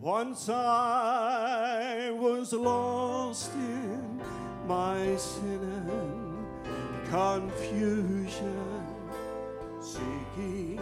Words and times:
Once 0.00 0.48
I 0.48 2.10
was 2.18 2.54
lost 2.54 3.52
in 3.52 4.18
my 4.66 5.14
sin 5.16 5.60
and 5.90 7.06
confusion, 7.10 8.86
seeking 9.78 10.80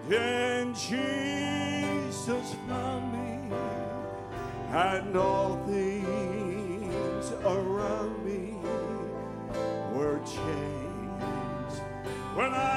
Then 0.07 0.75
Jesus 0.75 2.53
found 2.67 3.13
me 3.13 3.55
and 4.71 5.17
all 5.17 5.57
change. 10.36 11.73
When 12.35 12.54
I 12.54 12.76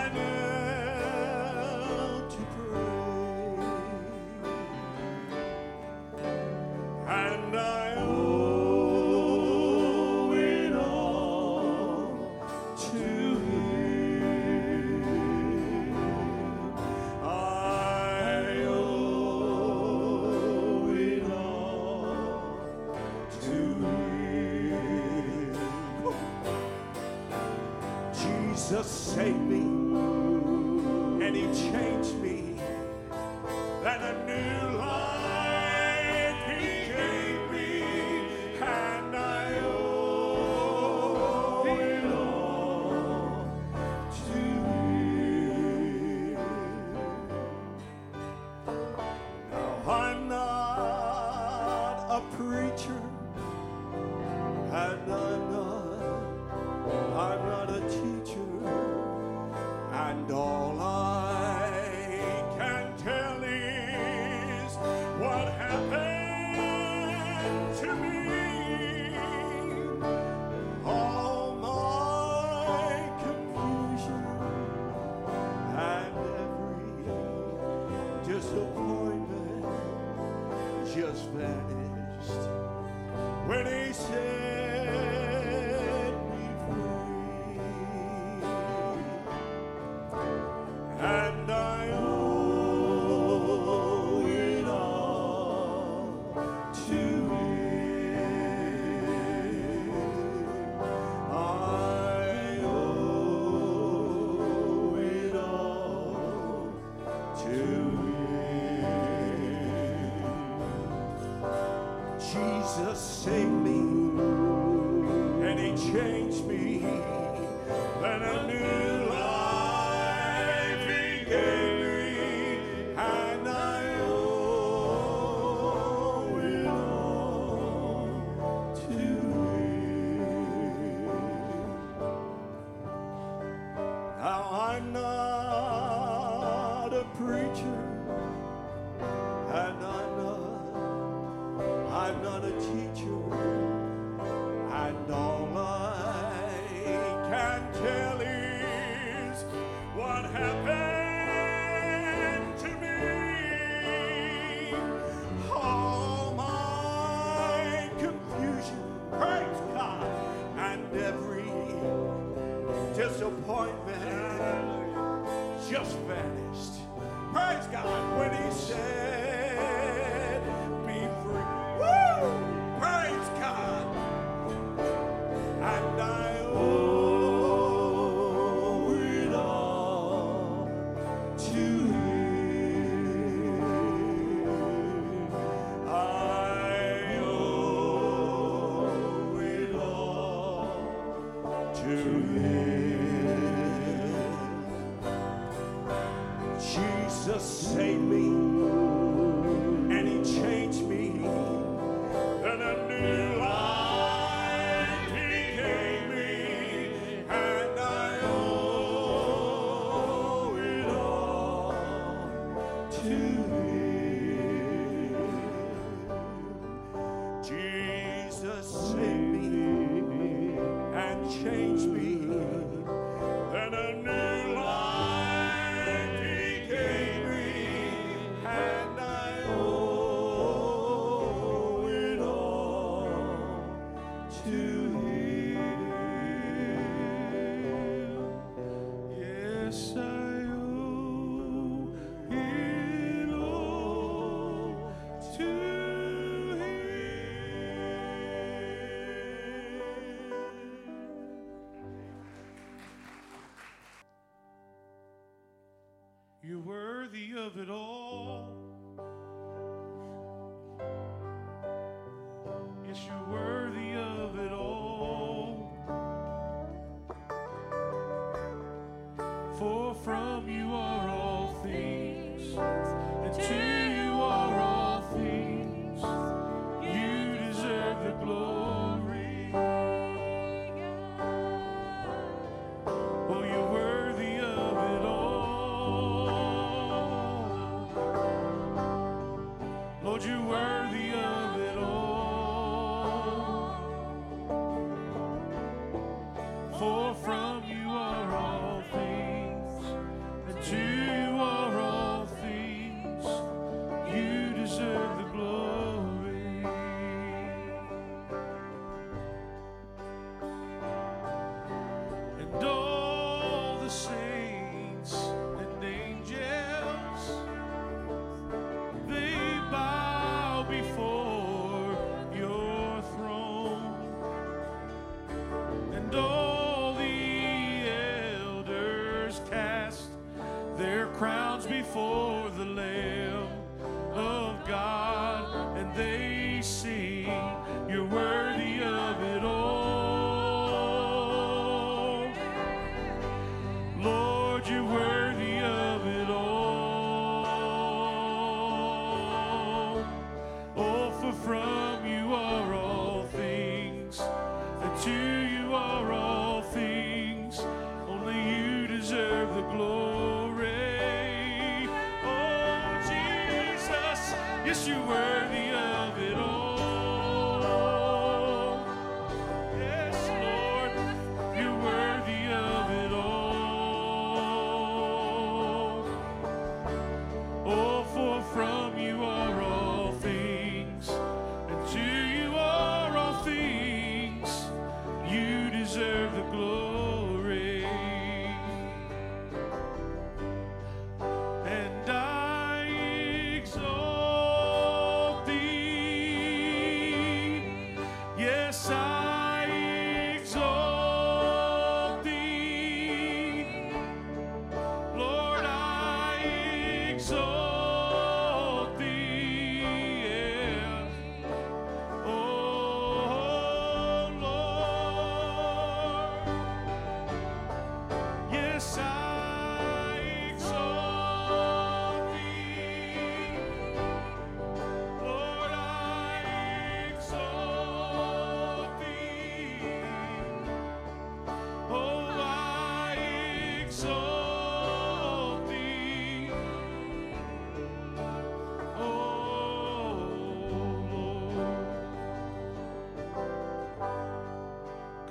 över 257.35 257.71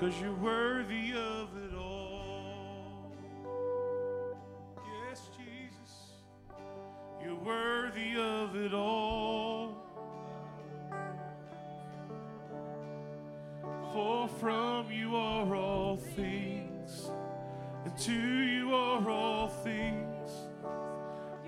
Cause 0.09 0.21
you're 0.21 0.33
worthy 0.33 1.11
of 1.11 1.49
it 1.55 1.77
all. 1.77 3.11
Yes, 5.07 5.29
Jesus. 5.37 5.93
You're 7.23 7.35
worthy 7.35 8.15
of 8.17 8.55
it 8.55 8.73
all. 8.73 9.75
For 13.93 14.27
from 14.39 14.91
you 14.91 15.15
are 15.15 15.55
all 15.55 15.97
things, 15.97 17.11
and 17.85 17.95
to 17.95 18.11
you 18.11 18.73
are 18.73 19.07
all 19.07 19.47
things. 19.47 20.31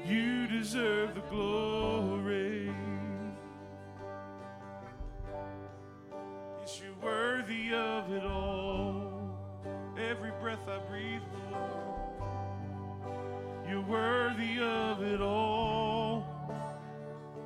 You 0.05 0.45
deserve 0.45 1.15
the 1.15 1.21
glory. 1.21 2.50
I 10.71 10.77
breathe, 10.89 11.21
Lord. 11.51 12.31
You're 13.67 13.81
worthy 13.81 14.61
of 14.61 15.01
it 15.03 15.19
all. 15.19 16.23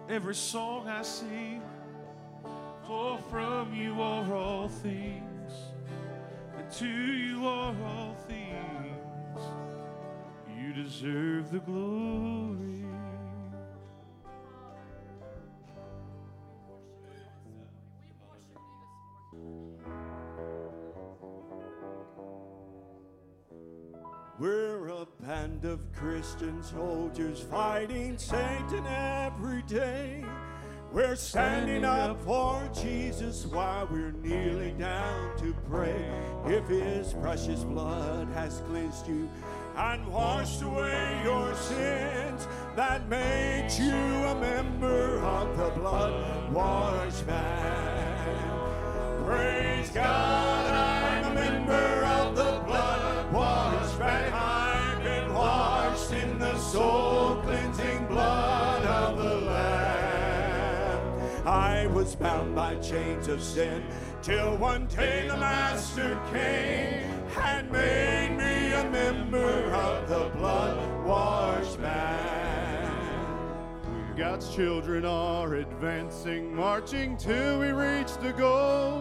Every 0.07 0.35
song 0.35 0.87
I 0.87 1.01
sing, 1.01 1.63
for 2.85 3.17
from 3.31 3.73
you 3.73 3.99
are 3.99 4.31
all 4.31 4.67
things, 4.67 5.53
and 6.55 6.71
to 6.73 6.85
you 6.87 7.47
are 7.47 7.75
all 7.83 8.15
things. 8.27 9.41
You 10.59 10.73
deserve 10.73 11.49
the 11.51 11.59
glory. 11.59 12.84
Band 25.55 25.71
of 25.71 25.79
Christian 25.93 26.61
soldiers 26.63 27.39
fighting 27.39 28.17
Satan 28.17 28.85
every 28.87 29.61
day. 29.63 30.23
We're 30.91 31.15
standing 31.15 31.83
up 31.83 32.21
for 32.23 32.61
Jesus 32.73 33.45
while 33.45 33.87
we're 33.91 34.11
kneeling 34.11 34.77
down 34.77 35.37
to 35.37 35.53
pray. 35.69 36.05
If 36.45 36.67
his 36.67 37.13
precious 37.13 37.63
blood 37.63 38.27
has 38.29 38.61
cleansed 38.67 39.07
you 39.07 39.29
and 39.75 40.07
washed 40.07 40.61
away 40.61 41.21
your 41.23 41.53
sins, 41.55 42.47
that 42.75 43.07
makes 43.09 43.77
you 43.79 43.93
a 43.93 44.35
member 44.39 45.19
of 45.19 45.57
the 45.57 45.69
blood 45.79 46.53
washed 46.53 47.27
band. 47.27 49.25
Praise 49.25 49.89
God, 49.89 50.54
soul 56.75 57.35
cleansing 57.37 58.05
blood 58.07 58.83
of 58.83 59.17
the 59.17 59.35
Lamb. 59.49 61.47
I 61.47 61.87
was 61.87 62.17
bound 62.17 62.53
by 62.53 62.75
chains 62.75 63.29
of 63.29 63.41
sin 63.41 63.81
till 64.21 64.57
one 64.57 64.87
day 64.87 65.25
the 65.29 65.37
Master 65.37 66.19
came 66.33 67.09
and 67.37 67.71
made 67.71 68.35
me 68.35 68.73
a 68.73 68.89
member 68.91 69.71
of 69.71 70.09
the 70.09 70.29
blood 70.37 71.05
washed 71.05 71.81
band. 71.81 72.91
God's 74.17 74.53
children 74.53 75.05
are 75.05 75.55
advancing, 75.55 76.53
marching 76.53 77.15
till 77.15 77.61
we 77.61 77.71
reach 77.71 78.17
the 78.17 78.33
goal. 78.33 78.99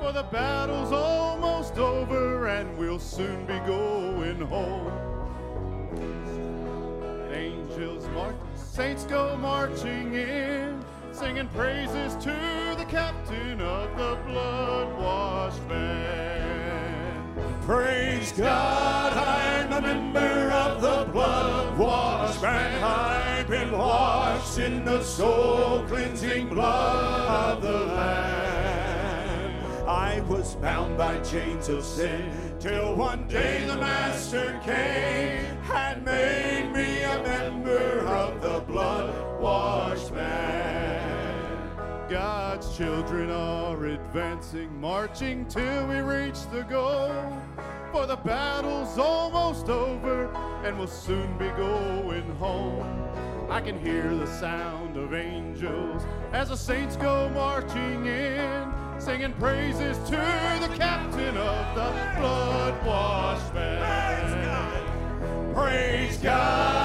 For 0.00 0.10
the 0.10 0.24
battle's 0.32 0.90
almost 0.90 1.78
over 1.78 2.48
and 2.48 2.76
we'll 2.76 2.98
soon 2.98 3.46
be 3.46 3.60
going 3.60 4.40
home. 4.40 5.15
Angels 7.76 8.08
mark 8.14 8.34
the 8.54 8.58
saints 8.58 9.04
go 9.04 9.36
marching 9.36 10.14
in, 10.14 10.82
singing 11.12 11.46
praises 11.48 12.14
to 12.14 12.34
the 12.78 12.86
captain 12.88 13.60
of 13.60 13.90
the 13.98 14.18
blood 14.24 14.98
washed 14.98 15.68
band. 15.68 17.22
Praise 17.64 18.32
God, 18.32 19.12
I'm 19.12 19.72
a 19.72 19.80
member 19.82 20.50
of 20.52 20.80
the 20.80 21.12
blood 21.12 21.76
washed 21.76 22.40
band. 22.40 22.82
I've 22.82 23.46
been 23.46 23.72
washed 23.72 24.58
in 24.58 24.82
the 24.86 25.02
soul 25.02 25.82
cleansing 25.86 26.48
blood 26.48 27.56
of 27.56 27.62
the 27.62 27.78
Lamb. 27.94 29.86
I 29.86 30.20
was 30.20 30.54
bound 30.54 30.96
by 30.96 31.18
chains 31.20 31.68
of 31.68 31.84
sin 31.84 32.32
till 32.58 32.94
one 32.94 33.28
day 33.28 33.66
the 33.66 33.76
Master 33.76 34.58
came 34.64 35.44
and 35.70 36.04
made 36.04 36.55
the 38.46 38.60
blood 38.60 39.40
washed 39.40 40.12
man. 40.12 42.08
God's 42.08 42.76
children 42.76 43.28
are 43.28 43.86
advancing, 43.86 44.80
marching 44.80 45.44
till 45.46 45.88
we 45.88 45.96
reach 45.96 46.38
the 46.52 46.62
goal. 46.62 47.12
For 47.90 48.06
the 48.06 48.14
battle's 48.16 48.98
almost 48.98 49.68
over, 49.68 50.32
and 50.64 50.78
we'll 50.78 50.86
soon 50.86 51.36
be 51.38 51.48
going 51.50 52.30
home. 52.36 52.86
I 53.50 53.60
can 53.60 53.80
hear 53.84 54.14
the 54.14 54.26
sound 54.38 54.96
of 54.96 55.12
angels 55.12 56.04
as 56.32 56.50
the 56.50 56.56
saints 56.56 56.94
go 56.96 57.28
marching 57.30 58.06
in, 58.06 58.72
singing 58.98 59.32
praises 59.32 59.98
to 60.08 60.16
the 60.60 60.72
captain 60.76 61.36
of 61.36 61.74
the 61.74 61.90
blood 62.20 62.86
washed 62.86 63.52
band. 63.54 64.86
Praise 65.52 66.18
God, 66.18 66.75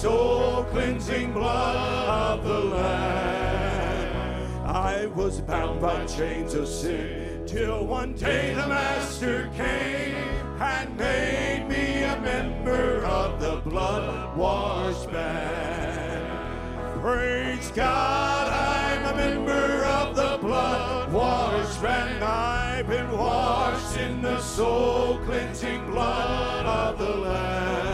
soul 0.00 0.64
cleansing 0.64 1.32
blood 1.32 2.38
of 2.38 2.44
the 2.44 2.60
Lamb. 2.74 4.66
I 4.66 5.06
was 5.06 5.40
bound 5.40 5.80
by 5.80 6.06
chains 6.06 6.54
of 6.54 6.66
sin 6.66 7.44
till 7.46 7.86
one 7.86 8.14
day 8.14 8.54
the 8.54 8.66
Master 8.66 9.50
came 9.54 10.14
and 10.60 10.96
made 10.96 11.66
me 11.68 12.02
a 12.04 12.18
member 12.20 13.04
of 13.04 13.38
the 13.38 13.56
blood 13.68 14.36
washed 14.36 15.12
band. 15.12 17.00
Praise 17.00 17.70
God, 17.72 18.48
I'm 18.48 19.14
a 19.14 19.16
member 19.16 19.84
of 19.84 20.16
the 20.16 20.38
blood 20.40 21.12
washed 21.12 21.82
band. 21.82 22.24
I've 22.24 22.88
been 22.88 23.12
washed 23.12 23.98
in 23.98 24.22
the 24.22 24.40
soul 24.40 25.18
cleansing 25.26 25.84
blood 25.90 26.66
of 26.66 26.98
the 26.98 27.14
Lamb. 27.16 27.91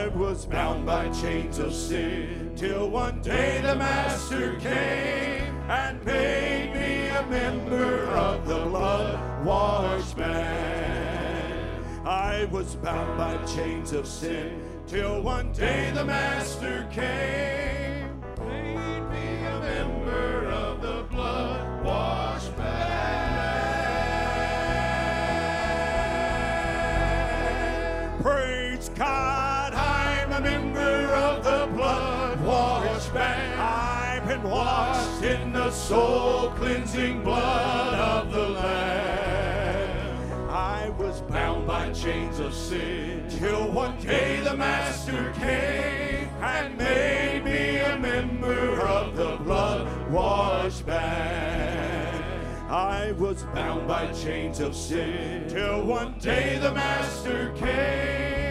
I 0.00 0.08
was 0.08 0.46
bound 0.46 0.86
by 0.86 1.10
chains 1.10 1.58
of 1.58 1.74
sin 1.74 2.52
till 2.56 2.88
one 2.88 3.20
day 3.20 3.60
the 3.60 3.74
Master 3.74 4.56
came 4.56 5.54
and 5.68 6.02
made 6.06 6.72
me 6.72 7.08
a 7.08 7.26
member 7.26 8.06
of 8.06 8.48
the 8.48 8.64
blood 8.64 9.44
washed 9.44 10.16
band. 10.16 11.84
I 12.08 12.46
was 12.46 12.76
bound 12.76 13.18
by 13.18 13.36
chains 13.44 13.92
of 13.92 14.06
sin 14.06 14.62
till 14.86 15.20
one 15.20 15.52
day 15.52 15.90
the 15.94 16.06
Master 16.06 16.88
came, 16.90 18.22
made 18.48 19.02
me 19.10 19.44
a 19.44 19.60
member 19.60 20.46
of 20.46 20.80
the 20.80 21.04
blood 21.10 21.84
washed 21.84 22.56
band. 22.56 23.10
Praise 28.22 28.88
God, 28.94 29.49
member 30.40 31.14
of 31.14 31.44
the 31.44 31.68
blood 31.74 32.40
washed 32.40 33.12
band. 33.12 33.60
I've 33.60 34.26
been 34.26 34.42
washed 34.42 35.22
in 35.22 35.52
the 35.52 35.70
soul 35.70 36.50
cleansing 36.50 37.22
blood 37.22 37.94
of 37.94 38.32
the 38.32 38.48
Lamb. 38.48 40.50
I 40.50 40.90
was 40.90 41.20
bound 41.22 41.66
by 41.66 41.92
chains 41.92 42.38
of 42.38 42.54
sin 42.54 43.26
till 43.28 43.70
one 43.70 43.98
day 44.00 44.40
the 44.40 44.56
Master 44.56 45.32
came 45.38 46.28
and 46.42 46.76
made 46.76 47.44
me 47.44 47.78
a 47.78 47.98
member 47.98 48.80
of 48.80 49.16
the 49.16 49.36
blood 49.44 50.10
washed 50.10 50.86
band. 50.86 52.24
I 52.70 53.12
was 53.12 53.42
bound 53.54 53.88
by 53.88 54.12
chains 54.12 54.60
of 54.60 54.76
sin 54.76 55.48
till 55.48 55.84
one 55.84 56.18
day 56.18 56.58
the 56.58 56.72
Master 56.72 57.52
came 57.56 58.49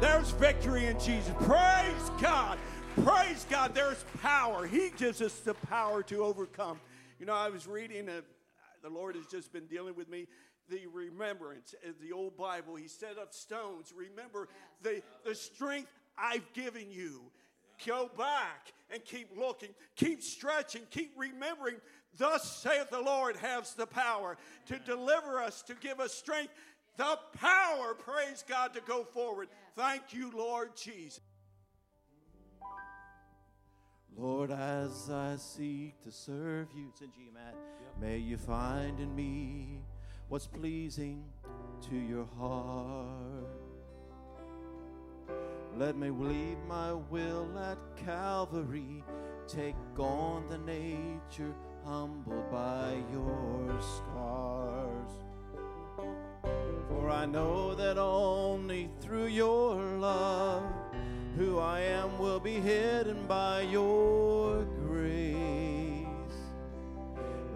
There's 0.00 0.30
victory 0.32 0.86
in 0.86 0.98
Jesus. 0.98 1.32
Praise 1.42 2.10
God. 2.20 2.58
Praise 3.04 3.46
God. 3.48 3.74
There's 3.74 4.04
power. 4.20 4.66
He 4.66 4.90
gives 4.96 5.20
us 5.20 5.38
the 5.40 5.54
power 5.54 6.02
to 6.04 6.24
overcome. 6.24 6.80
You 7.18 7.26
know, 7.26 7.34
I 7.34 7.48
was 7.48 7.66
reading, 7.66 8.08
uh, 8.08 8.20
the 8.82 8.90
Lord 8.90 9.14
has 9.16 9.26
just 9.26 9.52
been 9.52 9.66
dealing 9.66 9.94
with 9.94 10.08
me 10.08 10.26
the 10.68 10.86
remembrance 10.92 11.74
of 11.88 12.00
the 12.00 12.12
old 12.12 12.36
Bible. 12.36 12.76
He 12.76 12.88
set 12.88 13.18
up 13.18 13.32
stones, 13.32 13.92
remember 13.96 14.48
the, 14.82 15.02
the 15.24 15.34
strength 15.34 15.90
I've 16.18 16.52
given 16.52 16.90
you. 16.90 17.20
Go 17.86 18.10
back 18.16 18.72
and 18.90 19.04
keep 19.04 19.28
looking, 19.36 19.70
keep 19.96 20.22
stretching, 20.22 20.82
keep 20.90 21.12
remembering. 21.16 21.76
Thus 22.16 22.58
saith 22.58 22.90
the 22.90 23.00
Lord 23.00 23.36
has 23.36 23.74
the 23.74 23.86
power 23.86 24.36
to 24.66 24.78
deliver 24.78 25.40
us, 25.40 25.62
to 25.62 25.74
give 25.74 25.98
us 25.98 26.12
strength, 26.12 26.52
the 26.96 27.18
power, 27.38 27.94
praise 27.94 28.44
God, 28.46 28.74
to 28.74 28.80
go 28.82 29.04
forward. 29.04 29.48
Thank 29.76 30.12
you, 30.12 30.30
Lord 30.30 30.76
Jesus. 30.76 31.20
Lord, 34.16 34.50
as 34.50 35.08
I 35.10 35.36
seek 35.36 36.02
to 36.04 36.12
serve 36.12 36.68
you, 36.76 36.88
it's 36.90 37.00
in 37.00 37.10
G, 37.12 37.30
Matt, 37.32 37.56
may 37.98 38.18
you 38.18 38.36
find 38.36 39.00
in 39.00 39.14
me 39.14 39.80
what's 40.28 40.46
pleasing 40.46 41.24
to 41.88 41.96
your 41.96 42.26
heart. 42.38 43.46
Let 45.78 45.96
me 45.96 46.10
leave 46.10 46.58
my 46.68 46.92
will 46.92 47.58
at 47.58 47.78
Calvary, 48.04 49.02
take 49.48 49.74
on 49.98 50.46
the 50.50 50.58
nature 50.58 51.54
humbled 51.84 52.50
by 52.50 52.96
your 53.12 53.80
scars. 53.80 55.12
For 56.88 57.10
I 57.10 57.26
know 57.26 57.74
that 57.74 57.98
only 57.98 58.90
through 59.00 59.26
your 59.26 59.76
love, 59.98 60.64
who 61.36 61.58
I 61.58 61.80
am 61.80 62.18
will 62.18 62.40
be 62.40 62.54
hidden 62.54 63.26
by 63.26 63.62
your 63.62 64.64
grace. 64.86 66.06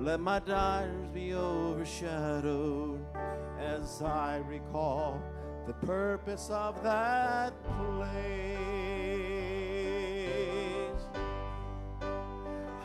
Let 0.00 0.20
my 0.20 0.38
desires 0.38 1.08
be 1.12 1.34
overshadowed 1.34 3.04
as 3.58 4.02
I 4.02 4.42
recall 4.48 5.20
the 5.66 5.74
purpose 5.86 6.48
of 6.50 6.82
that 6.82 7.52
place. 7.64 8.75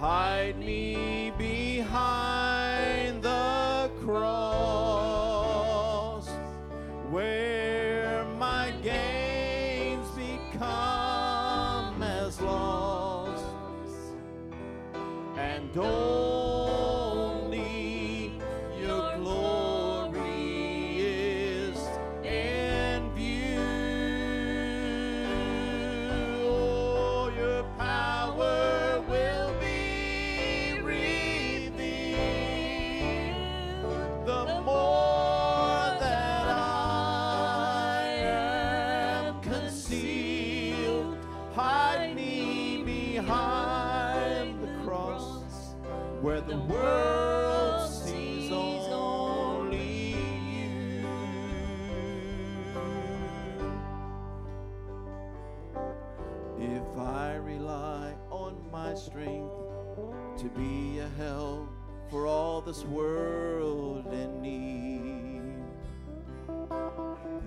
Hide 0.01 0.58
me 0.58 1.31
behind 1.38 3.22
the 3.22 3.91
cross 4.03 5.08
where 7.12 8.25
my 8.39 8.74
gains 8.81 10.10
become 10.17 12.01
as 12.01 12.41
loss 12.41 13.43
and 15.38 15.77
only 15.77 16.21
this 62.72 62.86
world 62.86 64.06
in 64.13 64.42
need. 64.42 65.42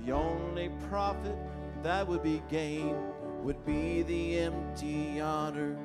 The 0.05 0.13
only 0.13 0.69
profit 0.91 1.35
that 1.83 2.07
would 2.07 2.23
be 2.23 2.43
gained 2.51 2.99
would 3.43 3.65
be 3.65 4.03
the 4.03 4.41
empty 4.41 5.23
honor 5.23 5.79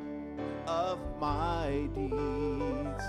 of 0.68 1.00
my 1.22 1.88
deeds. 1.96 3.04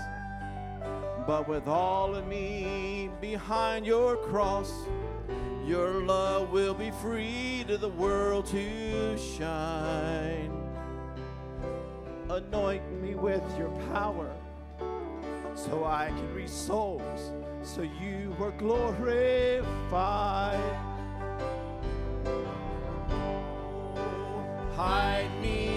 But 1.27 1.49
with 1.49 1.67
all 1.67 2.15
of 2.15 2.25
me 2.27 3.09
behind 3.19 3.85
your 3.85 4.15
cross, 4.15 4.71
your 5.65 6.01
love 6.05 6.51
will 6.51 6.73
be 6.73 6.91
free 6.91 7.65
to 7.67 7.77
the 7.77 7.89
world 7.89 8.45
to 8.45 9.17
shine. 9.17 10.53
Anoint 12.29 12.89
me 13.01 13.15
with 13.15 13.43
your 13.57 13.71
power 13.91 14.33
so 15.65 15.85
I 15.85 16.07
can 16.07 16.33
reach 16.33 16.49
souls, 16.49 17.31
so 17.61 17.81
you 17.83 18.35
were 18.39 18.51
glorified. 18.51 19.63
Hide 24.75 25.29
me. 25.41 25.70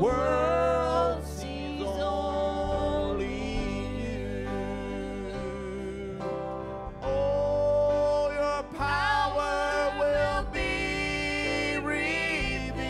world 0.00 1.22
sees 1.26 1.82
only 2.00 3.26
you. 4.00 4.48
All 7.02 8.32
your 8.32 8.62
power 8.78 9.92
will 9.98 10.44
be 10.54 11.76
revealed. 11.84 12.80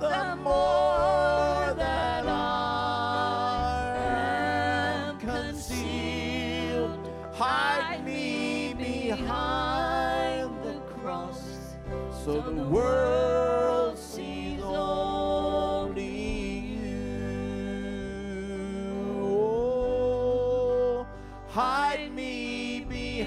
The 0.00 0.36
more 0.42 1.74
that 1.76 2.26
I 2.26 3.96
am 5.08 5.18
concealed, 5.18 6.98
hide 7.34 8.02
me 8.02 8.74
behind 8.78 10.50
the 10.64 10.80
cross, 11.02 11.42
so 12.24 12.40
the 12.40 12.64
world. 12.64 12.93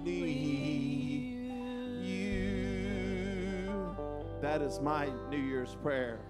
you. 2.03 3.17
That 4.41 4.61
is 4.63 4.81
my 4.81 5.09
New 5.31 5.39
Year's 5.39 5.75
prayer. 5.83 6.21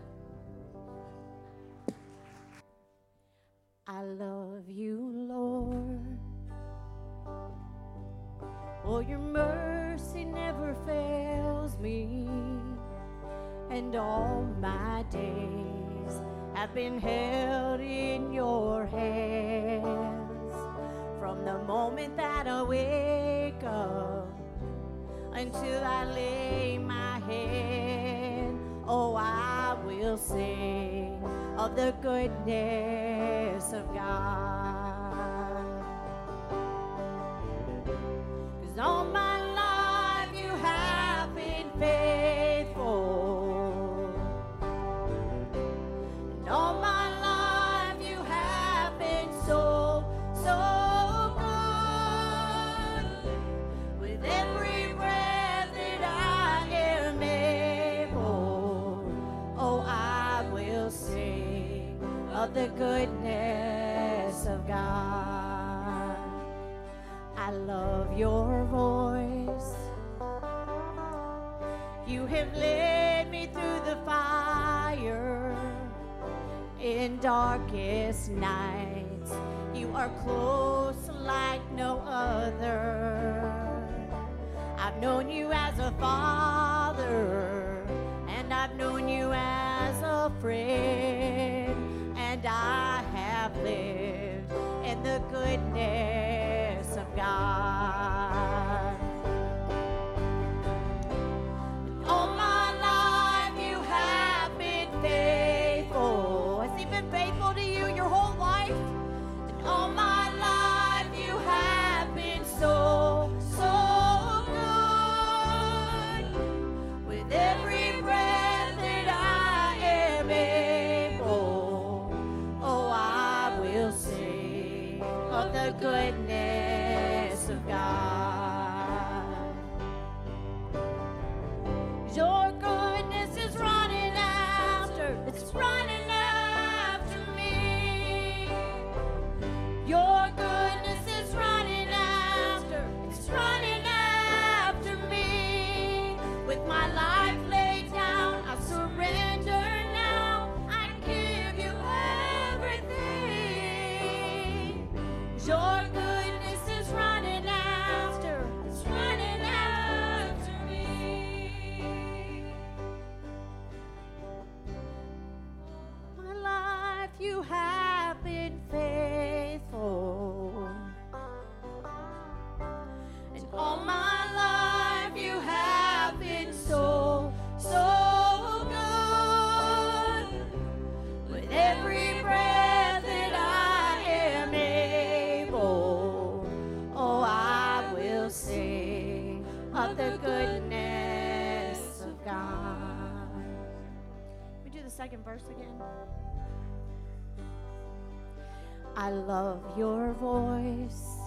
of 199.34 199.60
your 199.76 200.12
voice. 200.12 201.18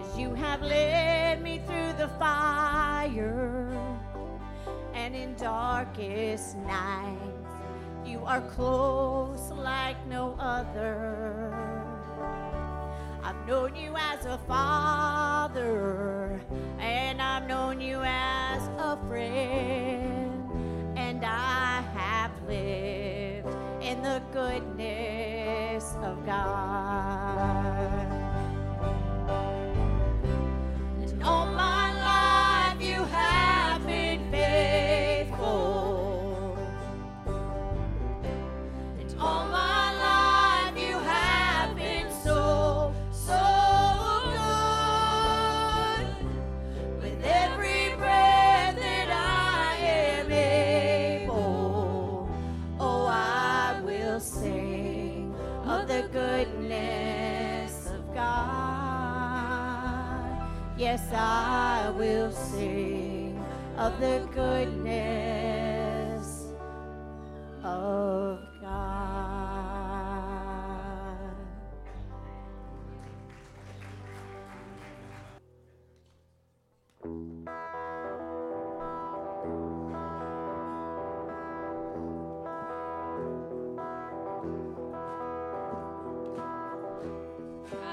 As 0.00 0.18
you 0.18 0.32
have 0.32 0.62
led 0.62 1.42
me 1.42 1.60
through 1.66 1.92
the 1.98 2.08
fire 2.18 3.78
and 4.94 5.14
in 5.14 5.34
darkest 5.34 6.56
nights, 6.56 7.52
you 8.06 8.20
are 8.24 8.40
close 8.40 9.50
like 9.50 9.98
no 10.06 10.34
other. 10.38 11.52
I've 13.22 13.46
known 13.46 13.76
you 13.76 13.94
as 13.98 14.24
a 14.24 14.38
father, 14.48 16.40
and 16.78 17.20
I've 17.20 17.46
known 17.46 17.82
you 17.82 18.00
as 18.02 18.62
a 18.78 18.96
friend. 19.08 19.55
of 63.78 64.00
the 64.00 64.26
goodness 64.34 65.66
of 67.62 68.38
God. 68.62 69.36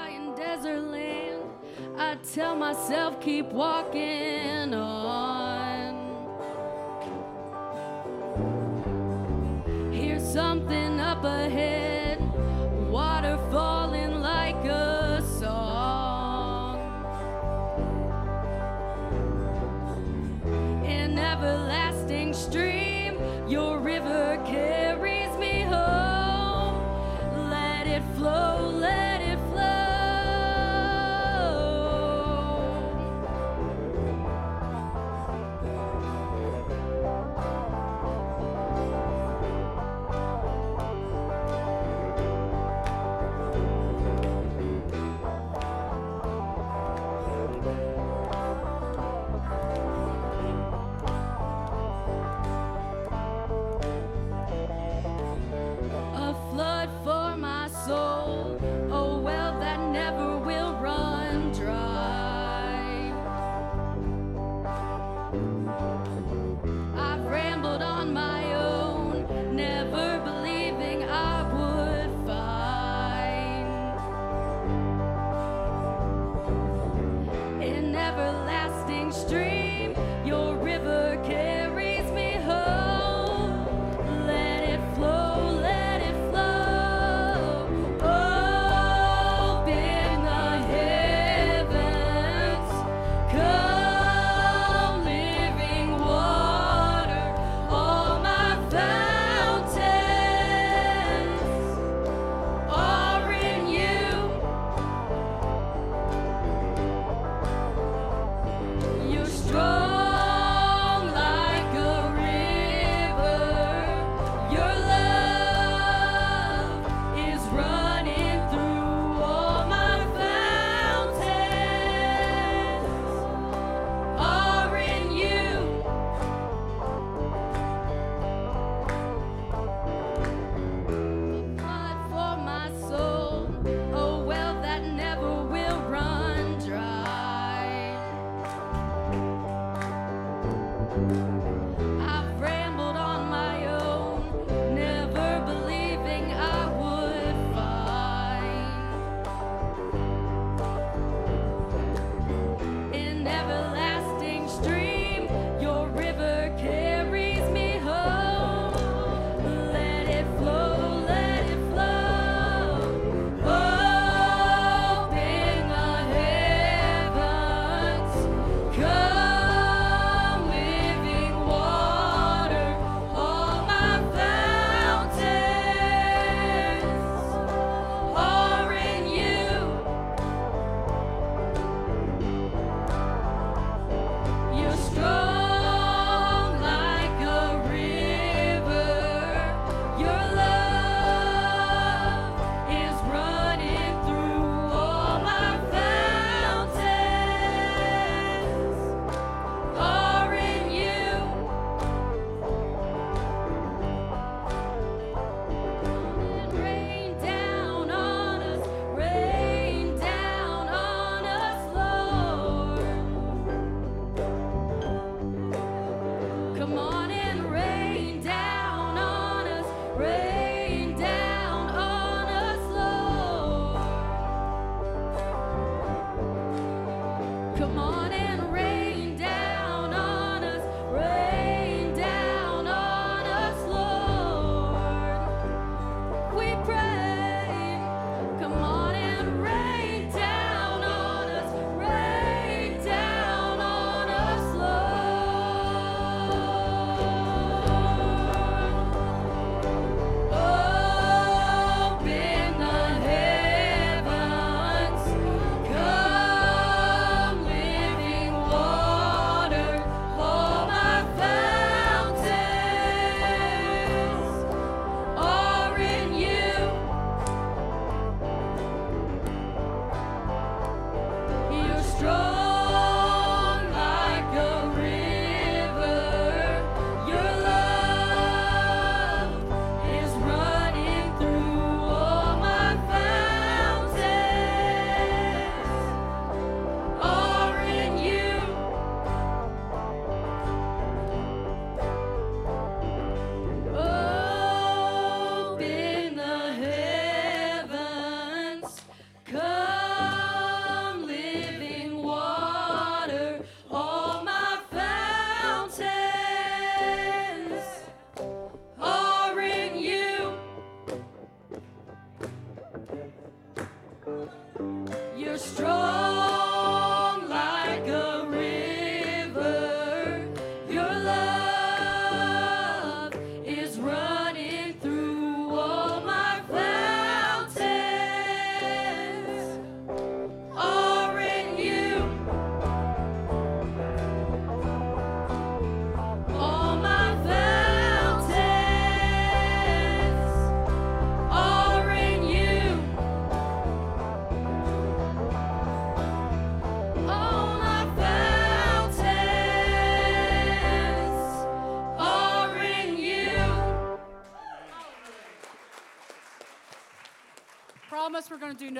In 0.08 0.34
Desert 0.34 0.80
land, 0.80 1.42
I 1.98 2.16
tell 2.32 2.56
myself 2.56 3.20
keep 3.20 3.46
walking 3.46 4.72
on. 4.72 5.03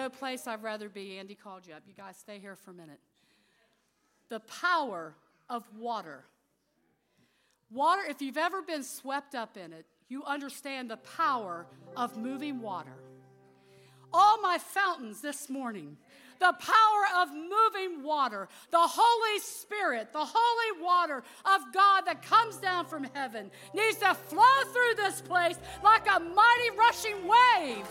No 0.04 0.10
Place 0.10 0.46
I'd 0.46 0.62
Rather 0.62 0.90
Be. 0.90 1.18
Andy 1.18 1.34
called 1.34 1.66
you 1.66 1.72
up. 1.72 1.80
You 1.86 1.94
guys 1.94 2.18
stay 2.18 2.38
here 2.38 2.56
for 2.56 2.72
a 2.72 2.74
minute. 2.74 3.00
The 4.28 4.40
power 4.40 5.14
of 5.48 5.64
water. 5.78 6.24
Water, 7.70 8.02
if 8.06 8.20
you've 8.20 8.36
ever 8.36 8.60
been 8.60 8.82
swept 8.82 9.34
up 9.34 9.56
in 9.56 9.72
it, 9.72 9.86
you 10.10 10.22
understand 10.24 10.90
the 10.90 10.98
power 10.98 11.64
of 11.96 12.18
moving 12.18 12.60
water. 12.60 12.92
All 14.12 14.42
my 14.42 14.58
fountains 14.58 15.22
this 15.22 15.48
morning 15.48 15.96
the 16.38 16.52
power 16.58 17.22
of 17.22 17.28
moving 17.32 18.02
water, 18.02 18.48
the 18.70 18.78
Holy 18.78 19.40
Spirit, 19.40 20.12
the 20.12 20.24
holy 20.24 20.82
water 20.82 21.22
of 21.44 21.60
God 21.72 22.02
that 22.02 22.22
comes 22.22 22.56
down 22.56 22.86
from 22.86 23.04
heaven 23.14 23.50
needs 23.74 23.98
to 23.98 24.14
flow 24.14 24.62
through 24.72 24.94
this 24.96 25.20
place 25.20 25.56
like 25.82 26.06
a 26.06 26.20
mighty 26.20 26.70
rushing 26.76 27.16
wave 27.26 27.86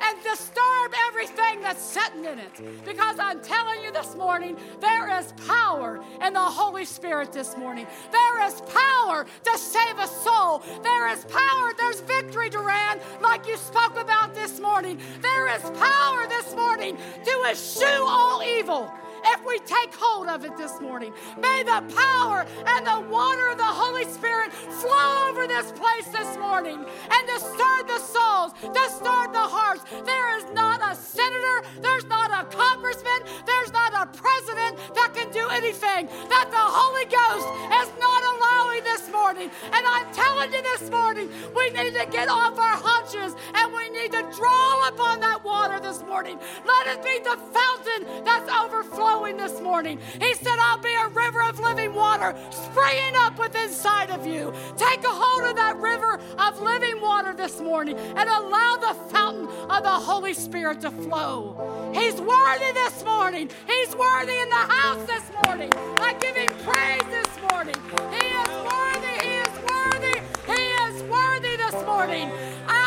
and 0.00 0.22
disturb 0.22 0.92
everything 1.08 1.60
that's 1.60 1.82
sitting 1.82 2.24
in 2.24 2.38
it. 2.38 2.84
Because 2.84 3.18
I'm 3.18 3.40
telling 3.40 3.82
you 3.82 3.92
this 3.92 4.14
morning, 4.16 4.56
there 4.80 5.18
is 5.18 5.32
power 5.46 6.02
in 6.24 6.32
the 6.32 6.40
Holy 6.40 6.84
Spirit 6.84 7.32
this 7.32 7.56
morning. 7.56 7.86
There 8.10 8.46
is 8.46 8.60
power 8.62 9.26
to 9.44 9.58
save 9.58 9.98
a 9.98 10.06
soul. 10.06 10.62
There 10.82 11.08
is 11.08 11.24
power. 11.26 11.72
There's 11.78 12.00
victory, 12.00 12.50
Duran, 12.50 12.98
like 13.22 13.46
you 13.46 13.56
spoke 13.56 13.96
about 13.98 14.34
this 14.34 14.60
morning. 14.60 14.98
There 15.20 15.48
is 15.54 15.62
power 15.62 16.26
this 16.28 16.54
morning 16.54 16.96
to 17.24 17.44
eschew 17.84 18.04
all 18.06 18.42
evil 18.42 18.92
if 19.24 19.44
we 19.46 19.58
take 19.60 19.94
hold 19.94 20.28
of 20.28 20.44
it 20.44 20.56
this 20.56 20.80
morning. 20.80 21.12
May 21.38 21.62
the 21.62 21.82
power 21.96 22.46
and 22.66 22.86
the 22.86 23.00
water 23.08 23.50
of 23.50 23.58
the 23.58 23.64
Holy 23.64 24.04
Spirit 24.04 24.52
flow 24.52 25.28
over 25.28 25.46
this 25.46 25.72
place 25.72 26.06
this 26.12 26.36
morning 26.36 26.84
and 26.84 27.22
disturb 27.26 27.88
the 27.88 27.98
souls, 27.98 28.52
disturb 28.74 29.32
the 29.32 29.48
hearts. 29.48 29.84
There 30.04 30.38
is 30.38 30.44
not 30.52 30.80
a 30.84 30.94
senator, 30.94 31.64
there's 31.80 32.04
not 32.06 32.30
a 32.30 32.44
congressman, 32.54 33.20
there's 33.46 33.72
not 33.72 33.92
a 33.94 34.06
president 34.12 34.76
that 34.94 35.12
can 35.14 35.30
do 35.32 35.48
anything 35.48 36.06
that 36.28 36.48
the 36.50 36.66
Holy 36.78 37.06
Ghost 37.08 37.48
is 37.80 37.90
not 37.96 38.20
allowing 38.36 38.84
this 38.84 39.10
morning. 39.10 39.50
And 39.72 39.86
I'm 39.86 40.12
telling 40.12 40.52
you 40.52 40.62
this 40.62 40.90
morning, 40.90 41.30
we 41.54 41.70
need 41.70 41.94
to 41.94 42.06
get 42.10 42.28
off 42.28 42.58
our 42.58 42.76
hunches 42.76 43.34
and 43.54 43.72
we 43.72 43.88
need 43.90 44.12
to 44.12 44.22
draw 44.36 44.88
upon 44.88 45.20
that 45.20 45.42
water 45.44 45.80
this 45.80 46.02
morning. 46.02 46.38
Let 46.66 46.86
it 46.88 47.00
be 47.02 47.18
the 47.24 47.38
fountain 47.52 48.24
that's 48.24 48.50
overflowing 48.50 49.13
flowing 49.14 49.36
this 49.36 49.60
morning. 49.60 49.98
He 50.20 50.34
said, 50.34 50.56
I'll 50.58 50.78
be 50.78 50.92
a 50.92 51.08
river 51.08 51.42
of 51.44 51.60
living 51.60 51.94
water 51.94 52.34
spraying 52.50 53.14
up 53.16 53.38
within 53.38 53.64
inside 53.64 54.10
of 54.10 54.26
you. 54.26 54.52
Take 54.76 55.04
a 55.04 55.08
hold 55.08 55.50
of 55.50 55.56
that 55.56 55.76
river 55.76 56.20
of 56.38 56.60
living 56.60 57.00
water 57.00 57.32
this 57.32 57.60
morning 57.60 57.96
and 57.96 58.28
allow 58.28 58.76
the 58.76 58.94
fountain 59.10 59.46
of 59.70 59.82
the 59.82 59.90
Holy 59.90 60.34
Spirit 60.34 60.80
to 60.80 60.90
flow. 60.90 61.92
He's 61.94 62.20
worthy 62.20 62.72
this 62.72 63.04
morning. 63.04 63.50
He's 63.66 63.94
worthy 63.94 64.36
in 64.36 64.48
the 64.48 64.66
house 64.78 65.06
this 65.06 65.24
morning. 65.44 65.70
I 65.98 66.14
give 66.14 66.36
him 66.36 66.52
praise 66.64 67.02
this 67.10 67.32
morning. 67.50 67.76
He 68.10 68.26
is 68.42 68.52
worthy. 68.70 69.14
He 69.26 69.34
is 69.46 69.54
worthy. 69.70 70.16
He 70.52 70.62
is 70.86 71.02
worthy 71.04 71.56
this 71.56 71.86
morning. 71.86 72.28
Hallelujah. 72.66 72.83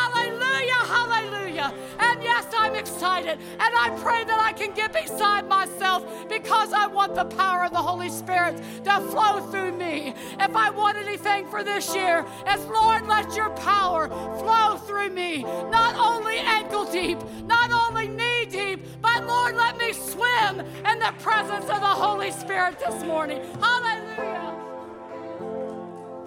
Hallelujah. 0.87 1.73
And 1.99 2.23
yes, 2.23 2.45
I'm 2.57 2.75
excited. 2.75 3.37
And 3.37 3.61
I 3.61 3.95
pray 4.01 4.23
that 4.23 4.39
I 4.39 4.53
can 4.53 4.73
get 4.73 4.93
beside 4.93 5.47
myself 5.47 6.03
because 6.29 6.73
I 6.73 6.87
want 6.87 7.15
the 7.15 7.25
power 7.25 7.65
of 7.65 7.71
the 7.71 7.81
Holy 7.81 8.09
Spirit 8.09 8.57
to 8.85 8.99
flow 9.11 9.41
through 9.51 9.73
me. 9.73 10.13
If 10.39 10.55
I 10.55 10.69
want 10.69 10.97
anything 10.97 11.47
for 11.47 11.63
this 11.63 11.93
year, 11.93 12.25
it's 12.45 12.65
Lord, 12.65 13.05
let 13.07 13.35
your 13.35 13.49
power 13.51 14.07
flow 14.39 14.77
through 14.77 15.09
me. 15.09 15.43
Not 15.43 15.95
only 15.95 16.37
ankle 16.37 16.85
deep, 16.85 17.19
not 17.45 17.71
only 17.71 18.07
knee 18.07 18.45
deep, 18.49 18.85
but 19.01 19.25
Lord, 19.25 19.55
let 19.55 19.77
me 19.77 19.93
swim 19.93 20.59
in 20.59 20.99
the 20.99 21.13
presence 21.19 21.65
of 21.65 21.81
the 21.81 21.95
Holy 22.03 22.31
Spirit 22.31 22.79
this 22.79 23.03
morning. 23.03 23.41
Hallelujah. 23.59 24.53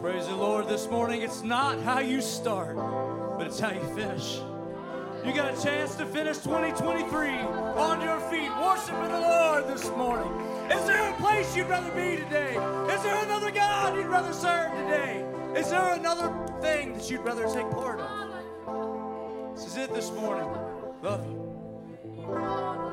Praise 0.01 0.27
the 0.27 0.37
Lord 0.37 0.67
this 0.69 0.89
morning. 0.89 1.23
It's 1.23 1.43
not 1.43 1.81
how 1.83 2.01
you 2.01 2.21
start, 2.21 2.77
but 3.41 3.47
it's 3.47 3.59
how 3.59 3.71
you 3.71 3.81
finish. 3.95 4.39
You 5.25 5.33
got 5.33 5.57
a 5.57 5.63
chance 5.63 5.95
to 5.95 6.05
finish 6.05 6.37
2023 6.41 7.39
on 7.39 8.03
your 8.03 8.21
feet, 8.29 8.51
worshiping 8.61 9.09
the 9.09 9.19
Lord 9.19 9.67
this 9.67 9.89
morning. 9.97 10.31
Is 10.71 10.87
there 10.87 11.11
a 11.11 11.15
place 11.15 11.57
you'd 11.57 11.67
rather 11.67 11.91
be 11.93 12.23
today? 12.23 12.57
Is 12.93 13.03
there 13.03 13.25
another 13.25 13.51
God 13.51 13.97
you'd 13.97 14.09
rather 14.09 14.35
serve 14.35 14.71
today? 14.73 15.25
Is 15.57 15.71
there 15.71 15.95
another 15.95 16.31
thing 16.61 16.93
that 16.93 17.11
you'd 17.11 17.23
rather 17.23 17.47
take 17.47 17.71
part 17.71 18.01
of? 18.01 19.57
This 19.57 19.69
is 19.69 19.77
it 19.79 19.95
this 19.95 20.13
morning. 20.13 20.47
Love 21.03 21.25
you. 21.25 22.90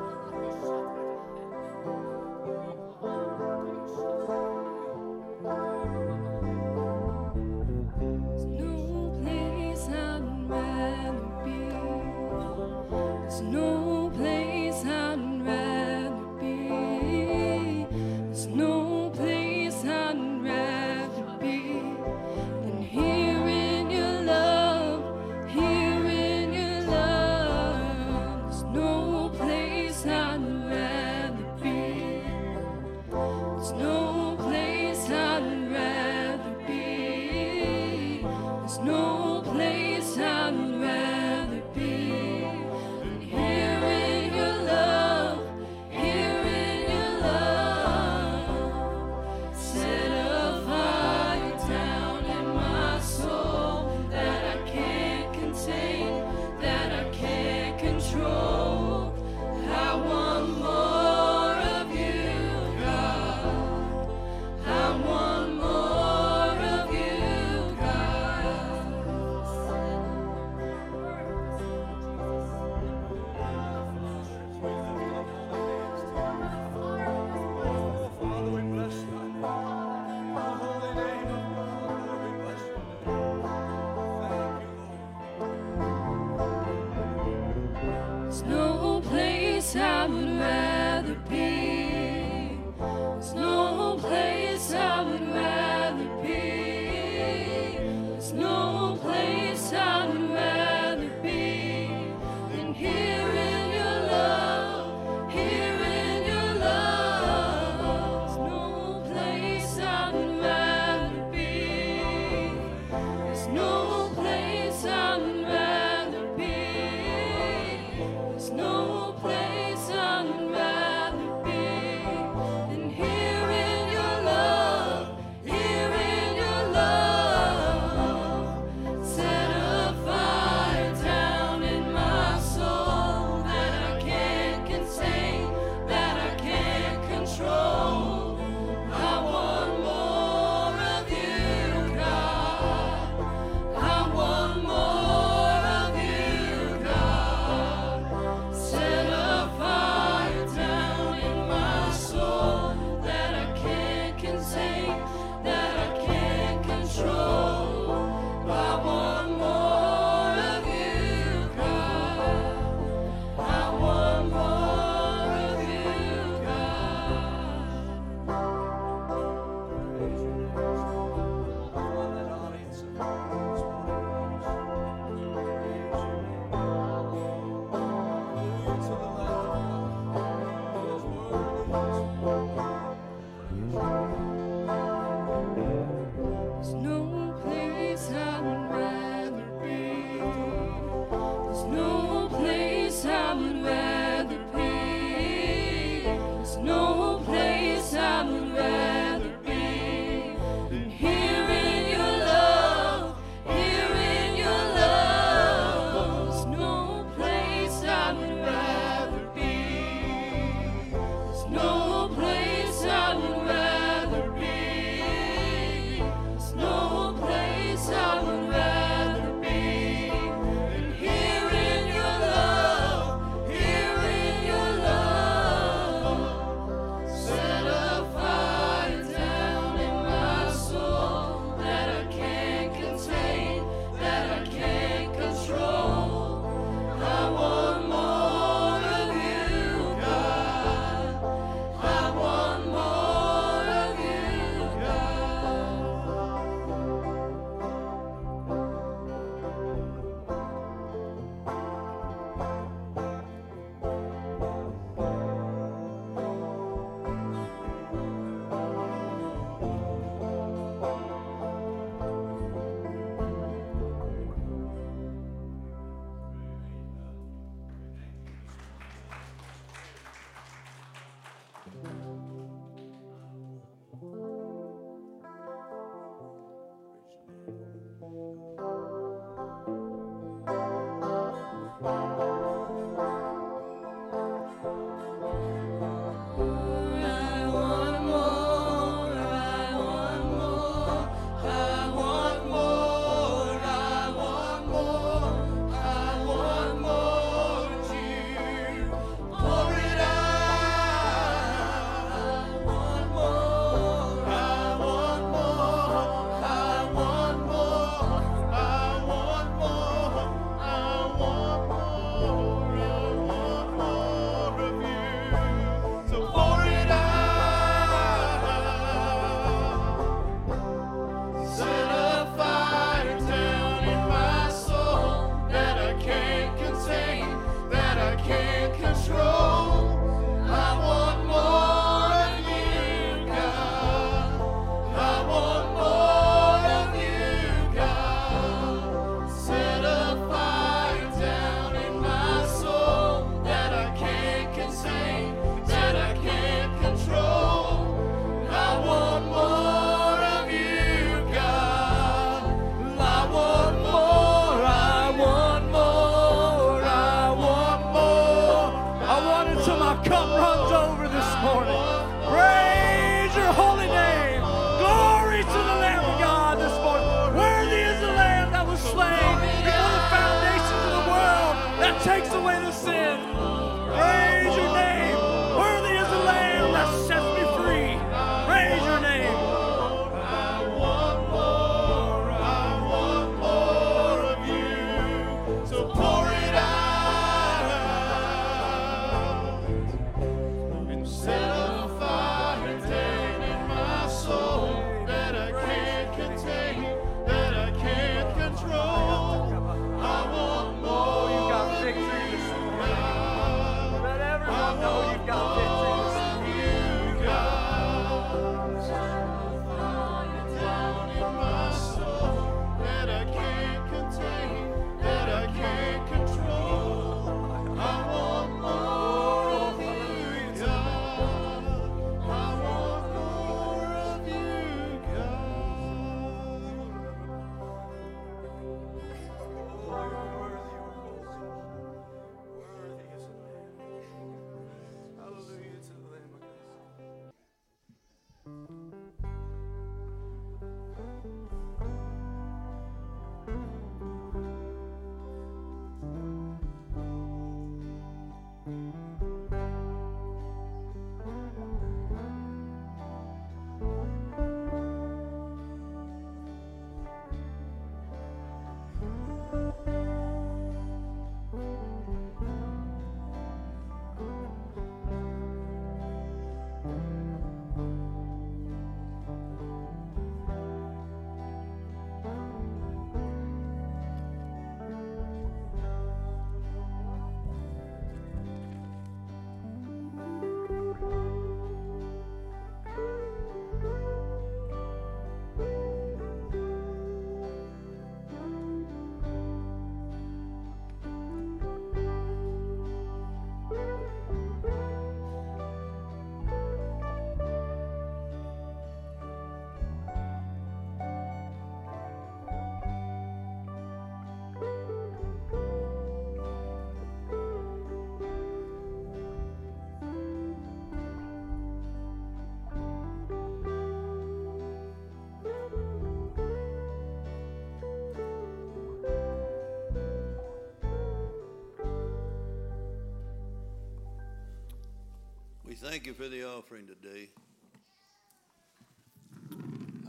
Thank 525.88 526.06
you 526.06 526.12
for 526.12 526.28
the 526.28 526.46
offering 526.46 526.86
today. 526.86 527.30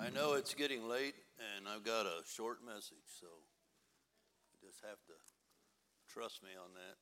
I 0.01 0.09
know 0.09 0.33
it's 0.33 0.53
getting 0.53 0.89
late 0.89 1.15
and 1.55 1.69
I've 1.69 1.85
got 1.85 2.05
a 2.05 2.19
short 2.35 2.57
message, 2.65 3.07
so 3.21 3.27
you 4.51 4.67
just 4.67 4.83
have 4.83 4.99
to 5.07 5.15
trust 6.11 6.43
me 6.43 6.49
on 6.61 6.73
that. 6.75 6.97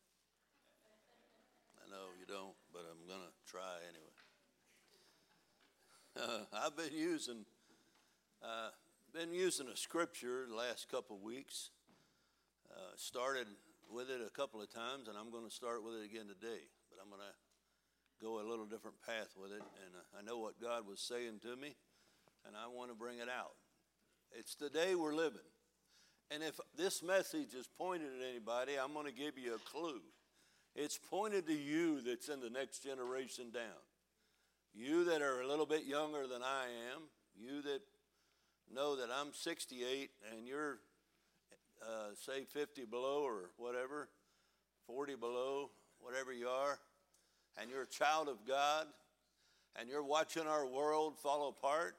I 1.82 1.90
know 1.90 2.14
you 2.20 2.28
don't, 2.28 2.54
but 2.72 2.84
I'm 2.86 3.08
going 3.08 3.26
to 3.26 3.52
try 3.52 3.82
anyway. 3.90 4.04
Uh, 6.18 6.66
I've 6.66 6.76
been 6.76 6.98
using 6.98 7.46
uh, 8.42 8.70
been 9.14 9.32
using 9.32 9.68
a 9.68 9.78
scripture 9.78 10.48
the 10.50 10.56
last 10.56 10.90
couple 10.90 11.20
weeks. 11.20 11.70
Uh, 12.72 12.94
started 12.96 13.46
with 13.88 14.10
it 14.10 14.22
a 14.26 14.32
couple 14.32 14.60
of 14.60 14.74
times, 14.74 15.10
and 15.10 15.16
I'm 15.16 15.30
going 15.30 15.46
to 15.46 15.54
start 15.54 15.84
with 15.84 15.94
it 15.94 16.06
again 16.06 16.26
today. 16.26 16.66
But 16.90 16.98
I'm 17.04 17.10
going 17.10 17.22
to 17.22 17.47
go 18.22 18.40
a 18.40 18.46
little 18.48 18.66
different 18.66 18.98
path 19.06 19.34
with 19.40 19.52
it, 19.52 19.62
and 19.62 19.92
uh, 19.96 20.20
I 20.20 20.24
know 20.24 20.38
what 20.38 20.62
God 20.62 20.88
was 20.88 21.00
saying 21.00 21.40
to 21.44 21.56
me, 21.56 21.76
and 22.46 22.56
I 22.56 22.68
want 22.74 22.90
to 22.90 22.96
bring 22.96 23.20
it 23.20 23.30
out. 23.30 23.56
It's 24.32 24.56
the 24.56 24.70
day 24.70 24.96
we're 24.96 25.16
living. 25.16 25.46
And 26.30 26.44
if 26.44 26.60
this 26.76 27.02
message 27.02 27.54
is 27.54 27.70
pointed 27.78 28.08
at 28.08 28.30
anybody, 28.30 28.74
I'm 28.78 28.94
going 28.94 29.06
to 29.06 29.14
give 29.14 29.38
you 29.38 29.56
a 29.56 29.60
clue. 29.60 30.02
It's 30.76 31.00
pointed 31.10 31.48
to 31.48 31.54
you 31.54 32.02
that's 32.02 32.28
in 32.30 32.42
the 32.42 32.50
next 32.50 32.84
generation 32.84 33.52
down. 33.54 33.82
You 34.74 35.06
that 35.06 35.22
are 35.22 35.42
a 35.42 35.48
little 35.48 35.66
bit 35.66 35.86
younger 35.86 36.28
than 36.28 36.44
I 36.44 36.66
am, 36.94 37.04
you 37.36 37.62
that 37.64 37.82
know 38.74 38.96
that 38.98 39.10
I'm 39.12 39.34
68 39.34 40.10
and 40.36 40.48
you're, 40.48 40.80
uh, 41.82 42.14
say, 42.14 42.44
50 42.44 42.86
below 42.86 43.24
or 43.24 43.50
whatever, 43.58 44.10
40 44.86 45.16
below, 45.16 45.72
whatever 46.00 46.34
you 46.34 46.48
are, 46.48 46.78
and 47.60 47.70
you're 47.70 47.84
a 47.84 47.88
child 47.88 48.28
of 48.30 48.46
God, 48.48 48.88
and 49.76 49.90
you're 49.90 50.04
watching 50.04 50.48
our 50.48 50.66
world 50.66 51.18
fall 51.18 51.50
apart, 51.50 51.96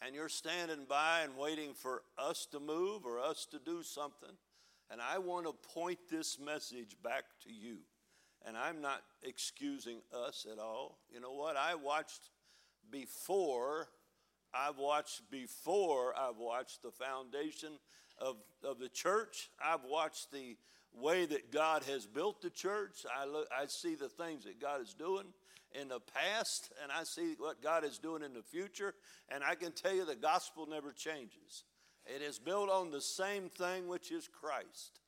and 0.00 0.14
you're 0.14 0.28
standing 0.28 0.84
by 0.88 1.20
and 1.24 1.36
waiting 1.36 1.74
for 1.74 2.02
us 2.16 2.46
to 2.52 2.60
move 2.60 3.04
or 3.04 3.18
us 3.18 3.46
to 3.50 3.58
do 3.58 3.82
something. 3.82 4.36
And 4.90 5.00
I 5.00 5.18
want 5.18 5.46
to 5.46 5.52
point 5.74 5.98
this 6.10 6.38
message 6.38 6.96
back 7.02 7.24
to 7.44 7.52
you. 7.52 7.78
And 8.46 8.56
I'm 8.56 8.80
not 8.80 9.02
excusing 9.22 9.98
us 10.26 10.46
at 10.50 10.58
all. 10.58 10.98
You 11.12 11.20
know 11.20 11.32
what? 11.32 11.56
I 11.56 11.74
watched 11.74 12.30
before 12.90 13.88
I've 14.54 14.78
watched 14.78 15.30
before 15.30 16.14
I've 16.16 16.38
watched 16.38 16.82
the 16.82 16.90
foundation 16.90 17.78
of, 18.18 18.36
of 18.64 18.78
the 18.78 18.88
church. 18.88 19.50
I've 19.62 19.84
watched 19.84 20.32
the 20.32 20.56
way 20.94 21.26
that 21.26 21.52
God 21.52 21.84
has 21.84 22.06
built 22.06 22.42
the 22.42 22.50
church. 22.50 23.04
I, 23.16 23.26
look, 23.26 23.48
I 23.56 23.66
see 23.66 23.94
the 23.94 24.08
things 24.08 24.44
that 24.44 24.60
God 24.60 24.80
is 24.80 24.94
doing 24.94 25.26
in 25.72 25.88
the 25.88 26.00
past, 26.00 26.72
and 26.82 26.90
I 26.90 27.04
see 27.04 27.34
what 27.38 27.62
God 27.62 27.84
is 27.84 27.98
doing 27.98 28.22
in 28.22 28.32
the 28.32 28.42
future. 28.42 28.94
And 29.28 29.44
I 29.44 29.54
can 29.54 29.72
tell 29.72 29.94
you 29.94 30.04
the 30.04 30.16
gospel 30.16 30.66
never 30.66 30.92
changes. 30.92 31.64
It 32.06 32.22
is 32.22 32.38
built 32.38 32.70
on 32.70 32.90
the 32.90 33.00
same 33.00 33.50
thing, 33.50 33.86
which 33.86 34.10
is 34.10 34.28
Christ. 34.28 35.00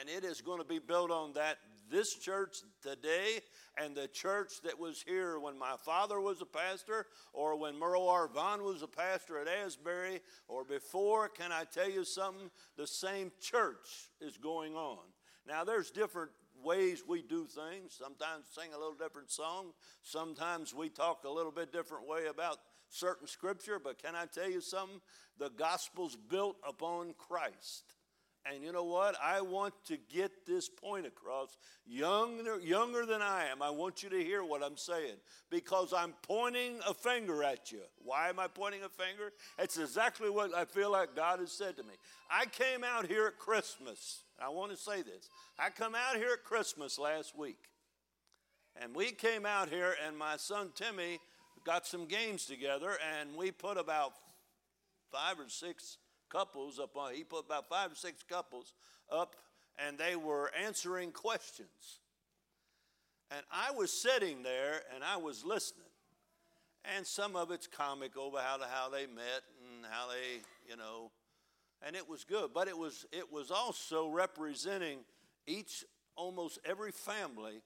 And 0.00 0.08
it 0.08 0.24
is 0.24 0.40
going 0.40 0.58
to 0.58 0.66
be 0.66 0.78
built 0.78 1.10
on 1.10 1.34
that 1.34 1.58
this 1.90 2.14
church 2.14 2.58
today 2.82 3.40
and 3.82 3.94
the 3.94 4.08
church 4.08 4.52
that 4.64 4.78
was 4.78 5.02
here 5.06 5.38
when 5.38 5.58
my 5.58 5.74
father 5.84 6.20
was 6.20 6.40
a 6.42 6.46
pastor 6.46 7.06
or 7.32 7.56
when 7.56 7.78
Merle. 7.78 8.28
Vaughn 8.34 8.62
was 8.62 8.82
a 8.82 8.86
pastor 8.86 9.38
at 9.38 9.48
Asbury 9.48 10.20
or 10.48 10.64
before. 10.64 11.28
Can 11.28 11.52
I 11.52 11.64
tell 11.64 11.88
you 11.88 12.04
something? 12.04 12.50
The 12.76 12.86
same 12.86 13.32
church 13.40 14.10
is 14.20 14.36
going 14.36 14.74
on. 14.74 14.98
Now, 15.48 15.64
there's 15.64 15.90
different 15.90 16.30
ways 16.62 17.02
we 17.08 17.22
do 17.22 17.46
things. 17.46 17.98
Sometimes 17.98 18.44
sing 18.50 18.74
a 18.74 18.78
little 18.78 18.92
different 18.92 19.30
song. 19.30 19.72
Sometimes 20.02 20.74
we 20.74 20.90
talk 20.90 21.24
a 21.24 21.30
little 21.30 21.50
bit 21.50 21.72
different 21.72 22.06
way 22.06 22.26
about 22.26 22.58
certain 22.90 23.26
scripture. 23.26 23.78
But 23.82 24.02
can 24.02 24.14
I 24.14 24.26
tell 24.26 24.50
you 24.50 24.60
something? 24.60 25.00
The 25.38 25.48
gospel's 25.48 26.16
built 26.16 26.56
upon 26.68 27.14
Christ. 27.16 27.84
And 28.46 28.64
you 28.64 28.72
know 28.72 28.84
what? 28.84 29.14
I 29.22 29.42
want 29.42 29.74
to 29.86 29.98
get 30.10 30.46
this 30.46 30.68
point 30.68 31.06
across. 31.06 31.56
Younger, 31.86 32.58
younger 32.60 33.04
than 33.04 33.20
I 33.20 33.46
am, 33.46 33.60
I 33.60 33.70
want 33.70 34.02
you 34.02 34.08
to 34.08 34.24
hear 34.24 34.42
what 34.42 34.62
I'm 34.62 34.76
saying 34.76 35.16
because 35.50 35.92
I'm 35.92 36.14
pointing 36.22 36.78
a 36.86 36.94
finger 36.94 37.42
at 37.44 37.72
you. 37.72 37.80
Why 37.98 38.28
am 38.28 38.38
I 38.38 38.46
pointing 38.46 38.82
a 38.84 38.88
finger? 38.88 39.32
It's 39.58 39.76
exactly 39.76 40.30
what 40.30 40.54
I 40.54 40.64
feel 40.64 40.90
like 40.90 41.14
God 41.14 41.40
has 41.40 41.52
said 41.52 41.76
to 41.76 41.82
me. 41.82 41.94
I 42.30 42.46
came 42.46 42.84
out 42.84 43.06
here 43.06 43.26
at 43.26 43.38
Christmas. 43.38 44.22
I 44.40 44.48
want 44.48 44.70
to 44.70 44.78
say 44.78 45.02
this. 45.02 45.28
I 45.58 45.70
come 45.70 45.94
out 45.94 46.16
here 46.16 46.32
at 46.32 46.44
Christmas 46.44 46.98
last 46.98 47.36
week. 47.36 47.58
And 48.80 48.94
we 48.94 49.10
came 49.10 49.44
out 49.44 49.68
here, 49.68 49.94
and 50.06 50.16
my 50.16 50.36
son 50.36 50.70
Timmy 50.74 51.18
got 51.64 51.86
some 51.86 52.06
games 52.06 52.46
together, 52.46 52.92
and 53.18 53.36
we 53.36 53.50
put 53.50 53.76
about 53.76 54.12
five 55.10 55.40
or 55.40 55.48
six 55.48 55.98
couples 56.30 56.78
up 56.78 56.96
on, 56.96 57.14
he 57.14 57.24
put 57.24 57.46
about 57.46 57.68
five 57.68 57.92
or 57.92 57.94
six 57.94 58.22
couples 58.22 58.74
up, 59.10 59.36
and 59.78 59.98
they 59.98 60.16
were 60.16 60.50
answering 60.64 61.12
questions. 61.12 62.00
And 63.30 63.42
I 63.52 63.70
was 63.72 63.92
sitting 63.92 64.42
there 64.42 64.82
and 64.94 65.04
I 65.04 65.18
was 65.18 65.44
listening. 65.44 65.84
And 66.96 67.06
some 67.06 67.36
of 67.36 67.50
it's 67.50 67.66
comical 67.66 68.28
about 68.28 68.42
how, 68.42 68.58
how 68.66 68.88
they 68.88 69.06
met 69.06 69.42
and 69.74 69.84
how 69.90 70.08
they, 70.08 70.40
you 70.68 70.76
know, 70.76 71.10
and 71.86 71.94
it 71.94 72.08
was 72.08 72.24
good. 72.24 72.50
But 72.54 72.68
it 72.68 72.76
was 72.76 73.04
it 73.12 73.30
was 73.30 73.50
also 73.50 74.08
representing 74.08 75.00
each 75.46 75.84
almost 76.16 76.58
every 76.64 76.92
family 76.92 77.62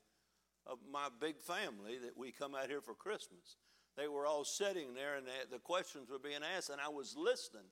of 0.67 0.79
my 0.91 1.09
big 1.21 1.39
family 1.39 1.99
that 2.03 2.17
we 2.17 2.33
come 2.33 2.55
out 2.55 2.69
here 2.69 2.81
for 2.81 2.95
Christmas. 2.95 3.57
They 3.97 4.09
were 4.09 4.27
all 4.27 4.45
sitting 4.45 4.95
there 4.95 5.17
and 5.17 5.27
they, 5.27 5.33
the 5.51 5.59
questions 5.59 6.09
were 6.11 6.19
being 6.19 6.41
asked, 6.57 6.71
and 6.71 6.81
I 6.81 6.89
was 6.89 7.15
listening 7.17 7.71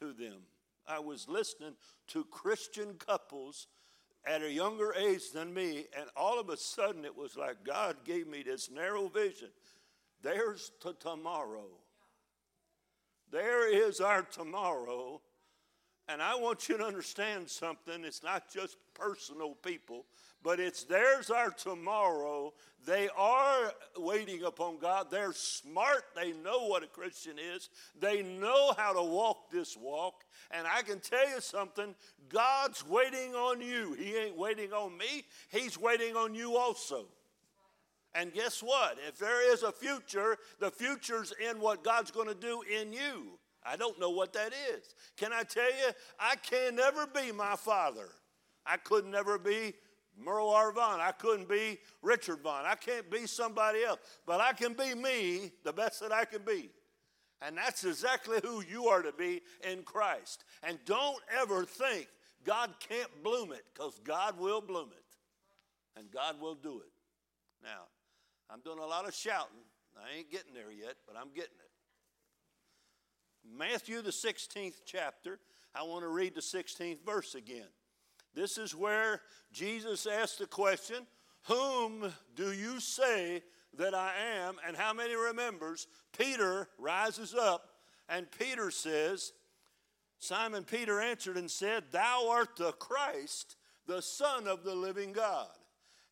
to 0.00 0.12
them. 0.12 0.38
I 0.86 0.98
was 0.98 1.28
listening 1.28 1.74
to 2.08 2.24
Christian 2.24 2.94
couples 2.94 3.68
at 4.24 4.42
a 4.42 4.52
younger 4.52 4.94
age 4.94 5.32
than 5.32 5.52
me, 5.52 5.86
and 5.98 6.08
all 6.16 6.38
of 6.38 6.48
a 6.48 6.56
sudden 6.56 7.04
it 7.04 7.16
was 7.16 7.36
like 7.36 7.64
God 7.64 7.96
gave 8.04 8.26
me 8.26 8.42
this 8.42 8.70
narrow 8.70 9.08
vision. 9.08 9.50
There's 10.22 10.70
to 10.82 10.92
tomorrow. 10.94 11.66
There 13.30 13.72
is 13.88 14.00
our 14.00 14.22
tomorrow. 14.22 15.20
And 16.08 16.20
I 16.20 16.34
want 16.34 16.68
you 16.68 16.76
to 16.76 16.84
understand 16.84 17.48
something. 17.48 18.04
It's 18.04 18.22
not 18.22 18.52
just 18.52 18.76
personal 18.94 19.54
people, 19.54 20.04
but 20.42 20.60
it's 20.60 20.84
theirs 20.84 21.30
our 21.30 21.50
tomorrow. 21.50 22.52
They 22.84 23.08
are 23.16 23.72
waiting 23.96 24.42
upon 24.42 24.78
God. 24.78 25.06
They're 25.10 25.32
smart. 25.32 26.04
They 26.16 26.32
know 26.32 26.66
what 26.66 26.82
a 26.82 26.88
Christian 26.88 27.38
is. 27.38 27.68
They 27.98 28.22
know 28.22 28.72
how 28.76 28.92
to 28.92 29.02
walk 29.02 29.50
this 29.52 29.76
walk. 29.76 30.24
And 30.50 30.66
I 30.66 30.82
can 30.82 30.98
tell 30.98 31.28
you 31.28 31.40
something 31.40 31.94
God's 32.28 32.86
waiting 32.86 33.34
on 33.34 33.60
you. 33.60 33.94
He 33.94 34.16
ain't 34.16 34.36
waiting 34.36 34.72
on 34.72 34.96
me, 34.98 35.24
He's 35.50 35.78
waiting 35.78 36.16
on 36.16 36.34
you 36.34 36.56
also. 36.56 37.06
And 38.14 38.32
guess 38.34 38.62
what? 38.62 38.98
If 39.08 39.16
there 39.16 39.52
is 39.52 39.62
a 39.62 39.72
future, 39.72 40.36
the 40.60 40.70
future's 40.70 41.32
in 41.50 41.60
what 41.60 41.82
God's 41.82 42.10
going 42.10 42.28
to 42.28 42.34
do 42.34 42.62
in 42.62 42.92
you. 42.92 43.38
I 43.64 43.76
don't 43.76 43.98
know 43.98 44.10
what 44.10 44.32
that 44.34 44.52
is. 44.74 44.94
Can 45.16 45.32
I 45.32 45.44
tell 45.44 45.64
you? 45.64 45.92
I 46.18 46.34
can 46.36 46.76
never 46.76 47.06
be 47.06 47.32
my 47.32 47.56
father. 47.56 48.08
I 48.66 48.76
could 48.76 49.06
never 49.06 49.38
be 49.38 49.72
Merle 50.18 50.50
R. 50.50 50.72
Vaughn. 50.72 51.00
I 51.00 51.12
couldn't 51.12 51.48
be 51.48 51.78
Richard 52.02 52.40
Vaughn. 52.40 52.64
I 52.66 52.74
can't 52.74 53.10
be 53.10 53.26
somebody 53.26 53.82
else. 53.84 54.00
But 54.26 54.40
I 54.40 54.52
can 54.52 54.74
be 54.74 54.94
me, 54.94 55.52
the 55.64 55.72
best 55.72 56.00
that 56.00 56.12
I 56.12 56.24
can 56.24 56.42
be. 56.42 56.70
And 57.40 57.56
that's 57.56 57.84
exactly 57.84 58.38
who 58.42 58.62
you 58.62 58.86
are 58.86 59.02
to 59.02 59.12
be 59.12 59.42
in 59.68 59.82
Christ. 59.82 60.44
And 60.62 60.78
don't 60.84 61.20
ever 61.40 61.64
think 61.64 62.08
God 62.44 62.70
can't 62.78 63.10
bloom 63.22 63.52
it, 63.52 63.64
because 63.72 64.00
God 64.04 64.38
will 64.38 64.60
bloom 64.60 64.90
it. 64.92 65.98
And 65.98 66.10
God 66.10 66.40
will 66.40 66.54
do 66.54 66.80
it. 66.80 66.92
Now, 67.62 67.84
I'm 68.50 68.60
doing 68.60 68.78
a 68.78 68.86
lot 68.86 69.06
of 69.06 69.14
shouting. 69.14 69.64
I 69.96 70.18
ain't 70.18 70.30
getting 70.30 70.54
there 70.54 70.72
yet, 70.72 70.96
but 71.06 71.16
I'm 71.16 71.28
getting 71.28 71.50
it. 71.52 71.70
Matthew, 73.58 74.02
the 74.02 74.10
16th 74.10 74.82
chapter, 74.84 75.38
I 75.74 75.82
want 75.82 76.02
to 76.02 76.08
read 76.08 76.34
the 76.34 76.40
16th 76.40 77.04
verse 77.04 77.34
again. 77.34 77.66
This 78.34 78.58
is 78.58 78.74
where 78.74 79.20
Jesus 79.52 80.06
asked 80.06 80.38
the 80.38 80.46
question, 80.46 81.06
Whom 81.44 82.12
do 82.34 82.52
you 82.52 82.80
say 82.80 83.42
that 83.76 83.94
I 83.94 84.12
am? 84.38 84.56
And 84.66 84.76
how 84.76 84.92
many 84.92 85.14
remembers? 85.14 85.86
Peter 86.16 86.68
rises 86.78 87.34
up, 87.34 87.68
and 88.08 88.30
Peter 88.30 88.70
says, 88.70 89.32
Simon 90.18 90.64
Peter 90.64 91.00
answered 91.00 91.36
and 91.36 91.50
said, 91.50 91.84
Thou 91.90 92.28
art 92.30 92.56
the 92.56 92.72
Christ, 92.72 93.56
the 93.86 94.00
Son 94.00 94.46
of 94.46 94.62
the 94.62 94.74
living 94.74 95.12
God. 95.12 95.48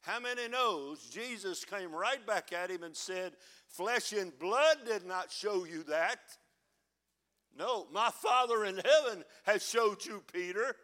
How 0.02 0.18
many 0.18 0.48
knows 0.48 1.08
Jesus 1.10 1.64
came 1.64 1.92
right 1.92 2.26
back 2.26 2.52
at 2.52 2.70
him 2.70 2.82
and 2.82 2.96
said, 2.96 3.32
Flesh 3.68 4.12
and 4.12 4.36
blood 4.38 4.78
did 4.86 5.06
not 5.06 5.30
show 5.30 5.64
you 5.64 5.84
that. 5.84 6.18
No, 7.56 7.86
my 7.92 8.10
Father 8.10 8.64
in 8.64 8.76
heaven 8.76 9.24
has 9.44 9.66
showed 9.68 10.04
you, 10.04 10.22
Peter. 10.32 10.74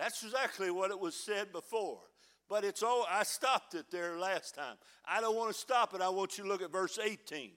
That's 0.00 0.24
exactly 0.24 0.70
what 0.70 0.90
it 0.90 0.98
was 0.98 1.14
said 1.14 1.52
before. 1.52 2.00
But 2.48 2.64
it's 2.64 2.82
all, 2.82 3.06
I 3.08 3.22
stopped 3.22 3.74
it 3.74 3.90
there 3.90 4.18
last 4.18 4.54
time. 4.54 4.76
I 5.06 5.20
don't 5.20 5.36
want 5.36 5.52
to 5.52 5.58
stop 5.58 5.94
it. 5.94 6.00
I 6.00 6.08
want 6.08 6.38
you 6.38 6.44
to 6.44 6.48
look 6.50 6.62
at 6.62 6.72
verse 6.72 6.98
18. 6.98 7.50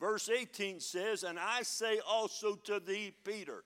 Verse 0.00 0.30
18 0.30 0.80
says, 0.80 1.22
And 1.22 1.38
I 1.38 1.60
say 1.62 2.00
also 2.08 2.54
to 2.64 2.80
thee, 2.80 3.12
Peter, 3.24 3.62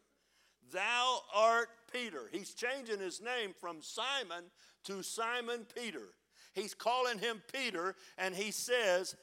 thou 0.72 1.20
art 1.32 1.68
Peter. 1.92 2.28
He's 2.32 2.52
changing 2.52 2.98
his 2.98 3.22
name 3.22 3.54
from 3.60 3.76
Simon 3.80 4.50
to 4.86 5.04
Simon 5.04 5.64
Peter. 5.80 6.08
He's 6.52 6.74
calling 6.74 7.20
him 7.20 7.40
Peter, 7.52 7.94
and 8.18 8.34
he 8.34 8.50
says, 8.50 9.14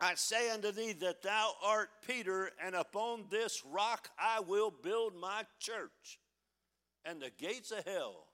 I 0.00 0.14
say 0.14 0.50
unto 0.50 0.70
thee 0.70 0.92
that 1.00 1.22
thou 1.22 1.52
art 1.64 1.88
Peter, 2.06 2.52
and 2.64 2.76
upon 2.76 3.24
this 3.28 3.60
rock 3.68 4.08
I 4.16 4.38
will 4.38 4.72
build 4.82 5.14
my 5.20 5.42
church, 5.58 6.20
and 7.04 7.20
the 7.20 7.30
gates 7.38 7.70
of 7.70 7.84
hell 7.86 8.26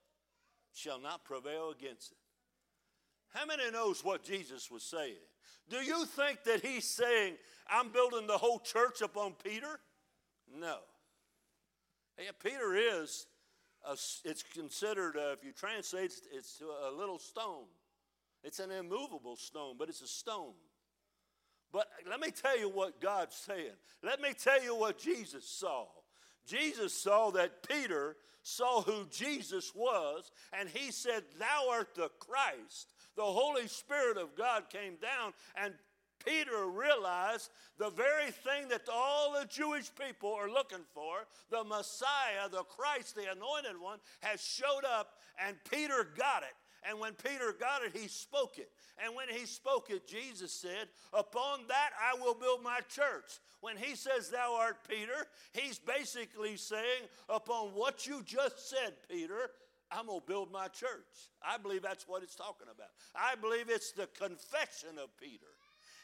shall 0.72 1.00
not 1.00 1.24
prevail 1.24 1.70
against 1.70 2.12
it. 2.12 2.18
How 3.30 3.46
many 3.46 3.70
knows 3.70 4.04
what 4.04 4.22
Jesus 4.22 4.70
was 4.70 4.82
saying? 4.82 5.14
Do 5.68 5.76
you 5.76 6.04
think 6.04 6.44
that 6.44 6.64
he's 6.64 6.84
saying, 6.84 7.34
I'm 7.68 7.90
building 7.90 8.26
the 8.26 8.38
whole 8.38 8.58
church 8.58 9.02
upon 9.02 9.34
Peter? 9.44 9.78
No. 10.58 10.78
Yeah, 12.18 12.32
Peter 12.42 12.74
is, 12.74 13.26
a, 13.88 13.92
it's 14.24 14.42
considered, 14.42 15.16
uh, 15.16 15.32
if 15.32 15.44
you 15.44 15.52
translate 15.52 16.10
it, 16.10 16.22
it's 16.32 16.60
a 16.60 16.90
little 16.90 17.18
stone. 17.18 17.66
It's 18.42 18.58
an 18.58 18.70
immovable 18.70 19.36
stone, 19.36 19.76
but 19.78 19.88
it's 19.88 20.02
a 20.02 20.08
stone. 20.08 20.54
But 21.72 21.86
let 22.08 22.20
me 22.20 22.30
tell 22.30 22.58
you 22.58 22.68
what 22.68 23.00
God's 23.00 23.36
saying. 23.36 23.76
Let 24.02 24.20
me 24.20 24.30
tell 24.32 24.62
you 24.62 24.74
what 24.74 24.98
Jesus 24.98 25.48
saw. 25.48 25.86
Jesus 26.46 26.92
saw 26.92 27.30
that 27.30 27.62
Peter 27.68 28.16
saw 28.42 28.82
who 28.82 29.06
Jesus 29.10 29.72
was, 29.74 30.30
and 30.58 30.68
he 30.68 30.90
said, 30.90 31.22
Thou 31.38 31.68
art 31.70 31.94
the 31.94 32.10
Christ. 32.18 32.92
The 33.16 33.22
Holy 33.22 33.66
Spirit 33.68 34.16
of 34.16 34.36
God 34.36 34.70
came 34.70 34.96
down, 34.96 35.32
and 35.56 35.74
Peter 36.24 36.66
realized 36.66 37.50
the 37.78 37.90
very 37.90 38.30
thing 38.30 38.68
that 38.68 38.88
all 38.92 39.32
the 39.32 39.46
Jewish 39.46 39.90
people 39.94 40.32
are 40.32 40.50
looking 40.50 40.84
for 40.94 41.26
the 41.50 41.64
Messiah, 41.64 42.48
the 42.50 42.64
Christ, 42.64 43.14
the 43.14 43.30
anointed 43.30 43.80
one, 43.80 43.98
has 44.20 44.40
showed 44.40 44.84
up, 44.84 45.14
and 45.44 45.56
Peter 45.70 46.06
got 46.16 46.42
it. 46.42 46.54
And 46.88 46.98
when 46.98 47.12
Peter 47.12 47.54
got 47.58 47.82
it, 47.82 47.94
he 47.94 48.08
spoke 48.08 48.58
it. 48.58 48.70
And 49.04 49.14
when 49.14 49.28
he 49.28 49.46
spoke 49.46 49.90
it, 49.90 50.06
Jesus 50.06 50.52
said, 50.52 50.88
Upon 51.12 51.60
that 51.68 51.90
I 52.00 52.18
will 52.18 52.34
build 52.34 52.62
my 52.62 52.80
church. 52.88 53.38
When 53.60 53.76
he 53.76 53.94
says, 53.94 54.30
Thou 54.30 54.56
art 54.58 54.78
Peter, 54.88 55.26
he's 55.52 55.78
basically 55.78 56.56
saying, 56.56 57.02
Upon 57.28 57.68
what 57.68 58.06
you 58.06 58.22
just 58.24 58.70
said, 58.70 58.94
Peter, 59.10 59.50
I'm 59.90 60.06
going 60.06 60.20
to 60.20 60.26
build 60.26 60.52
my 60.52 60.68
church. 60.68 61.28
I 61.42 61.58
believe 61.58 61.82
that's 61.82 62.06
what 62.08 62.22
it's 62.22 62.36
talking 62.36 62.68
about. 62.72 62.88
I 63.14 63.34
believe 63.34 63.68
it's 63.68 63.92
the 63.92 64.08
confession 64.18 64.98
of 65.02 65.16
Peter. 65.18 65.46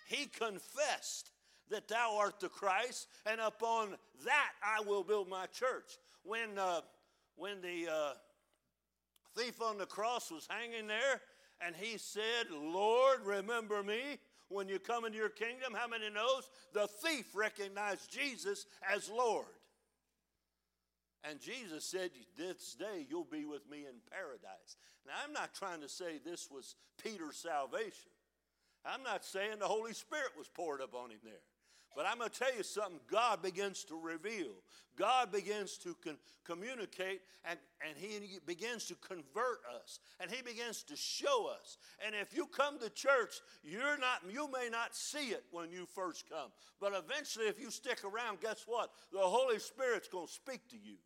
He 0.08 0.26
confessed 0.26 1.30
that 1.70 1.88
thou 1.88 2.16
art 2.18 2.40
the 2.40 2.48
Christ, 2.48 3.08
and 3.24 3.40
upon 3.40 3.90
that 4.24 4.50
I 4.62 4.80
will 4.82 5.02
build 5.02 5.28
my 5.28 5.46
church. 5.46 5.98
When, 6.22 6.58
uh, 6.58 6.80
when 7.36 7.60
the 7.60 7.92
uh, 7.92 8.12
thief 9.36 9.60
on 9.60 9.78
the 9.78 9.86
cross 9.86 10.30
was 10.30 10.48
hanging 10.48 10.86
there, 10.86 11.20
and 11.60 11.74
he 11.74 11.98
said, 11.98 12.50
Lord, 12.50 13.20
remember 13.24 13.82
me 13.82 14.18
when 14.48 14.68
you 14.68 14.78
come 14.78 15.04
into 15.04 15.18
your 15.18 15.28
kingdom. 15.28 15.74
How 15.74 15.88
many 15.88 16.10
knows? 16.10 16.48
The 16.72 16.86
thief 16.86 17.26
recognized 17.34 18.10
Jesus 18.10 18.66
as 18.94 19.08
Lord. 19.10 19.46
And 21.28 21.40
Jesus 21.40 21.84
said, 21.84 22.10
This 22.36 22.74
day 22.74 23.06
you'll 23.08 23.24
be 23.24 23.44
with 23.44 23.68
me 23.68 23.78
in 23.78 23.94
paradise. 24.10 24.76
Now, 25.06 25.14
I'm 25.24 25.32
not 25.32 25.54
trying 25.54 25.80
to 25.80 25.88
say 25.88 26.20
this 26.24 26.48
was 26.50 26.76
Peter's 27.02 27.36
salvation. 27.36 28.10
I'm 28.84 29.02
not 29.02 29.24
saying 29.24 29.58
the 29.58 29.66
Holy 29.66 29.92
Spirit 29.92 30.30
was 30.38 30.48
poured 30.48 30.80
up 30.80 30.94
on 30.94 31.10
him 31.10 31.18
there. 31.24 31.32
But 31.96 32.04
I'm 32.06 32.18
going 32.18 32.28
to 32.28 32.38
tell 32.38 32.54
you 32.54 32.62
something 32.62 33.00
God 33.10 33.42
begins 33.42 33.82
to 33.84 33.98
reveal. 33.98 34.52
God 34.98 35.32
begins 35.32 35.78
to 35.78 35.96
con- 36.04 36.18
communicate 36.44 37.22
and, 37.48 37.58
and 37.86 37.96
He 37.96 38.38
begins 38.46 38.84
to 38.86 38.94
convert 38.96 39.60
us 39.82 39.98
and 40.20 40.30
He 40.30 40.42
begins 40.42 40.82
to 40.84 40.96
show 40.96 41.48
us. 41.48 41.78
And 42.04 42.14
if 42.14 42.36
you 42.36 42.46
come 42.46 42.78
to 42.80 42.90
church, 42.90 43.36
you're 43.64 43.98
not, 43.98 44.20
you 44.30 44.50
may 44.52 44.68
not 44.70 44.94
see 44.94 45.28
it 45.30 45.44
when 45.50 45.70
you 45.70 45.86
first 45.94 46.28
come. 46.28 46.50
But 46.80 46.92
eventually, 46.92 47.46
if 47.46 47.58
you 47.58 47.70
stick 47.70 48.04
around, 48.04 48.40
guess 48.42 48.64
what? 48.66 48.90
The 49.10 49.18
Holy 49.18 49.58
Spirit's 49.58 50.08
going 50.08 50.26
to 50.26 50.32
speak 50.32 50.68
to 50.70 50.76
you. 50.76 50.96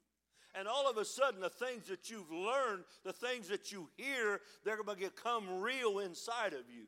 And 0.56 0.66
all 0.66 0.90
of 0.90 0.96
a 0.96 1.04
sudden, 1.04 1.40
the 1.40 1.48
things 1.48 1.86
that 1.86 2.10
you've 2.10 2.32
learned, 2.32 2.82
the 3.04 3.12
things 3.12 3.46
that 3.48 3.70
you 3.70 3.88
hear, 3.96 4.40
they're 4.64 4.82
going 4.82 4.98
to 4.98 5.04
become 5.04 5.60
real 5.60 6.00
inside 6.00 6.52
of 6.52 6.68
you. 6.68 6.86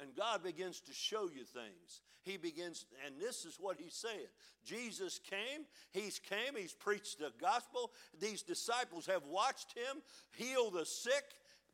And 0.00 0.16
God 0.16 0.42
begins 0.42 0.80
to 0.80 0.92
show 0.94 1.24
you 1.24 1.44
things. 1.44 2.00
He 2.22 2.36
begins, 2.36 2.86
and 3.06 3.20
this 3.20 3.44
is 3.44 3.56
what 3.60 3.76
he's 3.78 3.94
saying. 3.94 4.28
Jesus 4.64 5.20
came, 5.28 5.64
he's 5.92 6.18
came, 6.18 6.54
he's 6.56 6.72
preached 6.72 7.18
the 7.18 7.32
gospel. 7.40 7.90
These 8.18 8.42
disciples 8.42 9.06
have 9.06 9.24
watched 9.26 9.76
him 9.76 10.02
heal 10.32 10.70
the 10.70 10.84
sick, 10.84 11.24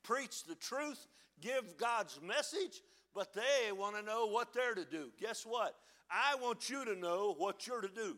preach 0.03 0.45
the 0.45 0.55
truth, 0.57 1.07
give 1.41 1.77
God's 1.79 2.21
message, 2.21 2.83
but 3.15 3.33
they 3.33 3.73
want 3.73 3.97
to 3.97 4.03
know 4.03 4.27
what 4.27 4.53
they're 4.53 4.75
to 4.75 4.85
do. 4.85 5.11
Guess 5.21 5.45
what? 5.47 5.75
I 6.11 6.37
want 6.37 6.69
you 6.69 6.85
to 6.85 6.95
know 6.95 7.35
what 7.37 7.67
you're 7.67 7.81
to 7.81 7.89
do. 7.89 8.17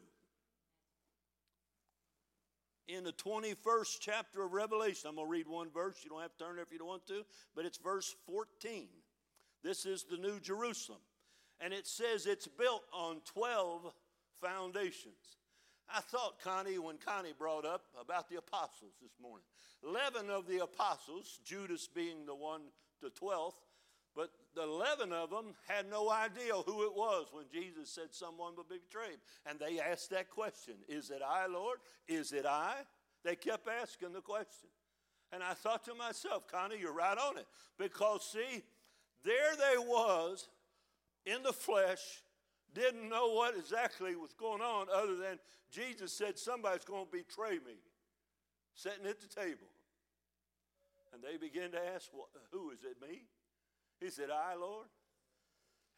In 2.88 3.04
the 3.04 3.12
21st 3.12 3.98
chapter 4.00 4.42
of 4.42 4.52
Revelation, 4.52 5.08
I'm 5.08 5.16
going 5.16 5.26
to 5.26 5.30
read 5.30 5.46
one 5.46 5.68
verse. 5.70 5.98
You 6.02 6.10
don't 6.10 6.22
have 6.22 6.36
to 6.36 6.44
turn 6.44 6.56
there 6.56 6.64
if 6.64 6.72
you 6.72 6.78
don't 6.78 6.88
want 6.88 7.06
to, 7.08 7.22
but 7.54 7.66
it's 7.66 7.76
verse 7.76 8.14
14. 8.26 8.88
This 9.62 9.86
is 9.86 10.04
the 10.04 10.16
New 10.16 10.40
Jerusalem. 10.40 11.00
And 11.60 11.72
it 11.72 11.86
says 11.86 12.26
it's 12.26 12.46
built 12.46 12.84
on 12.92 13.20
12 13.24 13.92
foundations. 14.40 15.36
I 15.92 16.00
thought, 16.00 16.40
Connie, 16.42 16.78
when 16.78 16.98
Connie 16.98 17.32
brought 17.36 17.64
up 17.64 17.84
about 18.00 18.28
the 18.28 18.36
apostles 18.36 18.92
this 19.00 19.12
morning, 19.20 19.44
11 19.82 20.30
of 20.30 20.46
the 20.46 20.62
apostles, 20.62 21.40
Judas 21.44 21.88
being 21.88 22.26
the 22.26 22.34
one, 22.34 22.60
the 23.00 23.10
12th, 23.10 23.54
but 24.14 24.30
the 24.54 24.62
11 24.62 25.12
of 25.12 25.30
them 25.30 25.54
had 25.66 25.88
no 25.88 26.10
idea 26.10 26.52
who 26.54 26.84
it 26.84 26.94
was 26.94 27.28
when 27.32 27.44
Jesus 27.52 27.88
said 27.88 28.08
someone 28.10 28.54
would 28.56 28.68
be 28.68 28.78
betrayed. 28.78 29.18
And 29.46 29.58
they 29.58 29.80
asked 29.80 30.10
that 30.10 30.28
question 30.28 30.74
Is 30.88 31.10
it 31.10 31.22
I, 31.26 31.46
Lord? 31.46 31.78
Is 32.06 32.32
it 32.32 32.44
I? 32.44 32.74
They 33.24 33.36
kept 33.36 33.68
asking 33.68 34.12
the 34.12 34.20
question. 34.20 34.70
And 35.30 35.42
I 35.42 35.52
thought 35.52 35.84
to 35.84 35.94
myself, 35.94 36.48
Connie, 36.48 36.78
you're 36.80 36.92
right 36.92 37.16
on 37.16 37.38
it. 37.38 37.46
Because, 37.78 38.28
see, 38.32 38.64
there 39.24 39.56
they 39.56 39.78
was 39.78 40.48
in 41.26 41.42
the 41.42 41.52
flesh, 41.52 42.22
didn't 42.74 43.08
know 43.08 43.32
what 43.32 43.56
exactly 43.56 44.14
was 44.14 44.32
going 44.32 44.62
on 44.62 44.86
other 44.92 45.16
than 45.16 45.38
Jesus 45.70 46.12
said, 46.12 46.38
Somebody's 46.38 46.84
going 46.84 47.06
to 47.06 47.10
betray 47.10 47.56
me, 47.56 47.80
sitting 48.74 49.06
at 49.06 49.20
the 49.20 49.26
table. 49.26 49.68
And 51.12 51.22
they 51.22 51.36
began 51.36 51.70
to 51.72 51.80
ask, 51.94 52.10
well, 52.12 52.28
Who 52.52 52.70
is 52.70 52.80
it, 52.84 52.96
me? 53.00 53.22
He 54.00 54.10
said, 54.10 54.28
I, 54.30 54.54
Lord. 54.54 54.86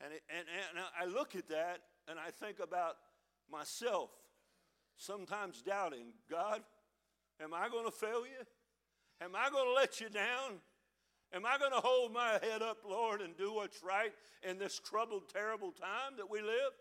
And, 0.03 0.15
it, 0.15 0.23
and, 0.31 0.47
and 0.71 0.85
I 0.99 1.05
look 1.05 1.37
at 1.37 1.49
that 1.49 1.81
and 2.09 2.19
I 2.19 2.31
think 2.31 2.59
about 2.59 2.97
myself, 3.51 4.11
sometimes 4.97 5.61
doubting, 5.61 6.13
God, 6.31 6.63
am 7.43 7.53
I 7.53 7.69
going 7.69 7.85
to 7.85 7.91
fail 7.91 8.23
you? 8.25 8.47
Am 9.21 9.37
I 9.37 9.51
going 9.51 9.67
to 9.67 9.75
let 9.75 10.01
you 10.01 10.09
down? 10.09 10.61
Am 11.33 11.47
I 11.47 11.59
going 11.59 11.71
to 11.71 11.79
hold 11.79 12.13
my 12.13 12.39
head 12.43 12.61
up, 12.61 12.79
Lord, 12.89 13.21
and 13.21 13.37
do 13.37 13.55
what's 13.55 13.83
right 13.85 14.13
in 14.43 14.59
this 14.59 14.81
troubled, 14.81 15.29
terrible 15.33 15.71
time 15.71 16.17
that 16.17 16.29
we 16.29 16.43
live? 16.43 16.73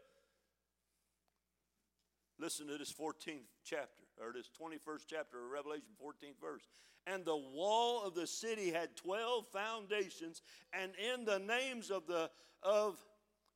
Listen 2.39 2.67
to 2.67 2.77
this 2.77 2.91
14th 2.91 3.45
chapter, 3.63 4.03
or 4.19 4.33
this 4.33 4.49
21st 4.59 5.03
chapter 5.07 5.43
of 5.43 5.51
Revelation, 5.51 5.89
14th 6.01 6.41
verse. 6.41 6.63
And 7.05 7.25
the 7.25 7.35
wall 7.35 8.01
of 8.03 8.15
the 8.15 8.25
city 8.25 8.71
had 8.71 8.95
12 8.95 9.45
foundations, 9.53 10.41
and 10.73 10.93
in 10.95 11.25
the 11.25 11.39
names 11.39 11.91
of 11.91 12.07
the, 12.07 12.31
of 12.63 12.97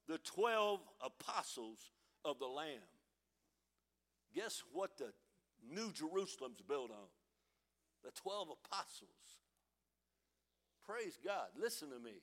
the 0.08 0.20
12 0.20 0.80
apostles 1.04 1.92
of 2.24 2.38
the 2.40 2.46
Lamb. 2.46 2.68
Guess 4.36 4.64
what 4.72 4.98
the 4.98 5.12
New 5.68 5.92
Jerusalem's 5.92 6.62
built 6.68 6.92
on? 6.92 7.08
The 8.04 8.12
12 8.12 8.50
apostles. 8.66 9.10
Praise 10.86 11.18
God. 11.24 11.48
Listen 11.60 11.90
to 11.90 12.00
me. 12.00 12.22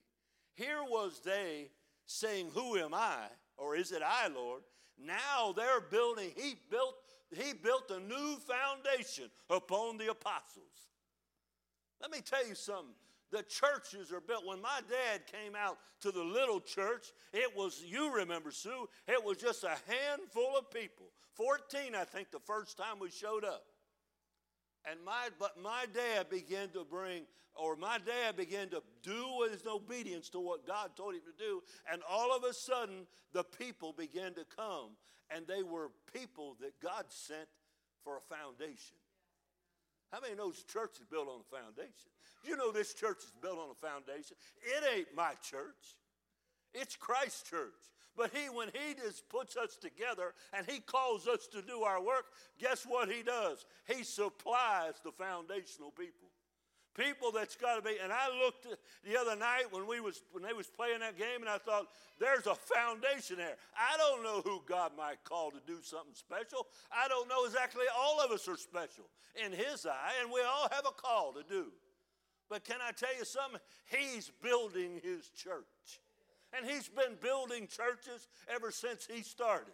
Here 0.54 0.82
was 0.82 1.20
they 1.24 1.70
saying, 2.06 2.50
Who 2.54 2.76
am 2.76 2.94
I? 2.94 3.26
Or 3.56 3.76
is 3.76 3.92
it 3.92 4.02
I, 4.04 4.28
Lord? 4.28 4.62
Now 4.98 5.52
they're 5.56 5.80
building, 5.80 6.30
he 6.36 6.56
built, 6.70 6.94
he 7.30 7.52
built 7.54 7.90
a 7.90 8.00
new 8.00 8.36
foundation 8.36 9.30
upon 9.48 9.98
the 9.98 10.11
apostles. 10.11 10.64
Let 12.00 12.11
me 12.11 12.20
tell 12.20 12.46
you 12.46 12.54
something. 12.54 12.94
The 13.30 13.42
churches 13.44 14.12
are 14.12 14.20
built. 14.20 14.46
When 14.46 14.61
my 14.61 14.80
dad 14.88 15.22
came 15.30 15.54
out 15.54 15.78
to 16.00 16.11
the 16.11 16.22
little 16.22 16.61
church, 16.61 17.12
it 17.32 17.56
was, 17.56 17.82
you 17.86 18.12
remember, 18.12 18.50
Sue, 18.50 18.88
it 19.06 19.24
was 19.24 19.36
just 19.36 19.62
a 19.62 19.76
handful 19.86 20.56
of 20.58 20.70
people. 20.70 21.06
14, 21.34 21.94
I 21.94 22.04
think, 22.04 22.30
the 22.30 22.40
first 22.40 22.76
time 22.76 22.98
we 23.00 23.11
showed 23.11 23.44
up. 23.44 23.64
And 24.89 24.99
my, 25.05 25.28
but 25.39 25.61
my 25.61 25.87
dad 25.93 26.31
began 26.31 26.68
to 26.70 26.85
bring, 26.85 27.24
or 27.55 27.76
my 27.76 27.99
dad 27.99 28.37
began 28.37 28.68
to 28.70 28.83
do 29.03 29.47
his 29.51 29.66
obedience 29.66 30.28
to 30.31 30.41
what 30.41 30.66
God 30.66 30.91
told 30.97 31.14
him 31.14 31.20
to 31.26 31.45
do. 31.45 31.62
And 31.93 32.03
all 32.09 32.35
of 32.35 32.45
a 32.45 32.55
sudden, 32.55 33.07
the 33.33 33.45
people 33.45 33.93
began 33.93 34.35
to 34.35 34.45
come. 34.57 34.91
And 35.35 35.47
they 35.47 35.62
were 35.62 35.91
people 36.12 36.57
that 36.61 36.81
God 36.83 37.05
sent 37.09 37.49
for 38.03 38.16
a 38.16 38.35
foundation. 38.35 38.97
How 40.11 40.20
many 40.20 40.35
knows 40.35 40.64
church 40.64 40.99
is 40.99 41.07
built 41.07 41.28
on 41.28 41.41
a 41.41 41.57
foundation? 41.57 42.11
You 42.45 42.57
know 42.57 42.72
this 42.72 42.95
church 42.95 43.18
is 43.18 43.33
built 43.41 43.59
on 43.59 43.70
a 43.70 43.74
foundation. 43.74 44.37
It 44.62 44.83
ain't 44.97 45.14
my 45.14 45.35
church. 45.43 45.97
It's 46.74 46.97
Christ's 46.97 47.49
church. 47.49 47.78
But 48.16 48.32
he, 48.34 48.50
when 48.50 48.68
he 48.68 48.94
just 48.94 49.28
puts 49.28 49.56
us 49.56 49.76
together 49.76 50.34
and 50.52 50.66
he 50.68 50.80
calls 50.80 51.26
us 51.26 51.46
to 51.52 51.62
do 51.62 51.82
our 51.82 52.02
work, 52.02 52.26
guess 52.58 52.84
what 52.84 53.08
he 53.11 53.22
does? 53.22 53.64
He 53.86 54.02
supplies 54.02 54.94
the 55.04 55.12
foundational 55.12 55.90
people. 55.90 56.28
People 56.96 57.30
that's 57.30 57.54
got 57.54 57.76
to 57.76 57.82
be. 57.82 57.96
And 58.02 58.12
I 58.12 58.26
looked 58.44 58.66
the 59.04 59.18
other 59.18 59.36
night 59.36 59.64
when 59.70 59.86
we 59.86 60.00
was 60.00 60.22
when 60.32 60.42
they 60.42 60.52
was 60.52 60.66
playing 60.66 61.00
that 61.00 61.16
game, 61.16 61.40
and 61.40 61.48
I 61.48 61.58
thought, 61.58 61.86
there's 62.18 62.46
a 62.46 62.54
foundation 62.54 63.36
there. 63.36 63.54
I 63.78 63.96
don't 63.96 64.24
know 64.24 64.42
who 64.44 64.61
God 64.66 64.92
might 64.98 65.22
call 65.24 65.52
to 65.52 65.61
do 65.66 65.78
something 65.82 66.14
special. 66.14 66.66
I 66.92 67.06
don't 67.06 67.28
know 67.28 67.44
exactly. 67.44 67.84
All 67.96 68.20
of 68.20 68.32
us 68.32 68.48
are 68.48 68.56
special 68.56 69.04
in 69.42 69.52
His 69.52 69.86
eye, 69.86 70.14
and 70.20 70.32
we 70.32 70.40
all 70.40 70.68
have 70.72 70.84
a 70.84 71.00
call 71.00 71.32
to 71.34 71.44
do. 71.48 71.66
But 72.50 72.64
can 72.64 72.78
I 72.82 72.90
tell 72.90 73.16
you 73.16 73.24
something? 73.24 73.61
He's 73.86 74.32
building 74.42 75.00
His 75.02 75.28
church. 75.28 75.64
And 76.57 76.68
he's 76.68 76.88
been 76.88 77.16
building 77.20 77.68
churches 77.68 78.28
ever 78.53 78.70
since 78.70 79.07
he 79.07 79.22
started. 79.22 79.72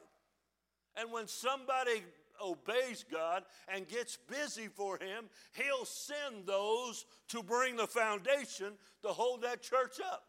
And 0.97 1.13
when 1.13 1.27
somebody 1.27 2.03
obeys 2.43 3.05
God 3.11 3.45
and 3.69 3.89
gets 3.89 4.17
busy 4.29 4.69
for 4.69 4.99
him, 4.99 5.25
he'll 5.55 5.85
send 5.85 6.47
those 6.47 7.07
to 7.29 7.43
bring 7.43 7.77
the 7.77 7.87
foundation 7.87 8.73
to 9.03 9.09
hold 9.09 9.43
that 9.43 9.63
church 9.63 10.01
up. 10.01 10.25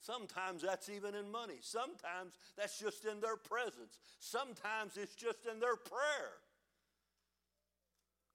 Sometimes 0.00 0.60
that's 0.60 0.90
even 0.90 1.14
in 1.14 1.30
money. 1.30 1.56
Sometimes 1.60 2.34
that's 2.58 2.78
just 2.78 3.06
in 3.06 3.20
their 3.20 3.36
presence. 3.36 3.98
Sometimes 4.20 4.98
it's 4.98 5.14
just 5.14 5.46
in 5.50 5.60
their 5.60 5.76
prayer. 5.76 6.32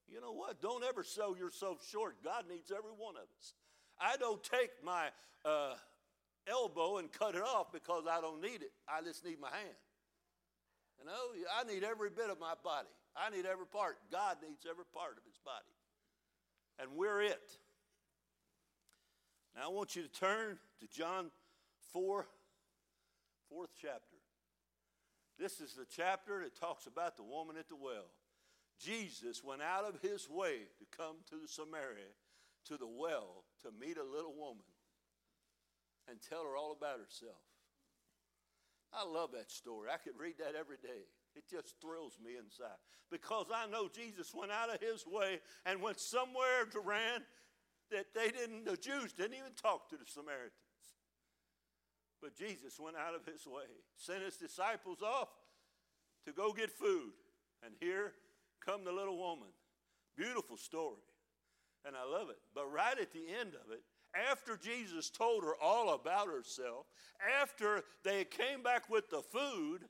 You 0.08 0.20
know 0.20 0.32
what? 0.32 0.62
Don't 0.62 0.84
ever 0.84 1.04
sell 1.04 1.38
yourself 1.38 1.88
short. 1.88 2.24
God 2.24 2.46
needs 2.50 2.72
every 2.72 2.94
one 2.98 3.16
of 3.16 3.22
us. 3.22 3.54
I 4.02 4.18
don't 4.18 4.44
take 4.44 4.72
my 4.84 5.10
uh, 5.46 5.74
elbow 6.50 6.97
and 6.97 7.12
cut 7.12 7.36
it 7.36 7.41
off 7.41 7.72
because 7.72 8.04
I 8.10 8.22
don't 8.22 8.41
need 8.41 8.62
it. 8.62 8.72
I 8.88 9.02
just 9.02 9.24
need 9.24 9.39
my 9.39 9.50
hand. 9.50 9.78
Oh, 11.08 11.32
you 11.36 11.43
know, 11.43 11.47
I 11.58 11.64
need 11.64 11.84
every 11.84 12.10
bit 12.10 12.30
of 12.30 12.39
my 12.39 12.54
body. 12.64 12.89
I 13.16 13.30
need 13.30 13.45
every 13.45 13.66
part. 13.66 13.97
God 14.12 14.38
needs 14.41 14.66
every 14.70 14.86
part 14.93 15.18
of 15.18 15.24
his 15.26 15.39
body. 15.43 15.74
And 16.80 16.97
we're 16.97 17.22
it. 17.22 17.52
Now 19.56 19.66
I 19.66 19.68
want 19.70 19.95
you 19.95 20.04
to 20.04 20.10
turn 20.10 20.58
to 20.82 20.88
John 20.88 21.32
4, 21.93 22.28
fourth 23.50 23.70
chapter. 23.82 24.18
This 25.38 25.62
is 25.62 25.74
the 25.74 25.86
chapter 25.89 26.43
that 26.43 26.60
talks 26.60 26.86
about 26.86 27.18
the 27.18 27.24
woman 27.24 27.56
at 27.58 27.70
the 27.70 27.76
well. 27.76 28.12
Jesus 28.80 29.43
went 29.43 29.62
out 29.62 29.86
of 29.86 30.02
his 30.02 30.30
way 30.30 30.68
to 30.80 30.86
come 30.95 31.16
to 31.30 31.47
Samaria, 31.47 32.12
to 32.68 32.78
the 32.78 32.88
well, 32.88 33.43
to 33.64 33.72
meet 33.80 33.97
a 33.97 34.04
little 34.04 34.34
woman 34.38 34.64
and 36.10 36.20
tell 36.22 36.43
her 36.43 36.57
all 36.57 36.72
about 36.72 36.99
herself. 36.99 37.39
I 38.93 39.05
love 39.05 39.32
that 39.34 39.51
story. 39.51 39.89
I 39.93 39.97
could 39.97 40.18
read 40.18 40.36
that 40.39 40.55
every 40.57 40.78
day. 40.82 41.05
It 41.36 41.43
just 41.49 41.76
thrills 41.80 42.18
me 42.24 42.32
inside 42.38 42.80
because 43.12 43.45
I 43.53 43.68
know 43.68 43.88
Jesus 43.88 44.34
went 44.34 44.51
out 44.51 44.74
of 44.74 44.82
his 44.82 45.05
way 45.05 45.39
and 45.66 45.82
went 45.82 45.99
somewhere 45.99 46.66
to 46.72 46.80
ran 46.80 47.22
that 47.91 48.14
they 48.14 48.30
didn't, 48.30 48.66
the 48.66 48.78
Jews 48.78 49.14
didn't 49.14 49.38
even 49.38 49.53
talk 49.62 49.89
to 49.89 49.97
the 49.97 50.05
Samaritans. 50.05 50.53
But 52.22 52.36
Jesus 52.36 52.80
went 52.80 52.97
out 52.97 53.16
of 53.16 53.26
his 53.26 53.47
way, 53.47 53.70
sent 53.95 54.24
his 54.24 54.36
disciples 54.36 55.01
off 55.01 55.30
to 56.26 56.34
go 56.34 56.51
get 56.51 56.72
food. 56.72 57.14
And 57.64 57.74
here 57.80 58.14
come 58.66 58.84
the 58.84 58.91
little 58.91 59.18
woman. 59.18 59.49
Beautiful 60.18 60.57
story. 60.57 61.01
And 61.86 61.95
I 61.95 62.03
love 62.03 62.30
it. 62.30 62.38
But 62.53 62.72
right 62.72 62.99
at 62.99 63.14
the 63.14 63.24
end 63.39 63.53
of 63.53 63.72
it, 63.72 63.82
after 64.14 64.57
Jesus 64.57 65.10
told 65.10 65.43
her 65.43 65.53
all 65.62 65.93
about 65.93 66.28
herself, 66.28 66.88
after 67.41 67.84
they 68.03 68.26
came 68.26 68.64
back 68.64 68.89
with 68.89 69.10
the 69.10 69.22
food, 69.22 69.82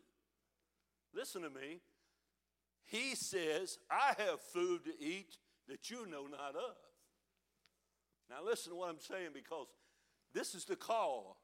listen 1.14 1.42
to 1.44 1.50
me, 1.50 1.80
he 2.86 3.16
says, 3.16 3.78
I 3.90 4.14
have 4.18 4.42
food 4.54 4.84
to 4.86 4.92
eat 5.00 5.38
that 5.68 5.90
you 5.90 6.08
know 6.08 6.26
not 6.26 6.56
of. 6.56 6.76
Now, 8.30 8.38
listen 8.46 8.72
to 8.72 8.78
what 8.78 8.90
I'm 8.90 9.00
saying 9.00 9.30
because 9.34 9.68
this 10.34 10.54
is 10.54 10.66
the 10.66 10.76
call 10.76 11.38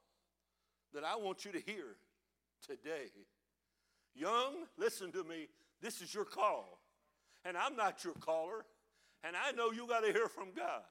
that 0.93 1.03
I 1.03 1.15
want 1.15 1.45
you 1.45 1.51
to 1.51 1.59
hear 1.59 1.97
today. 2.65 3.11
Young, 4.15 4.65
listen 4.78 5.11
to 5.11 5.23
me. 5.23 5.47
This 5.82 6.01
is 6.01 6.13
your 6.13 6.26
call. 6.26 6.80
And 7.43 7.57
I'm 7.57 7.76
not 7.76 8.03
your 8.03 8.13
caller. 8.13 8.65
And 9.23 9.36
I 9.36 9.51
know 9.51 9.71
you 9.71 9.88
got 9.88 10.01
to 10.01 10.11
hear 10.11 10.28
from 10.28 10.49
God. 10.55 10.82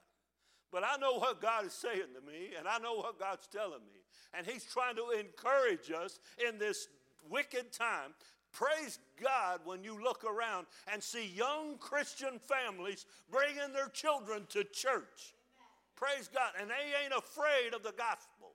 But 0.75 0.83
I 0.83 0.97
know 0.97 1.21
what 1.21 1.41
God 1.41 1.67
is 1.67 1.73
saying 1.73 2.11
to 2.17 2.27
me, 2.27 2.51
and 2.59 2.67
I 2.67 2.79
know 2.79 2.95
what 2.95 3.17
God's 3.17 3.47
telling 3.47 3.85
me. 3.87 4.01
And 4.37 4.45
He's 4.45 4.65
trying 4.65 4.97
to 4.97 5.11
encourage 5.11 5.93
us 5.93 6.19
in 6.49 6.59
this 6.59 6.89
wicked 7.31 7.73
time. 7.73 8.11
Praise 8.51 8.99
God 9.23 9.61
when 9.65 9.85
you 9.85 10.03
look 10.03 10.25
around 10.25 10.67
and 10.93 11.01
see 11.01 11.29
young 11.29 11.79
Christian 11.79 12.41
families 12.41 13.07
bringing 13.31 13.73
their 13.73 13.87
children 13.87 14.47
to 14.49 14.65
church. 14.65 15.35
Praise 15.95 16.29
God. 16.35 16.51
And 16.61 16.69
they 16.69 17.05
ain't 17.05 17.15
afraid 17.17 17.73
of 17.73 17.85
the 17.85 17.95
gospel. 17.97 18.51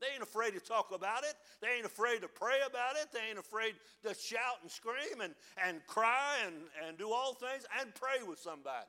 They 0.00 0.14
ain't 0.14 0.22
afraid 0.22 0.54
to 0.54 0.60
talk 0.60 0.92
about 0.94 1.24
it. 1.24 1.34
They 1.60 1.76
ain't 1.76 1.86
afraid 1.86 2.20
to 2.20 2.28
pray 2.28 2.58
about 2.64 2.94
it. 2.94 3.08
They 3.12 3.30
ain't 3.30 3.38
afraid 3.40 3.74
to 4.04 4.14
shout 4.14 4.62
and 4.62 4.70
scream 4.70 5.20
and, 5.20 5.34
and 5.66 5.84
cry 5.88 6.36
and, 6.46 6.54
and 6.86 6.96
do 6.96 7.10
all 7.10 7.34
things 7.34 7.64
and 7.80 7.92
pray 7.94 8.22
with 8.24 8.38
somebody. 8.38 8.86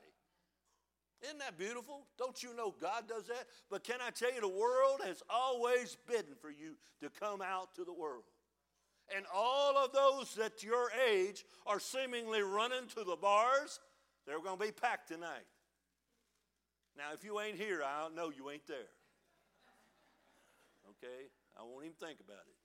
Isn't 1.26 1.40
that 1.40 1.58
beautiful? 1.58 2.06
Don't 2.18 2.42
you 2.44 2.56
know 2.56 2.74
God 2.80 3.08
does 3.08 3.28
that? 3.28 3.46
But 3.70 3.84
can 3.84 3.98
I 4.06 4.12
tell 4.12 4.34
you, 4.34 4.42
the 4.42 4.48
world 4.48 5.02
has 5.04 5.24
always 5.30 5.98
bidden 6.08 6.36
for 6.40 6.50
you 6.50 6.76
to 7.02 7.10
come 7.10 7.42
out 7.42 7.74
to 7.76 7.84
the 7.84 7.94
world. 7.94 8.24
And 9.16 9.26
all 9.34 9.78
of 9.78 9.92
those 9.92 10.34
that 10.36 10.64
your 10.64 10.90
age 11.10 11.46
are 11.68 11.80
seemingly 11.80 12.42
running 12.42 12.88
to 12.96 13.04
the 13.04 13.16
bars, 13.16 13.80
they're 14.26 14.42
going 14.42 14.58
to 14.58 14.66
be 14.66 14.72
packed 14.72 15.10
tonight. 15.10 15.46
Now, 16.98 17.14
if 17.14 17.24
you 17.24 17.40
ain't 17.40 17.58
here, 17.58 17.82
I 17.84 18.02
don't 18.02 18.16
know 18.16 18.32
you 18.36 18.50
ain't 18.50 18.66
there. 18.68 18.90
Okay? 20.90 21.30
I 21.58 21.64
won't 21.64 21.86
even 21.86 21.96
think 21.96 22.20
about 22.20 22.44
it. 22.48 22.56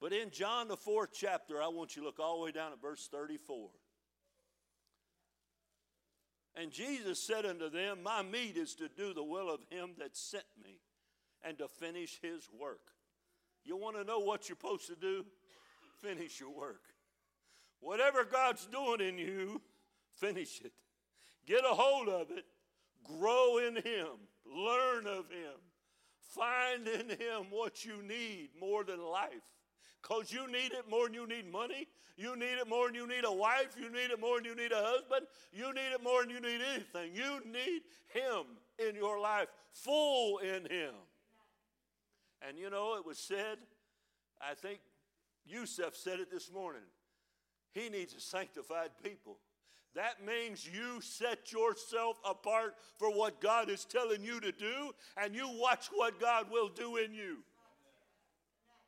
But 0.00 0.12
in 0.12 0.30
John, 0.30 0.68
the 0.68 0.76
fourth 0.76 1.10
chapter, 1.12 1.62
I 1.62 1.68
want 1.68 1.96
you 1.96 2.02
to 2.02 2.06
look 2.06 2.20
all 2.20 2.38
the 2.38 2.44
way 2.44 2.52
down 2.52 2.72
at 2.72 2.80
verse 2.80 3.08
34. 3.10 3.70
And 6.56 6.70
Jesus 6.70 7.20
said 7.20 7.44
unto 7.44 7.68
them, 7.68 8.02
My 8.02 8.22
meat 8.22 8.56
is 8.56 8.74
to 8.76 8.88
do 8.88 9.12
the 9.12 9.24
will 9.24 9.50
of 9.50 9.60
him 9.70 9.90
that 9.98 10.16
sent 10.16 10.44
me 10.62 10.78
and 11.42 11.58
to 11.58 11.68
finish 11.68 12.20
his 12.22 12.48
work. 12.58 12.80
You 13.64 13.76
want 13.76 13.96
to 13.96 14.04
know 14.04 14.20
what 14.20 14.48
you're 14.48 14.56
supposed 14.60 14.86
to 14.88 14.96
do? 14.96 15.24
Finish 16.00 16.38
your 16.38 16.50
work. 16.50 16.82
Whatever 17.80 18.24
God's 18.24 18.66
doing 18.66 19.00
in 19.00 19.18
you, 19.18 19.60
finish 20.16 20.60
it. 20.64 20.72
Get 21.46 21.64
a 21.64 21.74
hold 21.74 22.08
of 22.08 22.30
it. 22.30 22.44
Grow 23.04 23.58
in 23.58 23.76
him. 23.76 24.08
Learn 24.46 25.06
of 25.06 25.28
him. 25.30 25.58
Find 26.34 26.88
in 26.88 27.10
him 27.10 27.46
what 27.50 27.84
you 27.84 28.02
need 28.02 28.50
more 28.58 28.84
than 28.84 29.00
life. 29.00 29.30
Because 30.06 30.30
you 30.30 30.46
need 30.46 30.72
it 30.72 30.84
more 30.90 31.06
than 31.06 31.14
you 31.14 31.26
need 31.26 31.50
money. 31.50 31.88
You 32.16 32.36
need 32.36 32.58
it 32.60 32.68
more 32.68 32.86
than 32.86 32.94
you 32.94 33.08
need 33.08 33.24
a 33.24 33.32
wife. 33.32 33.74
You 33.80 33.90
need 33.90 34.10
it 34.10 34.20
more 34.20 34.36
than 34.36 34.44
you 34.44 34.54
need 34.54 34.70
a 34.70 34.82
husband. 34.82 35.26
You 35.52 35.72
need 35.72 35.94
it 35.94 36.02
more 36.02 36.22
than 36.22 36.30
you 36.30 36.40
need 36.40 36.60
anything. 36.74 37.14
You 37.14 37.40
need 37.50 37.82
Him 38.12 38.44
in 38.86 38.94
your 38.94 39.18
life, 39.18 39.48
full 39.72 40.38
in 40.38 40.66
Him. 40.66 40.92
And 42.46 42.58
you 42.58 42.68
know, 42.68 42.96
it 42.96 43.06
was 43.06 43.18
said, 43.18 43.56
I 44.40 44.54
think 44.54 44.80
Yusuf 45.46 45.96
said 45.96 46.20
it 46.20 46.30
this 46.30 46.52
morning. 46.52 46.82
He 47.72 47.88
needs 47.88 48.14
a 48.14 48.20
sanctified 48.20 48.90
people. 49.02 49.38
That 49.94 50.24
means 50.26 50.68
you 50.68 51.00
set 51.00 51.50
yourself 51.50 52.20
apart 52.28 52.74
for 52.98 53.10
what 53.10 53.40
God 53.40 53.70
is 53.70 53.84
telling 53.84 54.22
you 54.22 54.40
to 54.40 54.52
do, 54.52 54.90
and 55.16 55.34
you 55.34 55.48
watch 55.54 55.88
what 55.94 56.20
God 56.20 56.50
will 56.50 56.68
do 56.68 56.96
in 56.96 57.14
you. 57.14 57.38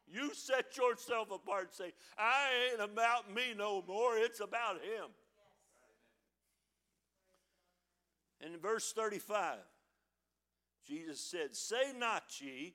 You 0.06 0.32
set 0.34 0.76
yourself 0.76 1.30
apart 1.32 1.64
and 1.64 1.72
say, 1.72 1.92
I 2.16 2.70
ain't 2.72 2.80
about 2.80 3.32
me 3.32 3.54
no 3.56 3.82
more, 3.86 4.16
it's 4.16 4.40
about 4.40 4.76
Him. 4.76 5.10
And 8.40 8.54
in 8.54 8.60
verse 8.60 8.92
35, 8.92 9.58
Jesus 10.86 11.20
said, 11.20 11.56
Say 11.56 11.92
not 11.98 12.40
ye, 12.40 12.74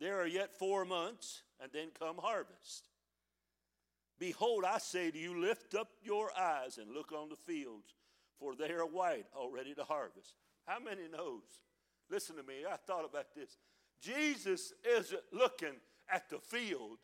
there 0.00 0.20
are 0.20 0.26
yet 0.26 0.58
four 0.58 0.84
months, 0.84 1.42
and 1.60 1.70
then 1.72 1.88
come 1.98 2.16
harvest. 2.18 2.88
Behold, 4.18 4.64
I 4.64 4.78
say 4.78 5.10
to 5.10 5.18
you, 5.18 5.40
lift 5.40 5.74
up 5.74 5.88
your 6.02 6.30
eyes 6.38 6.78
and 6.78 6.90
look 6.90 7.12
on 7.12 7.28
the 7.28 7.36
fields, 7.36 7.94
for 8.38 8.54
they 8.54 8.70
are 8.70 8.86
white, 8.86 9.26
already 9.36 9.74
to 9.74 9.84
harvest. 9.84 10.34
How 10.64 10.78
many 10.80 11.02
knows? 11.10 11.42
Listen 12.10 12.36
to 12.36 12.42
me, 12.42 12.64
I 12.70 12.76
thought 12.76 13.04
about 13.08 13.34
this. 13.34 13.58
Jesus 14.00 14.72
isn't 14.98 15.22
looking 15.32 15.74
at 16.12 16.28
the 16.30 16.38
field, 16.38 16.98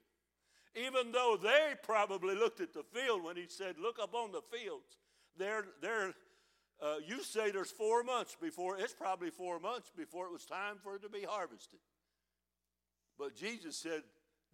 even 0.75 1.13
though 1.13 1.39
they 1.41 1.75
probably 1.83 2.35
looked 2.35 2.61
at 2.61 2.73
the 2.73 2.83
field 2.83 3.23
when 3.23 3.37
he 3.37 3.47
said, 3.49 3.77
Look 3.79 3.99
up 4.01 4.15
on 4.15 4.33
the 4.33 4.43
fields. 4.57 4.97
They're, 5.37 5.65
they're, 5.81 6.15
uh, 6.81 6.97
you 7.07 7.23
say 7.23 7.51
there's 7.51 7.71
four 7.71 8.03
months 8.03 8.37
before, 8.41 8.79
it's 8.79 8.93
probably 8.93 9.31
four 9.31 9.59
months 9.61 9.91
before 9.97 10.27
it 10.27 10.33
was 10.33 10.45
time 10.45 10.77
for 10.83 10.97
it 10.97 11.03
to 11.03 11.09
be 11.09 11.23
harvested. 11.29 11.79
But 13.19 13.37
Jesus 13.37 13.77
said, 13.77 14.03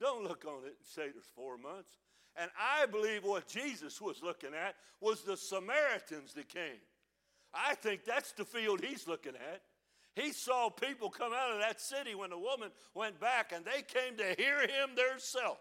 Don't 0.01 0.25
look 0.25 0.45
on 0.47 0.65
it 0.65 0.77
and 0.79 0.87
say 0.87 1.11
there's 1.13 1.31
four 1.35 1.57
months. 1.57 1.91
And 2.37 2.51
I 2.59 2.87
believe 2.87 3.25
what 3.25 3.49
Jesus 3.49 4.01
was 4.01 4.23
looking 4.23 4.51
at 4.55 4.77
was 5.01 5.23
the 5.23 5.37
Samaritans 5.37 6.35
that 6.35 6.49
came. 6.49 6.81
I 7.53 7.75
think 7.75 8.05
that's 8.05 8.33
the 8.33 8.45
field 8.45 8.81
he's 8.85 9.09
looking 9.09 9.35
at. 9.35 9.63
He 10.19 10.33
saw 10.33 10.69
people 10.69 11.11
come 11.11 11.33
out 11.33 11.53
of 11.53 11.61
that 11.61 11.81
city 11.81 12.15
when 12.17 12.31
the 12.31 12.39
woman 12.39 12.71
went 12.93 13.21
back 13.21 13.53
and 13.53 13.65
they 13.65 13.83
came 13.83 14.17
to 14.17 14.35
hear 14.37 14.63
him 14.63 14.97
theirself. 14.97 15.59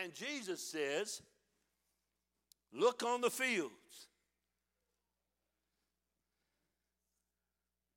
And 0.00 0.14
Jesus 0.14 0.62
says, 0.62 1.22
Look 2.72 3.02
on 3.02 3.20
the 3.22 3.30
fields. 3.30 3.72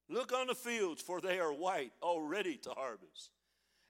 Look 0.09 0.33
on 0.33 0.47
the 0.47 0.55
fields, 0.55 1.01
for 1.01 1.21
they 1.21 1.39
are 1.39 1.53
white, 1.53 1.91
already 2.01 2.55
to 2.57 2.71
harvest. 2.71 3.29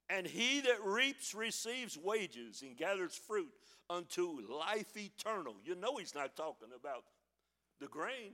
And 0.10 0.28
he 0.28 0.60
that 0.62 0.84
reaps 0.84 1.34
receives 1.34 1.98
wages 1.98 2.64
and 2.64 2.76
gathers 2.76 3.16
fruit 3.16 3.54
unto 3.90 4.40
life 4.50 4.98
eternal. 4.98 5.56
You 5.64 5.76
know, 5.76 5.98
he's 5.98 6.16
not 6.16 6.36
talking 6.36 6.70
about 6.78 7.04
the 7.80 7.88
grain, 7.88 8.34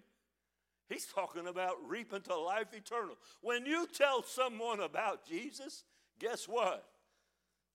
he's 0.89 1.05
talking 1.05 1.47
about 1.47 1.75
reaping 1.87 2.21
to 2.21 2.35
life 2.35 2.73
eternal. 2.73 3.15
When 3.41 3.65
you 3.65 3.87
tell 3.93 4.23
someone 4.23 4.79
about 4.79 5.27
Jesus, 5.27 5.83
guess 6.19 6.47
what? 6.47 6.85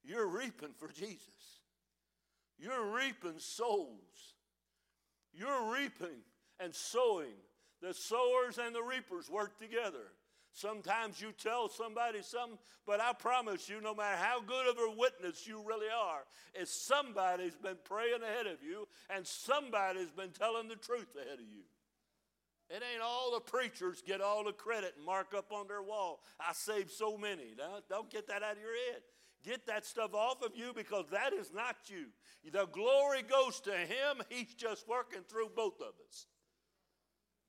You're 0.05 0.29
reaping 0.29 0.73
for 0.79 0.89
Jesus. 0.89 1.61
You're 2.59 2.95
reaping 2.95 3.39
souls. 3.39 4.35
You're 5.33 5.73
reaping 5.73 6.23
and 6.59 6.75
sowing. 6.75 7.35
The 7.81 7.95
sowers 7.95 8.59
and 8.59 8.75
the 8.75 8.83
reapers 8.83 9.31
work 9.31 9.59
together. 9.59 10.13
Sometimes 10.53 11.21
you 11.21 11.33
tell 11.33 11.69
somebody 11.69 12.23
something, 12.23 12.59
but 12.87 13.01
I 13.01 13.13
promise 13.13 13.69
you, 13.69 13.81
no 13.81 13.95
matter 13.95 14.17
how 14.17 14.41
good 14.41 14.69
of 14.69 14.77
a 14.79 14.99
witness 14.99 15.47
you 15.47 15.63
really 15.65 15.87
are, 15.87 16.25
if 16.55 16.69
somebody's 16.69 17.55
been 17.55 17.79
praying 17.85 18.23
ahead 18.23 18.47
of 18.47 18.63
you 18.63 18.89
and 19.15 19.27
somebody's 19.27 20.11
been 20.11 20.31
telling 20.31 20.69
the 20.69 20.77
truth 20.77 21.15
ahead 21.15 21.39
of 21.39 21.47
you. 21.49 21.63
It 22.71 22.83
ain't 22.93 23.03
all 23.03 23.33
the 23.35 23.41
preachers 23.41 24.01
get 24.07 24.21
all 24.21 24.45
the 24.45 24.53
credit 24.53 24.95
and 24.97 25.05
mark 25.05 25.35
up 25.37 25.53
on 25.53 25.67
their 25.67 25.83
wall. 25.83 26.23
I 26.39 26.53
saved 26.53 26.93
so 26.93 27.19
many. 27.19 27.55
Don't, 27.57 27.89
don't 27.89 28.11
get 28.11 28.29
that 28.29 28.45
out 28.45 28.53
of 28.53 28.63
your 28.63 28.77
head. 28.93 29.03
Get 29.43 29.67
that 29.67 29.85
stuff 29.85 30.15
off 30.15 30.43
of 30.43 30.53
you 30.55 30.73
because 30.75 31.07
that 31.11 31.33
is 31.33 31.53
not 31.53 31.77
you. 31.87 32.07
The 32.53 32.67
glory 32.67 33.23
goes 33.23 33.59
to 33.61 33.73
Him. 33.73 34.23
He's 34.29 34.55
just 34.55 34.87
working 34.87 35.23
through 35.29 35.51
both 35.57 35.81
of 35.81 35.95
us. 36.09 36.27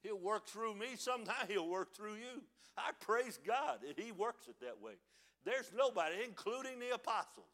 He'll 0.02 0.18
work 0.18 0.48
through 0.48 0.76
me. 0.76 0.88
Sometime 0.96 1.48
He'll 1.48 1.70
work 1.70 1.96
through 1.96 2.16
you. 2.16 2.42
I 2.76 2.92
praise 3.00 3.38
God 3.46 3.80
that 3.86 4.00
He 4.00 4.12
works 4.12 4.48
it 4.48 4.56
that 4.62 4.82
way. 4.82 4.94
There's 5.46 5.72
nobody, 5.76 6.16
including 6.26 6.80
the 6.80 6.96
apostles. 6.96 7.46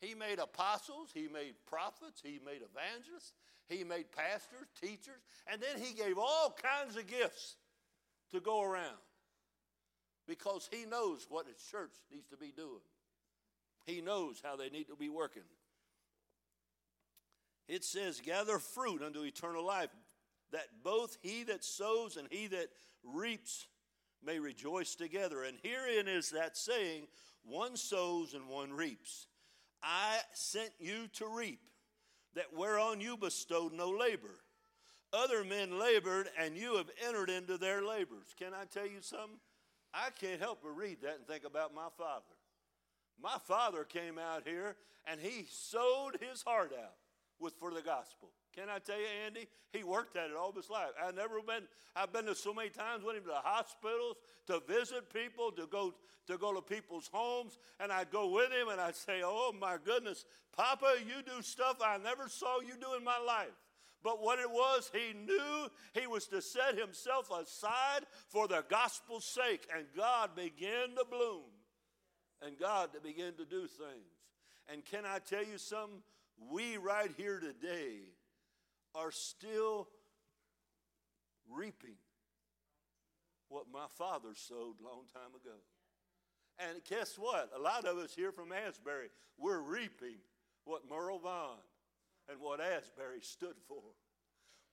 He 0.00 0.14
made 0.14 0.38
apostles, 0.38 1.10
He 1.14 1.28
made 1.28 1.54
prophets, 1.66 2.20
He 2.22 2.40
made 2.44 2.62
evangelists, 2.62 3.32
He 3.72 3.84
made 3.84 4.12
pastors, 4.12 4.68
teachers, 4.80 5.22
and 5.50 5.60
then 5.60 5.82
He 5.82 5.94
gave 5.94 6.18
all 6.18 6.54
kinds 6.62 6.96
of 6.96 7.06
gifts 7.06 7.56
to 8.32 8.40
go 8.40 8.62
around 8.62 8.98
because 10.26 10.68
He 10.70 10.84
knows 10.84 11.26
what 11.28 11.46
His 11.46 11.62
church 11.70 11.92
needs 12.10 12.28
to 12.28 12.36
be 12.36 12.52
doing. 12.54 12.82
He 13.86 14.00
knows 14.00 14.40
how 14.42 14.56
they 14.56 14.68
need 14.68 14.88
to 14.88 14.96
be 14.96 15.08
working. 15.08 15.42
It 17.68 17.84
says, 17.84 18.20
Gather 18.20 18.58
fruit 18.58 19.02
unto 19.02 19.22
eternal 19.22 19.64
life, 19.64 19.90
that 20.52 20.66
both 20.84 21.16
he 21.22 21.42
that 21.44 21.64
sows 21.64 22.16
and 22.16 22.28
he 22.30 22.46
that 22.48 22.68
reaps 23.02 23.66
may 24.24 24.38
rejoice 24.38 24.94
together. 24.94 25.42
And 25.42 25.58
herein 25.62 26.06
is 26.06 26.30
that 26.30 26.56
saying, 26.56 27.06
one 27.44 27.76
sows 27.76 28.34
and 28.34 28.48
one 28.48 28.72
reaps. 28.72 29.26
I 29.82 30.18
sent 30.32 30.70
you 30.78 31.08
to 31.14 31.26
reap, 31.26 31.60
that 32.34 32.56
whereon 32.56 33.00
you 33.00 33.16
bestowed 33.16 33.72
no 33.72 33.90
labor. 33.90 34.40
Other 35.12 35.44
men 35.44 35.78
labored, 35.78 36.28
and 36.38 36.56
you 36.56 36.76
have 36.76 36.90
entered 37.06 37.28
into 37.28 37.58
their 37.58 37.84
labors. 37.84 38.34
Can 38.38 38.54
I 38.54 38.64
tell 38.64 38.86
you 38.86 39.00
something? 39.00 39.38
I 39.92 40.08
can't 40.18 40.40
help 40.40 40.60
but 40.62 40.76
read 40.76 41.02
that 41.02 41.16
and 41.16 41.26
think 41.26 41.44
about 41.44 41.74
my 41.74 41.88
father. 41.98 42.24
My 43.22 43.36
father 43.46 43.84
came 43.84 44.18
out 44.18 44.42
here 44.46 44.76
and 45.06 45.20
he 45.20 45.46
sowed 45.50 46.18
his 46.20 46.42
heart 46.42 46.72
out 46.76 46.94
with 47.38 47.54
for 47.58 47.72
the 47.72 47.82
gospel. 47.82 48.30
Can 48.54 48.68
I 48.68 48.78
tell 48.78 48.98
you, 48.98 49.06
Andy? 49.26 49.48
He 49.72 49.82
worked 49.82 50.16
at 50.16 50.28
it 50.28 50.36
all 50.36 50.52
his 50.52 50.68
life. 50.68 50.90
I've 51.02 51.14
never 51.14 51.40
been, 51.40 51.62
I've 51.96 52.12
been 52.12 52.26
to 52.26 52.34
so 52.34 52.52
many 52.52 52.68
times 52.68 53.02
with 53.02 53.16
him 53.16 53.24
to 53.24 53.34
hospitals, 53.34 54.16
to 54.46 54.60
visit 54.68 55.12
people, 55.12 55.50
to 55.52 55.66
go 55.66 55.94
to 56.28 56.38
go 56.38 56.54
to 56.54 56.62
people's 56.62 57.10
homes, 57.12 57.58
and 57.80 57.90
I'd 57.90 58.10
go 58.10 58.28
with 58.28 58.52
him 58.52 58.68
and 58.68 58.80
I'd 58.80 58.94
say, 58.94 59.22
Oh 59.24 59.52
my 59.58 59.76
goodness, 59.84 60.24
Papa, 60.56 60.94
you 61.00 61.22
do 61.22 61.42
stuff 61.42 61.78
I 61.84 61.98
never 61.98 62.28
saw 62.28 62.60
you 62.60 62.74
do 62.80 62.94
in 62.96 63.04
my 63.04 63.18
life. 63.18 63.48
But 64.02 64.20
what 64.20 64.38
it 64.38 64.50
was, 64.50 64.90
he 64.92 65.14
knew 65.16 65.68
he 65.94 66.06
was 66.06 66.26
to 66.28 66.42
set 66.42 66.76
himself 66.76 67.30
aside 67.30 68.00
for 68.28 68.48
the 68.48 68.64
gospel's 68.68 69.24
sake, 69.24 69.66
and 69.74 69.86
God 69.96 70.30
began 70.34 70.94
to 70.96 71.04
bloom. 71.08 71.42
And 72.44 72.58
God 72.58 72.90
began 73.04 73.34
to 73.34 73.44
do 73.44 73.68
things. 73.68 74.12
And 74.72 74.84
can 74.84 75.04
I 75.06 75.18
tell 75.18 75.44
you 75.44 75.58
something? 75.58 76.02
We 76.50 76.76
right 76.76 77.10
here 77.16 77.38
today 77.38 78.00
are 78.94 79.10
still 79.10 79.88
reaping 81.50 81.96
what 83.48 83.66
my 83.72 83.86
father 83.98 84.30
sowed 84.34 84.80
a 84.80 84.84
long 84.84 85.04
time 85.12 85.34
ago. 85.34 85.56
And 86.58 86.82
guess 86.88 87.16
what? 87.18 87.50
A 87.56 87.60
lot 87.60 87.84
of 87.84 87.98
us 87.98 88.14
here 88.14 88.32
from 88.32 88.52
Asbury, 88.52 89.08
we're 89.38 89.60
reaping 89.60 90.16
what 90.64 90.82
Merle 90.88 91.18
Vaughn 91.18 91.58
and 92.30 92.40
what 92.40 92.60
Asbury 92.60 93.20
stood 93.20 93.56
for. 93.68 93.82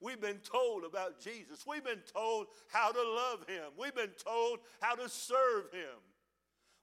We've 0.00 0.20
been 0.20 0.38
told 0.38 0.84
about 0.84 1.20
Jesus. 1.20 1.64
We've 1.66 1.84
been 1.84 2.02
told 2.14 2.46
how 2.68 2.90
to 2.90 3.02
love 3.02 3.46
him. 3.46 3.72
We've 3.78 3.94
been 3.94 4.14
told 4.24 4.60
how 4.80 4.94
to 4.94 5.08
serve 5.08 5.70
him. 5.72 5.98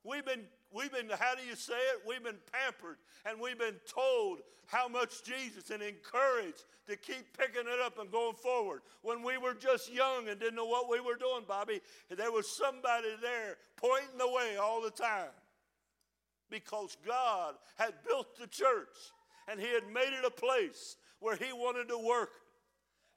We've 0.03 0.25
been, 0.25 0.43
we've 0.71 0.91
been, 0.91 1.09
how 1.09 1.35
do 1.35 1.43
you 1.43 1.55
say 1.55 1.73
it? 1.73 2.01
We've 2.07 2.23
been 2.23 2.39
pampered 2.51 2.97
and 3.25 3.39
we've 3.39 3.59
been 3.59 3.75
told 3.87 4.39
how 4.67 4.87
much 4.87 5.23
Jesus 5.23 5.69
and 5.69 5.81
encouraged 5.81 6.63
to 6.87 6.95
keep 6.95 7.37
picking 7.37 7.67
it 7.67 7.79
up 7.83 7.99
and 7.99 8.11
going 8.11 8.35
forward. 8.35 8.81
When 9.01 9.23
we 9.23 9.37
were 9.37 9.53
just 9.53 9.91
young 9.91 10.27
and 10.29 10.39
didn't 10.39 10.55
know 10.55 10.65
what 10.65 10.89
we 10.89 10.99
were 10.99 11.15
doing, 11.15 11.43
Bobby, 11.47 11.81
there 12.09 12.31
was 12.31 12.49
somebody 12.49 13.09
there 13.21 13.57
pointing 13.77 14.17
the 14.17 14.27
way 14.27 14.57
all 14.57 14.81
the 14.81 14.91
time 14.91 15.31
because 16.49 16.97
God 17.05 17.55
had 17.77 17.93
built 18.07 18.37
the 18.37 18.47
church 18.47 18.95
and 19.49 19.59
He 19.59 19.67
had 19.67 19.87
made 19.93 20.13
it 20.17 20.25
a 20.25 20.31
place 20.31 20.97
where 21.19 21.35
He 21.35 21.51
wanted 21.53 21.87
to 21.89 21.97
work. 21.97 22.31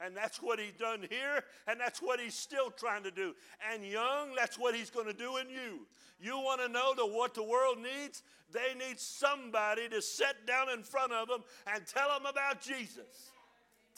And 0.05 0.17
that's 0.17 0.39
what 0.39 0.59
He's 0.59 0.73
done 0.73 1.07
here, 1.11 1.45
and 1.67 1.79
that's 1.79 2.01
what 2.01 2.21
He's 2.21 2.35
still 2.35 2.71
trying 2.71 3.03
to 3.03 3.11
do. 3.11 3.35
And 3.73 3.85
young, 3.85 4.35
that's 4.35 4.59
what 4.59 4.75
He's 4.75 4.91
going 4.91 5.07
to 5.07 5.13
do 5.13 5.37
in 5.37 5.49
you. 5.51 5.87
You 6.21 6.39
want 6.39 6.61
to 6.61 6.69
know 6.69 6.95
the, 6.97 7.07
what 7.07 7.35
the 7.35 7.43
world 7.43 7.79
needs? 7.79 8.23
They 8.53 8.75
need 8.79 8.99
somebody 8.99 9.89
to 9.89 10.03
sit 10.03 10.47
down 10.47 10.71
in 10.71 10.83
front 10.83 11.13
of 11.13 11.29
them 11.29 11.43
and 11.73 11.87
tell 11.87 12.09
them 12.09 12.27
about 12.27 12.61
Jesus. 12.61 13.31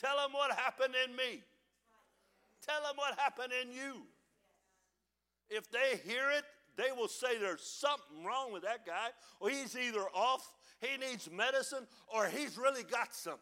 Tell 0.01 0.17
them 0.17 0.33
what 0.33 0.53
happened 0.53 0.95
in 1.09 1.15
me. 1.17 1.43
Tell 2.67 2.83
them 2.83 2.97
what 2.97 3.19
happened 3.19 3.53
in 3.63 3.73
you. 3.73 4.03
If 5.51 5.71
they 5.71 6.01
hear 6.05 6.31
it, 6.31 6.45
they 6.77 6.91
will 6.97 7.09
say 7.09 7.39
there's 7.39 7.63
something 7.63 8.25
wrong 8.25 8.53
with 8.53 8.63
that 8.63 8.87
guy, 8.87 9.09
or 9.41 9.51
he's 9.51 9.77
either 9.77 10.05
off, 10.15 10.49
he 10.81 10.97
needs 10.97 11.31
medicine, 11.31 11.87
or 12.13 12.27
he's 12.27 12.57
really 12.57 12.83
got 12.85 13.15
something. 13.15 13.41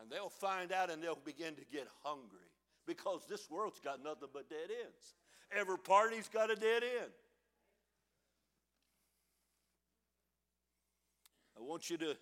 And 0.00 0.10
they'll 0.10 0.28
find 0.28 0.72
out 0.72 0.90
and 0.90 1.02
they'll 1.02 1.18
begin 1.24 1.54
to 1.54 1.64
get 1.72 1.88
hungry 2.02 2.48
because 2.86 3.22
this 3.28 3.50
world's 3.50 3.80
got 3.80 4.02
nothing 4.02 4.28
but 4.32 4.48
dead 4.48 4.70
ends. 4.84 5.14
Every 5.50 5.78
party's 5.78 6.28
got 6.28 6.50
a 6.50 6.56
dead 6.56 6.82
end. 6.82 7.10
I 11.58 11.62
want 11.62 11.90
you 11.90 11.98
to 11.98 12.16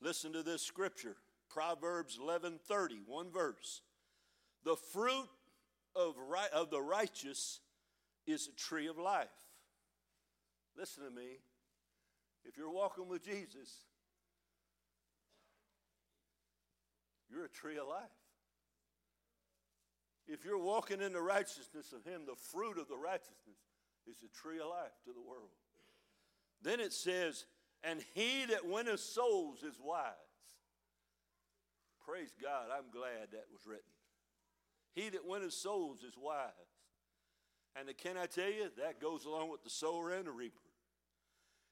listen 0.00 0.32
to 0.34 0.42
this 0.42 0.62
scripture 0.62 1.16
Proverbs 1.48 2.18
11:30, 2.18 3.00
one 3.06 3.30
verse. 3.30 3.82
The 4.64 4.76
fruit 4.76 5.28
of, 5.94 6.16
right, 6.18 6.50
of 6.50 6.70
the 6.70 6.82
righteous 6.82 7.60
is 8.26 8.48
a 8.48 8.52
tree 8.52 8.88
of 8.88 8.98
life. 8.98 9.28
Listen 10.76 11.04
to 11.04 11.10
me. 11.10 11.38
If 12.44 12.56
you're 12.56 12.70
walking 12.70 13.08
with 13.08 13.24
Jesus, 13.24 13.86
you're 17.30 17.44
a 17.44 17.48
tree 17.48 17.78
of 17.78 17.88
life. 17.88 18.02
If 20.28 20.44
you're 20.44 20.58
walking 20.58 21.00
in 21.00 21.12
the 21.12 21.22
righteousness 21.22 21.92
of 21.92 22.04
Him, 22.04 22.22
the 22.26 22.34
fruit 22.34 22.78
of 22.78 22.88
the 22.88 22.96
righteousness 22.96 23.58
is 24.08 24.16
a 24.24 24.42
tree 24.42 24.58
of 24.58 24.68
life 24.68 24.92
to 25.04 25.12
the 25.12 25.20
world. 25.20 25.50
Then 26.62 26.80
it 26.80 26.92
says, 26.92 27.46
and 27.84 28.00
he 28.14 28.44
that 28.46 28.66
winneth 28.66 29.00
souls 29.00 29.62
is 29.62 29.78
wise. 29.82 30.12
Praise 32.04 32.32
God, 32.40 32.66
I'm 32.76 32.90
glad 32.92 33.30
that 33.32 33.46
was 33.52 33.66
written. 33.66 33.84
He 34.94 35.08
that 35.10 35.26
winneth 35.26 35.52
souls 35.52 36.02
is 36.02 36.14
wise. 36.20 36.50
And 37.78 37.88
can 37.98 38.16
I 38.16 38.26
tell 38.26 38.50
you, 38.50 38.70
that 38.78 39.00
goes 39.00 39.26
along 39.26 39.50
with 39.50 39.62
the 39.62 39.70
sower 39.70 40.10
and 40.10 40.26
the 40.26 40.32
reaper. 40.32 40.60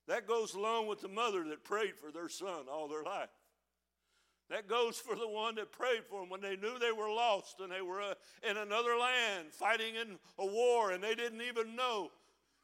That 0.07 0.29
goes 0.29 0.55
along 0.55 0.87
with 0.89 1.01
the 1.01 1.09
mother 1.09 1.45
that 1.45 1.65
prayed 1.65 1.95
for 1.97 2.13
their 2.13 2.29
son 2.29 2.67
all 2.71 2.89
their 2.89 3.03
life. 3.03 3.31
That 4.51 4.69
goes 4.69 4.99
for 4.99 5.15
the 5.15 5.29
one 5.29 5.55
that 5.55 5.73
prayed 5.73 6.05
for 6.09 6.21
them 6.21 6.29
when 6.29 6.43
they 6.43 6.57
knew 6.57 6.79
they 6.79 6.93
were 6.93 7.09
lost 7.09 7.61
and 7.61 7.73
they 7.73 7.81
were 7.81 8.03
uh, 8.03 8.15
in 8.49 8.57
another 8.57 8.97
land 8.97 9.53
fighting 9.53 9.95
in 9.95 10.19
a 10.39 10.47
war 10.47 10.93
and 10.93 11.03
they 11.03 11.15
didn't 11.15 11.41
even 11.41 11.75
know 11.75 12.11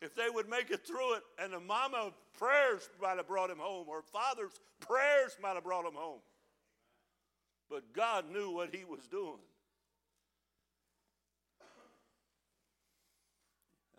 if 0.03 0.15
they 0.15 0.29
would 0.29 0.49
make 0.49 0.71
it 0.71 0.87
through 0.87 1.15
it. 1.15 1.23
And 1.43 1.53
the 1.53 1.61
mama 1.61 2.13
prayers 2.39 2.89
might 3.01 3.17
have 3.17 3.27
brought 3.27 3.51
him 3.51 3.59
home 3.59 3.87
or 3.89 4.03
father's 4.03 4.53
prayers 4.81 5.37
might 5.43 5.55
have 5.55 5.65
brought 5.65 5.87
him 5.87 5.95
home. 5.95 6.21
But 7.71 7.95
God 7.95 8.31
knew 8.31 8.51
what 8.51 8.75
he 8.75 8.85
was 8.85 9.07
doing. 9.07 9.39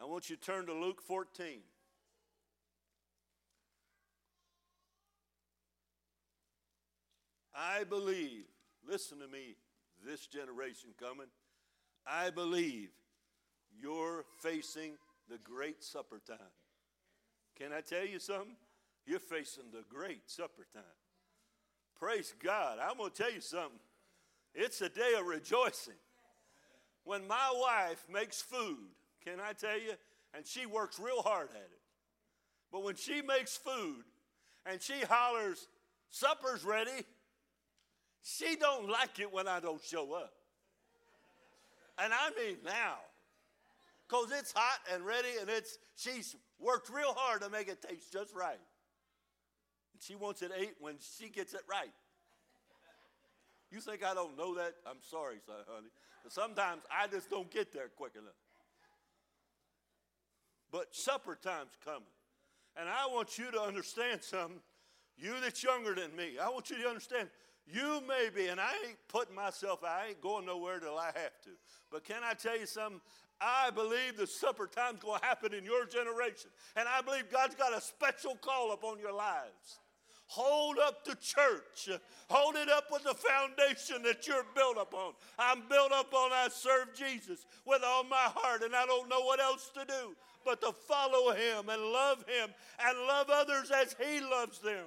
I 0.01 0.05
want 0.05 0.29
you 0.29 0.35
to 0.35 0.41
turn 0.41 0.65
to 0.65 0.73
Luke 0.73 1.01
14. 1.01 1.59
I 7.61 7.83
believe, 7.83 8.45
listen 8.87 9.19
to 9.19 9.27
me, 9.27 9.55
this 10.03 10.25
generation 10.25 10.89
coming, 10.99 11.27
I 12.07 12.31
believe 12.31 12.89
you're 13.79 14.25
facing 14.39 14.93
the 15.29 15.37
great 15.37 15.83
supper 15.83 16.19
time. 16.27 16.37
Can 17.55 17.71
I 17.71 17.81
tell 17.81 18.05
you 18.05 18.17
something? 18.17 18.55
You're 19.05 19.19
facing 19.19 19.65
the 19.71 19.83
great 19.87 20.27
supper 20.27 20.65
time. 20.73 20.81
Praise 21.99 22.33
God. 22.43 22.79
I'm 22.81 22.97
going 22.97 23.11
to 23.11 23.15
tell 23.15 23.31
you 23.31 23.41
something. 23.41 23.79
It's 24.55 24.81
a 24.81 24.89
day 24.89 25.13
of 25.19 25.27
rejoicing. 25.27 25.93
When 27.03 27.27
my 27.27 27.53
wife 27.53 28.03
makes 28.11 28.41
food, 28.41 28.89
can 29.23 29.39
I 29.39 29.53
tell 29.53 29.79
you? 29.79 29.93
And 30.33 30.47
she 30.47 30.65
works 30.65 30.99
real 30.99 31.21
hard 31.21 31.49
at 31.51 31.57
it. 31.57 31.81
But 32.71 32.83
when 32.83 32.95
she 32.95 33.21
makes 33.21 33.55
food 33.55 34.03
and 34.65 34.81
she 34.81 35.01
hollers, 35.07 35.67
supper's 36.09 36.63
ready, 36.63 37.05
she 38.23 38.55
don't 38.55 38.89
like 38.89 39.19
it 39.19 39.31
when 39.31 39.47
I 39.47 39.59
don't 39.59 39.81
show 39.83 40.13
up. 40.13 40.33
And 41.97 42.13
I 42.13 42.29
mean 42.37 42.57
now. 42.63 42.95
Because 44.07 44.31
it's 44.37 44.51
hot 44.51 44.79
and 44.93 45.05
ready 45.05 45.29
and 45.39 45.49
it's 45.49 45.77
she's 45.95 46.35
worked 46.59 46.89
real 46.89 47.13
hard 47.15 47.41
to 47.41 47.49
make 47.49 47.67
it 47.69 47.81
taste 47.81 48.11
just 48.11 48.35
right. 48.35 48.59
And 49.93 50.01
she 50.01 50.15
wants 50.15 50.41
it 50.41 50.51
ate 50.57 50.75
when 50.79 50.95
she 51.17 51.29
gets 51.29 51.53
it 51.53 51.61
right. 51.69 51.93
You 53.71 53.79
think 53.79 54.03
I 54.03 54.13
don't 54.13 54.37
know 54.37 54.55
that? 54.55 54.73
I'm 54.85 54.97
sorry, 55.09 55.37
honey. 55.47 55.87
But 56.23 56.33
sometimes 56.33 56.81
I 56.91 57.07
just 57.07 57.29
don't 57.29 57.49
get 57.49 57.71
there 57.71 57.89
quick 57.95 58.13
enough. 58.15 58.33
But 60.71 60.93
supper 60.93 61.37
time's 61.41 61.77
coming. 61.83 62.01
And 62.77 62.87
I 62.89 63.07
want 63.07 63.37
you 63.37 63.51
to 63.51 63.61
understand 63.61 64.21
something. 64.23 64.59
You 65.17 65.33
that's 65.41 65.63
younger 65.63 65.93
than 65.93 66.15
me, 66.15 66.37
I 66.41 66.49
want 66.49 66.69
you 66.69 66.81
to 66.81 66.87
understand 66.87 67.29
you 67.73 68.01
may 68.07 68.29
be, 68.33 68.47
and 68.47 68.59
I 68.59 68.71
ain't 68.87 68.97
putting 69.07 69.35
myself, 69.35 69.83
I 69.83 70.09
ain't 70.09 70.21
going 70.21 70.45
nowhere 70.45 70.79
till 70.79 70.97
I 70.97 71.07
have 71.07 71.41
to. 71.43 71.49
But 71.91 72.03
can 72.03 72.23
I 72.23 72.33
tell 72.33 72.57
you 72.57 72.65
something? 72.65 73.01
I 73.39 73.71
believe 73.71 74.17
the 74.17 74.27
supper 74.27 74.67
time's 74.67 74.99
going 74.99 75.19
to 75.19 75.25
happen 75.25 75.53
in 75.53 75.63
your 75.63 75.85
generation. 75.85 76.51
And 76.75 76.87
I 76.87 77.01
believe 77.01 77.31
God's 77.31 77.55
got 77.55 77.75
a 77.75 77.81
special 77.81 78.35
call 78.35 78.71
upon 78.73 78.99
your 78.99 79.13
lives. 79.13 79.79
Hold 80.27 80.77
up 80.77 81.03
the 81.03 81.15
church. 81.15 81.89
Hold 82.29 82.55
it 82.55 82.69
up 82.69 82.85
with 82.91 83.03
the 83.03 83.15
foundation 83.15 84.01
that 84.03 84.27
you're 84.27 84.45
built 84.55 84.77
upon. 84.79 85.13
I'm 85.37 85.63
built 85.67 85.91
upon 85.91 86.31
I 86.31 86.47
serve 86.51 86.93
Jesus 86.95 87.45
with 87.65 87.81
all 87.83 88.03
my 88.03 88.29
heart, 88.35 88.61
and 88.63 88.75
I 88.75 88.85
don't 88.85 89.09
know 89.09 89.21
what 89.21 89.41
else 89.41 89.71
to 89.73 89.83
do 89.85 90.15
but 90.45 90.61
to 90.61 90.71
follow 90.71 91.33
him 91.33 91.69
and 91.69 91.81
love 91.81 92.23
him 92.27 92.49
and 92.85 92.97
love 93.07 93.27
others 93.29 93.71
as 93.71 93.95
he 93.99 94.19
loves 94.21 94.59
them. 94.59 94.85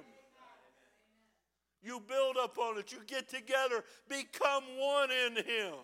You 1.85 2.01
build 2.07 2.35
up 2.35 2.57
on 2.57 2.79
it. 2.79 2.91
You 2.91 2.97
get 3.05 3.29
together, 3.29 3.83
become 4.09 4.63
one 4.79 5.09
in 5.11 5.35
him. 5.35 5.75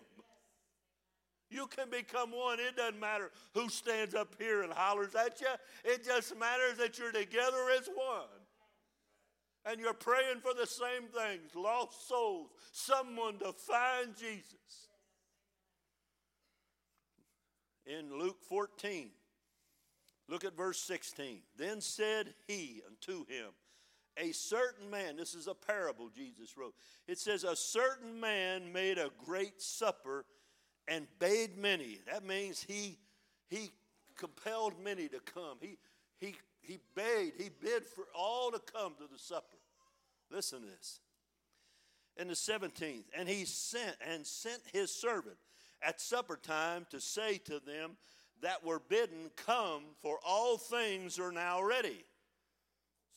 You 1.48 1.68
can 1.68 1.90
become 1.90 2.32
one. 2.32 2.58
It 2.58 2.76
doesn't 2.76 2.98
matter 2.98 3.30
who 3.54 3.68
stands 3.68 4.14
up 4.14 4.34
here 4.38 4.62
and 4.62 4.72
hollers 4.72 5.14
at 5.14 5.40
you. 5.40 5.46
It 5.84 6.04
just 6.04 6.36
matters 6.36 6.78
that 6.78 6.98
you're 6.98 7.12
together 7.12 7.68
as 7.78 7.88
one. 7.94 8.26
And 9.64 9.78
you're 9.78 9.94
praying 9.94 10.40
for 10.40 10.54
the 10.54 10.66
same 10.66 11.08
things 11.08 11.54
lost 11.54 12.08
souls, 12.08 12.50
someone 12.72 13.38
to 13.38 13.52
find 13.52 14.16
Jesus. 14.16 14.88
In 17.86 18.18
Luke 18.18 18.42
14, 18.48 19.10
look 20.28 20.44
at 20.44 20.56
verse 20.56 20.80
16. 20.80 21.42
Then 21.56 21.80
said 21.80 22.34
he 22.48 22.82
unto 22.88 23.24
him, 23.26 23.50
A 24.18 24.32
certain 24.32 24.90
man, 24.90 25.16
this 25.16 25.34
is 25.34 25.46
a 25.46 25.54
parable 25.54 26.10
Jesus 26.14 26.56
wrote. 26.56 26.74
It 27.08 27.18
says, 27.18 27.44
A 27.44 27.56
certain 27.56 28.20
man 28.20 28.72
made 28.72 28.98
a 28.98 29.10
great 29.24 29.62
supper 29.62 30.26
and 30.86 31.06
bade 31.18 31.56
many. 31.56 32.00
That 32.10 32.24
means 32.24 32.62
he, 32.62 32.98
he 33.48 33.70
compelled 34.16 34.74
many 34.82 35.08
to 35.08 35.20
come. 35.20 35.56
He, 35.60 35.78
he, 36.18 36.34
he 36.60 36.78
bade, 36.94 37.32
he 37.38 37.48
bid 37.48 37.84
for 37.84 38.04
all 38.14 38.50
to 38.50 38.58
come 38.58 38.94
to 38.94 39.06
the 39.10 39.18
supper. 39.18 39.56
Listen 40.30 40.60
to 40.60 40.66
this. 40.66 41.00
In 42.18 42.28
the 42.28 42.34
17th, 42.34 43.04
and 43.16 43.26
he 43.26 43.46
sent 43.46 43.96
and 44.06 44.26
sent 44.26 44.60
his 44.72 44.94
servant 44.94 45.36
at 45.80 46.00
supper 46.00 46.36
time 46.36 46.86
to 46.90 47.00
say 47.00 47.38
to 47.38 47.58
them 47.60 47.92
that 48.42 48.64
were 48.64 48.80
bidden, 48.80 49.30
Come, 49.36 49.82
for 50.02 50.18
all 50.24 50.58
things 50.58 51.18
are 51.18 51.32
now 51.32 51.62
ready. 51.62 52.04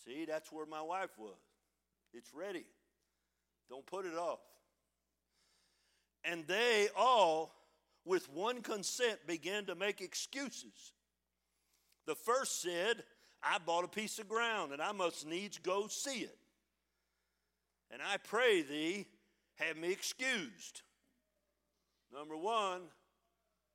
See, 0.06 0.26
that's 0.26 0.52
where 0.52 0.66
my 0.66 0.82
wife 0.82 1.12
was. 1.18 1.36
It's 2.14 2.34
ready. 2.34 2.66
Don't 3.70 3.86
put 3.86 4.06
it 4.06 4.16
off. 4.16 4.40
And 6.24 6.46
they 6.48 6.88
all, 6.96 7.54
with 8.06 8.32
one 8.32 8.62
consent, 8.62 9.20
began 9.28 9.66
to 9.66 9.76
make 9.76 10.02
excuses. 10.02 10.94
The 12.06 12.16
first 12.16 12.62
said, 12.62 13.04
I 13.44 13.58
bought 13.60 13.84
a 13.84 13.88
piece 13.88 14.20
of 14.20 14.28
ground 14.28 14.72
and 14.72 14.82
I 14.82 14.92
must 14.92 15.26
needs 15.26 15.58
go 15.58 15.88
see 15.88 16.20
it. 16.20 16.38
And 17.92 18.02
I 18.02 18.18
pray 18.18 18.62
thee, 18.62 19.06
have 19.56 19.78
me 19.78 19.92
excused. 19.92 20.82
Number 22.14 22.36
one, 22.38 22.82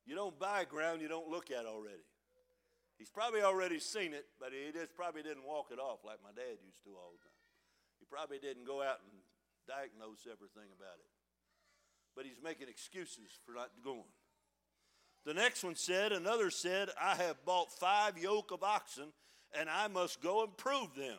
you 0.05 0.15
don't 0.15 0.37
buy 0.37 0.65
ground 0.65 1.01
you 1.01 1.07
don't 1.07 1.29
look 1.29 1.51
at 1.51 1.65
already. 1.65 2.03
He's 3.01 3.09
probably 3.09 3.41
already 3.41 3.81
seen 3.81 4.13
it, 4.13 4.29
but 4.37 4.53
he 4.53 4.69
just 4.69 4.93
probably 4.93 5.25
didn't 5.25 5.41
walk 5.41 5.73
it 5.73 5.81
off 5.81 6.05
like 6.05 6.21
my 6.21 6.29
dad 6.37 6.61
used 6.61 6.85
to 6.85 6.93
all 6.93 7.17
the 7.17 7.21
time. 7.25 7.41
He 7.97 8.05
probably 8.05 8.37
didn't 8.37 8.69
go 8.69 8.85
out 8.85 9.01
and 9.01 9.17
diagnose 9.65 10.29
everything 10.29 10.69
about 10.69 11.01
it 11.01 11.09
but 12.15 12.25
he's 12.25 12.41
making 12.43 12.67
excuses 12.67 13.39
for 13.45 13.53
not 13.53 13.69
going. 13.83 14.03
The 15.25 15.33
next 15.33 15.63
one 15.63 15.75
said, 15.75 16.11
Another 16.11 16.49
said, 16.49 16.89
I 16.99 17.15
have 17.15 17.43
bought 17.45 17.71
five 17.71 18.17
yoke 18.17 18.51
of 18.51 18.63
oxen, 18.63 19.13
and 19.57 19.69
I 19.69 19.87
must 19.87 20.21
go 20.21 20.43
and 20.43 20.55
prove 20.57 20.95
them. 20.95 21.17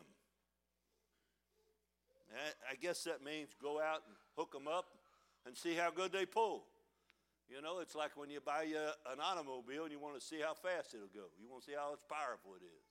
I 2.69 2.75
guess 2.75 3.03
that 3.03 3.23
means 3.23 3.49
go 3.61 3.79
out 3.79 4.01
and 4.07 4.15
hook 4.35 4.51
them 4.51 4.67
up 4.67 4.85
and 5.45 5.55
see 5.55 5.75
how 5.75 5.91
good 5.91 6.11
they 6.11 6.25
pull. 6.25 6.63
You 7.49 7.61
know, 7.61 7.79
it's 7.79 7.95
like 7.95 8.11
when 8.15 8.29
you 8.29 8.39
buy 8.39 8.63
you 8.63 8.77
an 8.77 9.19
automobile 9.21 9.83
and 9.83 9.91
you 9.91 9.99
want 9.99 10.19
to 10.19 10.21
see 10.21 10.39
how 10.39 10.53
fast 10.53 10.93
it'll 10.93 11.07
go. 11.07 11.27
You 11.39 11.49
want 11.49 11.63
to 11.63 11.71
see 11.71 11.75
how 11.75 11.95
powerful 12.09 12.53
it 12.55 12.63
is. 12.63 12.83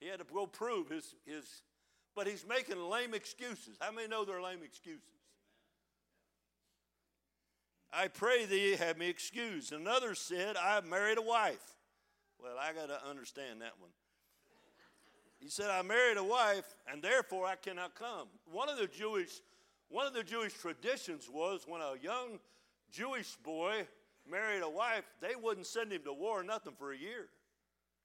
He 0.00 0.08
had 0.08 0.18
to 0.18 0.26
go 0.32 0.46
prove 0.46 0.90
his, 0.90 1.14
his 1.24 1.62
but 2.14 2.26
he's 2.26 2.44
making 2.46 2.78
lame 2.78 3.14
excuses. 3.14 3.76
How 3.80 3.92
many 3.92 4.08
know 4.08 4.24
they're 4.24 4.42
lame 4.42 4.62
excuses? 4.62 5.02
I 7.92 8.08
pray 8.08 8.44
thee 8.44 8.76
have 8.76 8.98
me 8.98 9.08
excused. 9.08 9.72
Another 9.72 10.14
said, 10.14 10.56
I 10.56 10.80
married 10.82 11.18
a 11.18 11.22
wife. 11.22 11.76
Well, 12.42 12.56
I 12.60 12.72
got 12.72 12.88
to 12.88 13.08
understand 13.08 13.62
that 13.62 13.72
one. 13.78 13.90
He 15.38 15.48
said, 15.48 15.70
I 15.70 15.82
married 15.82 16.16
a 16.16 16.24
wife, 16.24 16.74
and 16.90 17.02
therefore 17.02 17.46
I 17.46 17.56
cannot 17.56 17.94
come. 17.94 18.28
One 18.50 18.68
of 18.68 18.78
the 18.78 18.86
Jewish, 18.86 19.40
one 19.88 20.06
of 20.06 20.12
the 20.12 20.24
Jewish 20.24 20.54
traditions 20.54 21.28
was 21.32 21.64
when 21.66 21.80
a 21.80 21.94
young 22.02 22.38
Jewish 22.96 23.36
boy 23.36 23.86
married 24.28 24.62
a 24.62 24.68
wife, 24.70 25.04
they 25.20 25.34
wouldn't 25.40 25.66
send 25.66 25.92
him 25.92 26.00
to 26.04 26.14
war 26.14 26.42
nothing 26.42 26.72
for 26.78 26.92
a 26.92 26.96
year. 26.96 27.28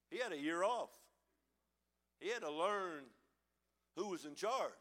He 0.10 0.18
had 0.18 0.34
a 0.34 0.38
year 0.38 0.64
off. 0.66 0.90
He 2.20 2.30
had 2.30 2.42
to 2.42 2.52
learn 2.52 3.04
who 3.96 4.10
was 4.10 4.26
in 4.26 4.36
charge. 4.36 4.74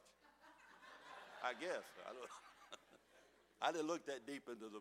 I 1.44 1.52
guess. 1.60 1.84
I 2.08 2.12
don't 2.12 2.28
I 3.62 3.70
didn't 3.70 3.86
look 3.86 4.04
that 4.06 4.26
deep 4.26 4.48
into 4.48 4.64
the. 4.64 4.80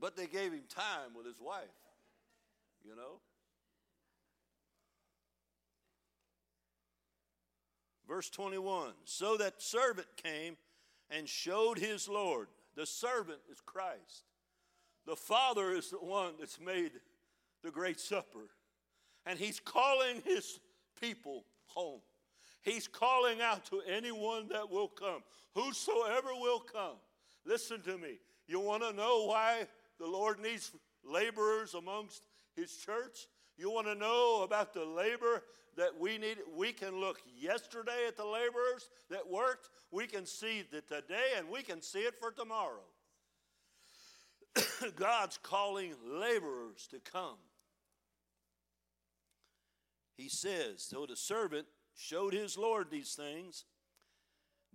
but 0.00 0.16
they 0.16 0.26
gave 0.26 0.52
him 0.52 0.62
time 0.68 1.14
with 1.14 1.26
his 1.26 1.40
wife, 1.40 1.68
you 2.84 2.96
know. 2.96 3.20
Verse 8.08 8.30
21 8.30 8.92
So 9.04 9.36
that 9.36 9.60
servant 9.62 10.08
came 10.16 10.56
and 11.10 11.28
showed 11.28 11.78
his 11.78 12.08
Lord. 12.08 12.48
The 12.76 12.86
servant 12.86 13.40
is 13.50 13.60
Christ. 13.60 14.24
The 15.06 15.16
Father 15.16 15.72
is 15.72 15.90
the 15.90 15.96
one 15.98 16.34
that's 16.38 16.60
made 16.60 16.92
the 17.62 17.70
great 17.70 18.00
supper. 18.00 18.48
And 19.26 19.38
he's 19.38 19.60
calling 19.60 20.22
his 20.24 20.60
people 21.00 21.44
home. 21.66 22.00
He's 22.62 22.86
calling 22.86 23.40
out 23.40 23.64
to 23.66 23.80
anyone 23.88 24.48
that 24.48 24.70
will 24.70 24.88
come, 24.88 25.22
whosoever 25.54 26.30
will 26.38 26.60
come. 26.60 26.96
Listen 27.46 27.80
to 27.82 27.96
me. 27.96 28.18
You 28.46 28.60
want 28.60 28.82
to 28.82 28.92
know 28.92 29.26
why 29.26 29.66
the 29.98 30.06
Lord 30.06 30.40
needs 30.40 30.72
laborers 31.04 31.74
amongst 31.74 32.26
his 32.54 32.76
church? 32.76 33.28
You 33.60 33.70
want 33.70 33.88
to 33.88 33.94
know 33.94 34.40
about 34.42 34.72
the 34.72 34.86
labor 34.86 35.42
that 35.76 35.90
we 36.00 36.16
need? 36.16 36.38
We 36.56 36.72
can 36.72 36.98
look 36.98 37.20
yesterday 37.38 38.06
at 38.08 38.16
the 38.16 38.24
laborers 38.24 38.88
that 39.10 39.30
worked. 39.30 39.68
We 39.90 40.06
can 40.06 40.24
see 40.24 40.64
the 40.72 40.80
today 40.80 41.34
and 41.36 41.50
we 41.50 41.60
can 41.62 41.82
see 41.82 41.98
it 41.98 42.14
for 42.18 42.30
tomorrow. 42.30 42.88
God's 44.96 45.38
calling 45.42 45.92
laborers 46.06 46.88
to 46.90 47.00
come. 47.00 47.36
He 50.16 50.30
says, 50.30 50.76
So 50.82 51.04
the 51.04 51.16
servant 51.16 51.66
showed 51.94 52.32
his 52.32 52.56
Lord 52.56 52.86
these 52.90 53.12
things. 53.12 53.66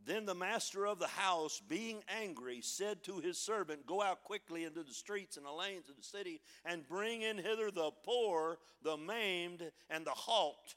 Then 0.06 0.28
the 0.28 0.36
master 0.36 0.86
of 0.86 1.00
the 1.00 1.08
house, 1.08 1.62
being 1.68 2.04
angry, 2.22 2.62
said 2.62 3.04
to 3.04 3.20
his 3.20 3.40
servant, 3.40 3.88
Go 3.88 4.04
out 4.04 4.24
quickly 4.24 4.64
into 4.64 4.84
the 4.84 4.94
streets 4.94 5.36
and 5.36 5.46
the 5.46 5.52
lanes 5.52 5.90
of 5.90 5.98
the 5.98 6.04
city, 6.04 6.42
and 6.64 6.88
bring 6.88 7.24
in 7.24 7.38
hither 7.38 7.72
the 7.72 7.90
poor, 8.04 8.60
the 8.84 8.98
maimed, 8.98 9.64
and 9.90 10.06
the 10.06 10.12
halt, 10.12 10.76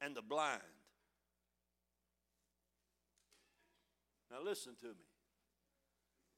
and 0.00 0.14
the 0.14 0.22
blind. 0.22 0.62
Now 4.30 4.38
listen 4.44 4.74
to 4.80 4.86
me. 4.86 5.08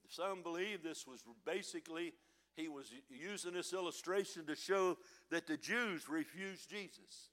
Some 0.08 0.42
believe 0.42 0.82
this 0.82 1.06
was 1.06 1.22
basically, 1.44 2.14
he 2.56 2.68
was 2.68 2.90
using 3.10 3.52
this 3.52 3.74
illustration 3.74 4.46
to 4.46 4.56
show 4.56 4.96
that 5.30 5.46
the 5.46 5.58
Jews 5.58 6.08
refused 6.08 6.70
Jesus. 6.70 7.28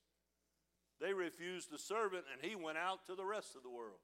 They 1.00 1.14
refused 1.14 1.72
the 1.72 1.80
servant, 1.80 2.26
and 2.34 2.42
he 2.48 2.56
went 2.56 2.78
out 2.78 3.08
to 3.08 3.16
the 3.16 3.26
rest 3.26 3.56
of 3.56 3.64
the 3.64 3.70
world. 3.70 4.00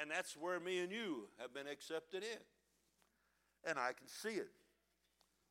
And 0.00 0.10
that's 0.10 0.36
where 0.36 0.60
me 0.60 0.80
and 0.80 0.92
you 0.92 1.28
have 1.40 1.54
been 1.54 1.66
accepted 1.66 2.22
in. 2.22 3.68
And 3.68 3.78
I 3.78 3.92
can 3.92 4.06
see 4.06 4.38
it. 4.38 4.50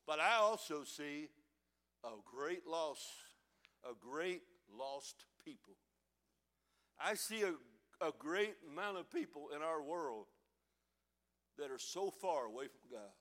But 0.06 0.20
I 0.20 0.36
also 0.36 0.84
see 0.84 1.30
a 2.04 2.10
great 2.24 2.68
loss, 2.68 3.04
a 3.84 3.94
great 4.00 4.44
lost 4.78 5.26
people. 5.44 5.74
I 7.00 7.16
see 7.16 7.42
a, 7.42 7.54
a 8.06 8.12
great 8.18 8.56
amount 8.72 8.98
of 8.98 9.12
people 9.12 9.50
in 9.56 9.62
our 9.62 9.82
world 9.82 10.26
that 11.58 11.72
are 11.72 11.80
so 11.80 12.12
far 12.12 12.46
away 12.46 12.66
from 12.66 12.98
God. 12.98 13.12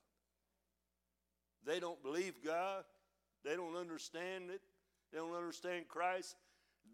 They 1.65 1.79
don't 1.79 2.01
believe 2.03 2.35
God. 2.45 2.83
They 3.43 3.55
don't 3.55 3.75
understand 3.75 4.51
it. 4.51 4.61
They 5.11 5.17
don't 5.17 5.35
understand 5.35 5.87
Christ. 5.87 6.35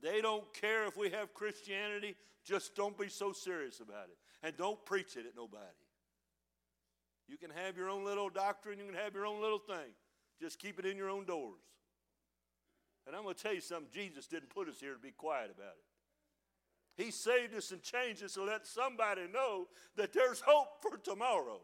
They 0.01 0.21
don't 0.21 0.51
care 0.53 0.85
if 0.85 0.97
we 0.97 1.09
have 1.11 1.33
Christianity. 1.33 2.15
Just 2.43 2.75
don't 2.75 2.97
be 2.97 3.07
so 3.07 3.31
serious 3.31 3.79
about 3.79 4.09
it. 4.09 4.17
And 4.43 4.57
don't 4.57 4.83
preach 4.85 5.15
it 5.15 5.25
at 5.27 5.35
nobody. 5.35 5.63
You 7.27 7.37
can 7.37 7.51
have 7.51 7.77
your 7.77 7.89
own 7.89 8.03
little 8.03 8.29
doctrine, 8.29 8.79
you 8.79 8.85
can 8.85 8.95
have 8.95 9.13
your 9.13 9.25
own 9.25 9.41
little 9.41 9.59
thing. 9.59 9.93
Just 10.39 10.59
keep 10.59 10.79
it 10.79 10.85
in 10.85 10.97
your 10.97 11.09
own 11.09 11.25
doors. 11.25 11.61
And 13.07 13.15
I'm 13.15 13.23
going 13.23 13.35
to 13.35 13.41
tell 13.41 13.53
you 13.53 13.61
something 13.61 13.87
Jesus 13.93 14.27
didn't 14.27 14.49
put 14.49 14.67
us 14.67 14.79
here 14.79 14.93
to 14.93 14.99
be 14.99 15.11
quiet 15.11 15.51
about 15.55 15.75
it. 15.77 17.03
He 17.03 17.11
saved 17.11 17.55
us 17.55 17.71
and 17.71 17.81
changed 17.81 18.23
us 18.23 18.33
to 18.33 18.43
let 18.43 18.67
somebody 18.67 19.21
know 19.31 19.67
that 19.95 20.13
there's 20.13 20.41
hope 20.41 20.81
for 20.81 20.97
tomorrow. 20.97 21.61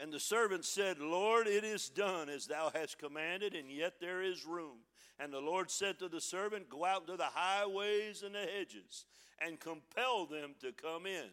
And 0.00 0.10
the 0.10 0.20
servant 0.20 0.64
said, 0.64 0.98
Lord, 0.98 1.46
it 1.46 1.62
is 1.62 1.90
done 1.90 2.30
as 2.30 2.46
thou 2.46 2.70
hast 2.74 2.98
commanded, 2.98 3.54
and 3.54 3.70
yet 3.70 4.00
there 4.00 4.22
is 4.22 4.46
room. 4.46 4.78
And 5.18 5.30
the 5.30 5.40
Lord 5.40 5.70
said 5.70 5.98
to 5.98 6.08
the 6.08 6.22
servant, 6.22 6.70
Go 6.70 6.86
out 6.86 7.06
to 7.06 7.18
the 7.18 7.28
highways 7.34 8.22
and 8.22 8.34
the 8.34 8.46
hedges, 8.56 9.04
and 9.38 9.60
compel 9.60 10.24
them 10.24 10.54
to 10.62 10.72
come 10.72 11.04
in, 11.04 11.28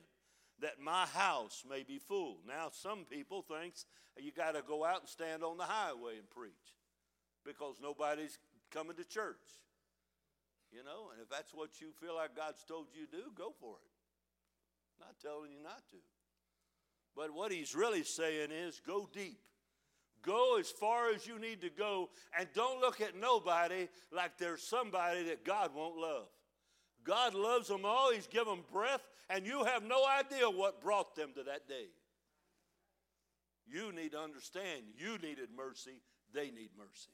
that 0.60 0.82
my 0.82 1.06
house 1.06 1.64
may 1.70 1.84
be 1.84 1.98
full. 1.98 2.40
Now, 2.46 2.68
some 2.70 3.06
people 3.10 3.42
thinks 3.42 3.86
you 4.20 4.34
got 4.34 4.56
to 4.56 4.62
go 4.62 4.84
out 4.84 5.00
and 5.02 5.10
stand 5.10 5.44
on 5.44 5.58
the 5.58 5.64
highway 5.64 6.18
and 6.18 6.30
preach 6.30 6.52
because 7.46 7.76
nobody's 7.82 8.38
coming 8.70 8.98
to 8.98 9.06
church. 9.06 9.64
You 10.74 10.84
know, 10.84 11.12
and 11.14 11.22
if 11.22 11.30
that's 11.30 11.54
what 11.54 11.80
you 11.80 11.94
feel 12.02 12.16
like 12.16 12.36
God's 12.36 12.66
told 12.66 12.88
you 12.94 13.06
to 13.06 13.12
do, 13.12 13.24
go 13.34 13.54
for 13.62 13.76
it. 13.80 13.92
I'm 15.00 15.08
not 15.08 15.16
telling 15.22 15.52
you 15.54 15.64
not 15.64 15.88
to. 15.92 15.98
But 17.18 17.34
what 17.34 17.52
he's 17.52 17.74
really 17.74 18.04
saying 18.04 18.52
is 18.52 18.80
go 18.86 19.10
deep. 19.12 19.40
Go 20.22 20.58
as 20.60 20.70
far 20.70 21.12
as 21.12 21.26
you 21.26 21.40
need 21.40 21.62
to 21.62 21.70
go, 21.70 22.10
and 22.38 22.48
don't 22.54 22.80
look 22.80 23.02
at 23.02 23.20
nobody 23.20 23.88
like 24.12 24.38
there's 24.38 24.62
somebody 24.62 25.24
that 25.24 25.44
God 25.44 25.74
won't 25.74 25.98
love. 25.98 26.28
God 27.04 27.34
loves 27.34 27.70
them 27.70 27.86
all, 27.86 28.12
He's 28.12 28.28
given 28.28 28.60
breath, 28.72 29.08
and 29.30 29.46
you 29.46 29.64
have 29.64 29.84
no 29.84 30.06
idea 30.06 30.50
what 30.50 30.82
brought 30.82 31.16
them 31.16 31.32
to 31.36 31.44
that 31.44 31.68
day. 31.68 31.86
You 33.66 33.94
need 33.94 34.12
to 34.12 34.20
understand 34.20 34.84
you 34.98 35.18
needed 35.18 35.50
mercy, 35.56 36.02
they 36.34 36.52
need 36.52 36.72
mercy. 36.78 37.12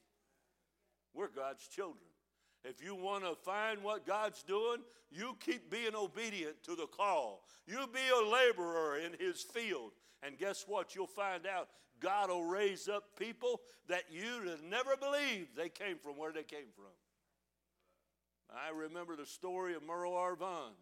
We're 1.14 1.30
God's 1.30 1.68
children. 1.68 2.13
If 2.64 2.84
you 2.84 2.96
want 2.96 3.24
to 3.24 3.36
find 3.36 3.84
what 3.84 4.08
God's 4.08 4.42
doing, 4.44 4.80
you 5.12 5.36
keep 5.40 5.70
being 5.70 5.96
obedient 5.96 6.64
to 6.64 6.76
the 6.76 6.88
call. 6.88 7.44
You 7.68 7.80
be 7.94 8.00
a 8.10 8.30
laborer 8.30 8.98
in 8.98 9.14
His 9.20 9.42
field. 9.42 9.92
And 10.26 10.38
guess 10.38 10.66
what? 10.68 10.96
You'll 10.96 11.08
find 11.08 11.46
out 11.46 11.68
God 12.00 12.30
will 12.30 12.46
raise 12.46 12.88
up 12.88 13.04
people 13.18 13.62
that 13.88 14.04
you'd 14.10 14.64
never 14.70 14.96
believed 14.96 15.56
they 15.56 15.70
came 15.70 15.98
from 15.98 16.18
where 16.18 16.32
they 16.32 16.44
came 16.44 16.72
from. 16.76 16.86
I 18.50 18.70
remember 18.76 19.16
the 19.16 19.26
story 19.26 19.74
of 19.76 19.84
Merle 19.84 20.14
Arvon. 20.14 20.74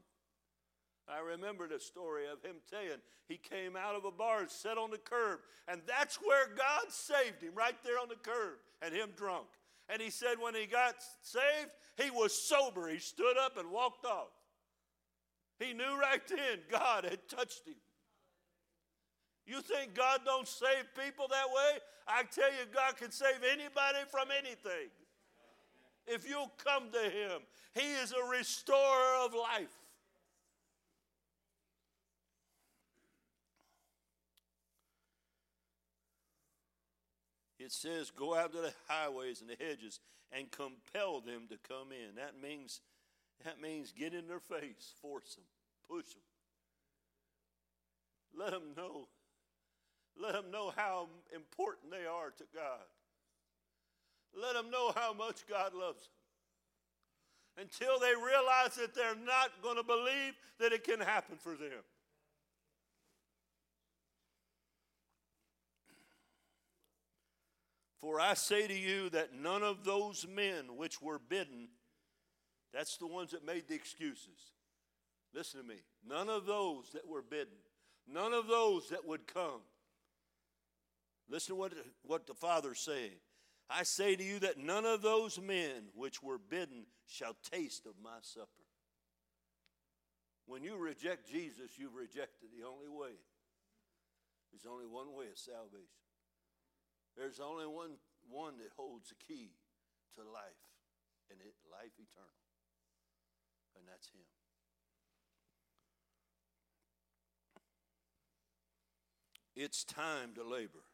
I 1.07 1.19
remember 1.19 1.67
the 1.67 1.79
story 1.79 2.23
of 2.27 2.41
him 2.43 2.57
saying 2.69 2.99
he 3.27 3.37
came 3.37 3.75
out 3.75 3.95
of 3.95 4.05
a 4.05 4.11
bar 4.11 4.41
and 4.41 4.49
sat 4.49 4.77
on 4.77 4.91
the 4.91 4.97
curb, 4.97 5.39
and 5.67 5.81
that's 5.87 6.17
where 6.17 6.47
God 6.55 6.83
saved 6.89 7.41
him, 7.41 7.53
right 7.55 7.75
there 7.83 7.99
on 7.99 8.07
the 8.07 8.15
curb, 8.15 8.57
and 8.81 8.93
him 8.93 9.09
drunk. 9.15 9.47
And 9.89 10.01
he 10.01 10.09
said 10.09 10.35
when 10.39 10.55
he 10.55 10.65
got 10.65 10.95
saved, 11.21 11.71
he 11.97 12.09
was 12.09 12.33
sober. 12.33 12.87
He 12.89 12.99
stood 12.99 13.37
up 13.37 13.57
and 13.57 13.71
walked 13.71 14.05
off. 14.05 14.31
He 15.59 15.73
knew 15.73 15.99
right 15.99 16.21
then 16.27 16.59
God 16.69 17.03
had 17.03 17.27
touched 17.27 17.67
him. 17.67 17.75
You 19.45 19.61
think 19.61 19.95
God 19.95 20.21
don't 20.25 20.47
save 20.47 20.85
people 20.95 21.27
that 21.27 21.47
way? 21.47 21.79
I 22.07 22.23
tell 22.23 22.49
you, 22.49 22.65
God 22.73 22.97
can 22.97 23.11
save 23.11 23.43
anybody 23.43 23.99
from 24.09 24.29
anything. 24.31 24.89
If 26.07 26.27
you'll 26.27 26.51
come 26.63 26.91
to 26.91 27.09
Him, 27.09 27.41
He 27.73 27.93
is 27.93 28.13
a 28.13 28.29
restorer 28.29 29.25
of 29.25 29.33
life. 29.33 29.80
It 37.71 37.75
says, 37.75 38.11
Go 38.11 38.35
out 38.35 38.51
to 38.51 38.57
the 38.57 38.73
highways 38.89 39.39
and 39.39 39.49
the 39.49 39.55
hedges 39.57 40.01
and 40.29 40.51
compel 40.51 41.21
them 41.21 41.43
to 41.49 41.57
come 41.69 41.87
in. 41.93 42.15
That 42.15 42.33
means, 42.41 42.81
that 43.45 43.61
means 43.61 43.93
get 43.97 44.13
in 44.13 44.27
their 44.27 44.41
face, 44.41 44.93
force 45.01 45.35
them, 45.35 45.45
push 45.89 46.13
them. 46.13 46.21
Let 48.37 48.51
them 48.51 48.73
know. 48.75 49.07
Let 50.21 50.33
them 50.33 50.51
know 50.51 50.73
how 50.75 51.07
important 51.33 51.91
they 51.91 52.05
are 52.05 52.31
to 52.31 52.43
God. 52.53 52.83
Let 54.35 54.53
them 54.53 54.69
know 54.69 54.91
how 54.93 55.13
much 55.13 55.47
God 55.47 55.73
loves 55.73 56.09
them. 57.55 57.65
Until 57.65 57.99
they 57.99 58.13
realize 58.15 58.75
that 58.75 58.93
they're 58.93 59.15
not 59.15 59.51
going 59.63 59.77
to 59.77 59.83
believe 59.83 60.33
that 60.59 60.73
it 60.73 60.83
can 60.83 60.99
happen 60.99 61.37
for 61.37 61.51
them. 61.55 61.83
For 68.01 68.19
I 68.19 68.33
say 68.33 68.67
to 68.67 68.73
you 68.73 69.09
that 69.11 69.33
none 69.33 69.61
of 69.61 69.83
those 69.83 70.25
men 70.27 70.75
which 70.75 71.01
were 71.01 71.19
bidden, 71.19 71.67
that's 72.73 72.97
the 72.97 73.05
ones 73.05 73.31
that 73.31 73.45
made 73.45 73.67
the 73.67 73.75
excuses. 73.75 74.51
Listen 75.33 75.61
to 75.61 75.67
me. 75.67 75.75
None 76.07 76.27
of 76.27 76.47
those 76.47 76.89
that 76.93 77.07
were 77.07 77.21
bidden, 77.21 77.53
none 78.11 78.33
of 78.33 78.47
those 78.47 78.89
that 78.89 79.07
would 79.07 79.27
come. 79.27 79.61
Listen 81.29 81.55
to 81.55 81.59
what, 81.59 81.73
what 82.03 82.27
the 82.27 82.33
Father's 82.33 82.79
saying. 82.79 83.11
I 83.69 83.83
say 83.83 84.17
to 84.17 84.23
you 84.23 84.39
that 84.39 84.57
none 84.57 84.85
of 84.85 85.01
those 85.01 85.39
men 85.39 85.83
which 85.95 86.21
were 86.21 86.37
bidden 86.37 86.85
shall 87.07 87.37
taste 87.51 87.85
of 87.85 87.93
my 88.03 88.17
supper. 88.21 88.47
When 90.45 90.63
you 90.63 90.75
reject 90.75 91.31
Jesus, 91.31 91.77
you've 91.77 91.95
rejected 91.95 92.49
the 92.51 92.67
only 92.67 92.89
way. 92.89 93.15
There's 94.51 94.65
only 94.69 94.85
one 94.85 95.15
way 95.15 95.27
of 95.31 95.37
salvation. 95.37 96.00
There's 97.17 97.39
only 97.39 97.65
one, 97.65 97.91
one 98.29 98.57
that 98.57 98.71
holds 98.75 99.09
the 99.09 99.15
key 99.15 99.51
to 100.15 100.21
life, 100.21 100.63
and 101.29 101.39
it 101.39 101.53
life 101.71 101.93
eternal. 101.97 102.41
And 103.75 103.85
that's 103.87 104.09
him. 104.09 104.27
It's 109.55 109.83
time 109.83 110.33
to 110.35 110.43
labor. 110.43 110.85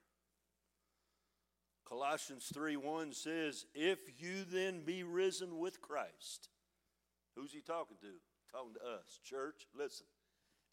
Colossians 1.88 2.50
3 2.54 2.76
1 2.76 3.14
says, 3.14 3.66
If 3.74 4.00
you 4.22 4.44
then 4.52 4.82
be 4.84 5.04
risen 5.04 5.58
with 5.58 5.82
Christ, 5.82 6.50
who's 7.36 7.54
he 7.54 7.62
talking 7.62 7.98
to? 8.02 8.08
Talking 8.52 8.74
to 8.74 8.80
us. 8.80 9.20
Church, 9.24 9.68
listen. 9.78 10.06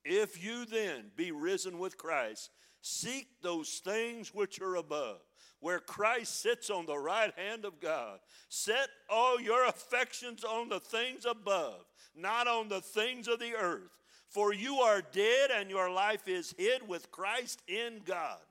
If 0.04 0.42
you 0.42 0.64
then 0.64 1.10
be 1.16 1.30
risen 1.30 1.78
with 1.78 1.96
Christ, 1.96 2.50
seek 2.80 3.28
those 3.42 3.80
things 3.84 4.34
which 4.34 4.60
are 4.60 4.76
above, 4.76 5.20
where 5.64 5.80
Christ 5.80 6.42
sits 6.42 6.68
on 6.68 6.84
the 6.84 6.98
right 6.98 7.32
hand 7.38 7.64
of 7.64 7.80
God. 7.80 8.18
Set 8.50 8.90
all 9.08 9.40
your 9.40 9.66
affections 9.66 10.44
on 10.44 10.68
the 10.68 10.78
things 10.78 11.24
above, 11.24 11.86
not 12.14 12.46
on 12.46 12.68
the 12.68 12.82
things 12.82 13.28
of 13.28 13.38
the 13.38 13.54
earth. 13.54 13.88
For 14.28 14.52
you 14.52 14.80
are 14.80 15.00
dead, 15.00 15.50
and 15.50 15.70
your 15.70 15.90
life 15.90 16.28
is 16.28 16.54
hid 16.58 16.86
with 16.86 17.10
Christ 17.10 17.62
in 17.66 18.02
God. 18.04 18.42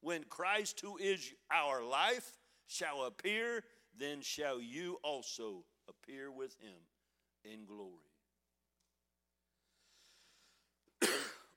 When 0.00 0.22
Christ, 0.22 0.78
who 0.78 0.96
is 0.96 1.28
our 1.50 1.82
life, 1.82 2.38
shall 2.68 3.02
appear, 3.02 3.64
then 3.98 4.20
shall 4.20 4.60
you 4.60 5.00
also 5.02 5.64
appear 5.88 6.30
with 6.30 6.54
him 6.60 7.52
in 7.52 7.64
glory. 7.66 7.90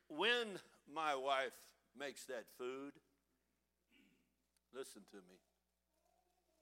when 0.09 0.47
my 0.91 1.13
wife 1.13 1.53
makes 1.95 2.25
that 2.25 2.45
food, 2.57 2.93
listen 4.75 5.01
to 5.11 5.17
me. 5.17 5.39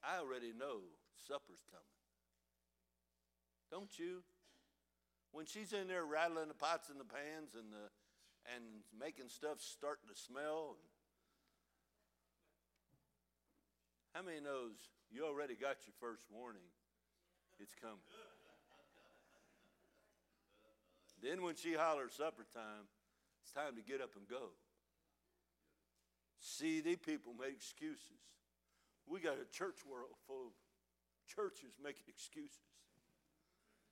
I 0.05 0.19
already 0.19 0.53
know 0.53 0.85
supper's 1.27 1.65
coming. 1.73 1.97
Don't 3.71 3.97
you? 3.97 4.21
When 5.31 5.45
she's 5.45 5.73
in 5.73 5.87
there 5.87 6.05
rattling 6.05 6.47
the 6.47 6.53
pots 6.53 6.89
and 6.89 6.99
the 6.99 7.09
pans 7.09 7.57
and 7.57 7.73
the 7.73 7.89
and 8.53 8.83
making 8.91 9.29
stuff 9.29 9.57
starting 9.59 10.07
to 10.11 10.15
smell. 10.19 10.75
How 14.13 14.21
many 14.21 14.41
knows 14.41 14.75
you 15.09 15.25
already 15.25 15.55
got 15.55 15.77
your 15.87 15.95
first 15.99 16.23
warning? 16.29 16.69
It's 17.59 17.73
coming. 17.73 17.97
Then 21.23 21.41
when 21.41 21.55
she 21.55 21.73
hollers 21.73 22.13
supper 22.13 22.45
time, 22.53 22.85
it's 23.41 23.53
time 23.53 23.75
to 23.77 23.81
get 23.81 24.01
up 24.01 24.11
and 24.17 24.27
go. 24.27 24.51
See, 26.43 26.81
these 26.81 26.97
people 26.97 27.31
make 27.39 27.53
excuses. 27.53 28.19
We 29.07 29.21
got 29.21 29.35
a 29.39 29.49
church 29.49 29.79
world 29.89 30.11
full 30.27 30.47
of 30.47 30.53
churches 31.25 31.79
making 31.81 32.03
excuses. 32.09 32.59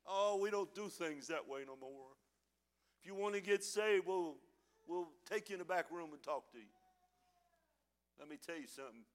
Oh, 0.05 0.37
we 0.41 0.51
don't 0.51 0.73
do 0.75 0.89
things 0.89 1.27
that 1.27 1.47
way 1.47 1.61
no 1.65 1.77
more. 1.79 2.11
If 2.99 3.07
you 3.07 3.15
want 3.15 3.35
to 3.35 3.41
get 3.41 3.63
saved, 3.63 4.05
we'll, 4.05 4.35
we'll 4.85 5.07
take 5.29 5.49
you 5.49 5.55
in 5.55 5.59
the 5.59 5.65
back 5.65 5.89
room 5.91 6.09
and 6.11 6.21
talk 6.21 6.51
to 6.51 6.57
you. 6.57 6.75
Let 8.19 8.27
me 8.27 8.35
tell 8.35 8.57
you 8.57 8.67
something. 8.67 9.05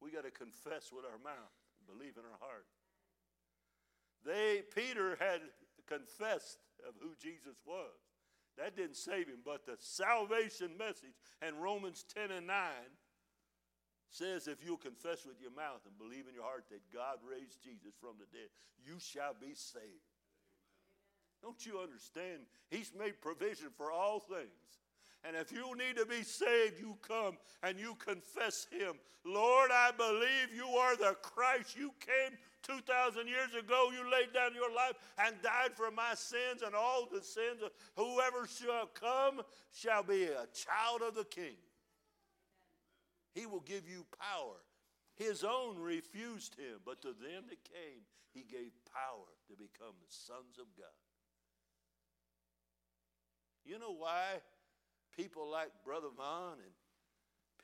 We 0.00 0.10
got 0.10 0.24
to 0.24 0.32
confess 0.32 0.90
with 0.90 1.04
our 1.04 1.22
mouth, 1.22 1.54
believe 1.86 2.16
in 2.16 2.24
our 2.26 2.38
heart. 2.40 2.66
They, 4.26 4.62
Peter 4.74 5.16
had 5.20 5.42
confessed 5.86 6.58
of 6.88 6.94
who 7.00 7.14
Jesus 7.22 7.62
was. 7.64 8.11
That 8.58 8.76
didn't 8.76 8.96
save 8.96 9.28
him, 9.28 9.40
but 9.44 9.64
the 9.64 9.76
salvation 9.78 10.76
message 10.78 11.16
and 11.40 11.62
Romans 11.62 12.04
10 12.14 12.30
and 12.30 12.46
9 12.46 12.56
says 14.10 14.46
if 14.46 14.62
you'll 14.64 14.76
confess 14.76 15.24
with 15.24 15.40
your 15.40 15.52
mouth 15.52 15.80
and 15.86 15.96
believe 15.96 16.28
in 16.28 16.34
your 16.34 16.44
heart 16.44 16.64
that 16.70 16.92
God 16.92 17.16
raised 17.24 17.62
Jesus 17.64 17.94
from 17.98 18.20
the 18.20 18.28
dead, 18.30 18.48
you 18.84 18.98
shall 18.98 19.34
be 19.38 19.54
saved. 19.54 20.12
Don't 21.40 21.64
you 21.64 21.80
understand? 21.80 22.42
He's 22.70 22.92
made 22.96 23.20
provision 23.20 23.68
for 23.76 23.90
all 23.90 24.20
things. 24.20 24.81
And 25.24 25.36
if 25.36 25.52
you 25.52 25.76
need 25.76 25.96
to 25.96 26.06
be 26.06 26.22
saved, 26.22 26.80
you 26.80 26.96
come 27.06 27.36
and 27.62 27.78
you 27.78 27.94
confess 27.96 28.66
Him. 28.70 28.94
Lord, 29.24 29.70
I 29.72 29.92
believe 29.96 30.54
you 30.54 30.66
are 30.66 30.96
the 30.96 31.16
Christ. 31.22 31.76
You 31.76 31.92
came 32.00 32.36
2,000 32.62 33.28
years 33.28 33.54
ago. 33.58 33.90
You 33.92 34.10
laid 34.10 34.32
down 34.34 34.54
your 34.54 34.74
life 34.74 34.94
and 35.18 35.34
died 35.42 35.76
for 35.76 35.90
my 35.90 36.14
sins 36.14 36.62
and 36.64 36.74
all 36.74 37.08
the 37.10 37.22
sins 37.22 37.62
of 37.64 37.70
whoever 37.96 38.48
shall 38.48 38.86
come 38.86 39.42
shall 39.72 40.02
be 40.02 40.24
a 40.24 40.46
child 40.52 41.02
of 41.06 41.14
the 41.14 41.24
King. 41.24 41.56
He 43.34 43.46
will 43.46 43.60
give 43.60 43.88
you 43.88 44.04
power. 44.18 44.56
His 45.14 45.44
own 45.44 45.78
refused 45.78 46.54
him, 46.54 46.80
but 46.84 47.00
to 47.02 47.08
them 47.08 47.44
that 47.48 47.62
came, 47.64 48.02
he 48.32 48.42
gave 48.42 48.72
power 48.92 49.28
to 49.48 49.52
become 49.52 49.94
the 50.00 50.08
sons 50.08 50.58
of 50.58 50.66
God. 50.76 50.86
You 53.64 53.78
know 53.78 53.94
why 53.96 54.40
people 55.16 55.48
like 55.50 55.70
Brother 55.84 56.08
Vaughn 56.16 56.58
and 56.58 56.74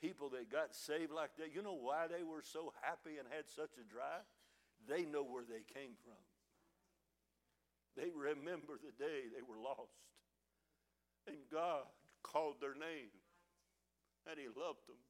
people 0.01 0.29
that 0.31 0.51
got 0.51 0.75
saved 0.75 1.11
like 1.11 1.35
that, 1.37 1.53
you 1.53 1.61
know 1.61 1.77
why 1.77 2.07
they 2.07 2.23
were 2.23 2.43
so 2.43 2.73
happy 2.81 3.19
and 3.19 3.27
had 3.27 3.49
such 3.49 3.75
a 3.77 3.85
drive? 3.85 4.25
They 4.87 5.03
know 5.03 5.23
where 5.23 5.43
they 5.43 5.65
came 5.67 5.97
from. 6.03 6.19
They 7.97 8.15
remember 8.15 8.79
the 8.79 8.95
day 8.95 9.27
they 9.27 9.43
were 9.43 9.59
lost. 9.59 9.99
And 11.27 11.37
God 11.51 11.83
called 12.23 12.61
their 12.61 12.77
name. 12.77 13.11
And 14.29 14.39
He 14.39 14.47
loved 14.47 14.87
them. 14.87 15.01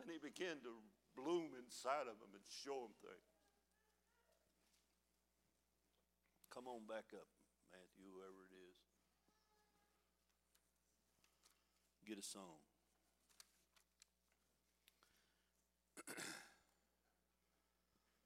And 0.00 0.08
He 0.08 0.16
began 0.16 0.64
to 0.64 0.72
bloom 1.12 1.52
inside 1.60 2.08
of 2.08 2.16
them 2.18 2.32
and 2.32 2.42
show 2.48 2.88
them 2.88 2.96
things. 3.04 3.34
Come 6.48 6.70
on 6.70 6.86
back 6.86 7.10
up, 7.12 7.26
Matthew, 7.74 8.06
whoever 8.14 8.46
it 8.46 8.54
is. 8.54 8.78
Get 12.06 12.18
a 12.18 12.22
song. 12.22 12.42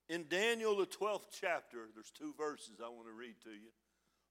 in 0.09 0.24
Daniel, 0.28 0.76
the 0.76 0.86
12th 0.86 1.26
chapter, 1.40 1.86
there's 1.94 2.10
two 2.10 2.34
verses 2.36 2.80
I 2.84 2.88
want 2.88 3.06
to 3.06 3.12
read 3.12 3.40
to 3.44 3.50
you, 3.50 3.70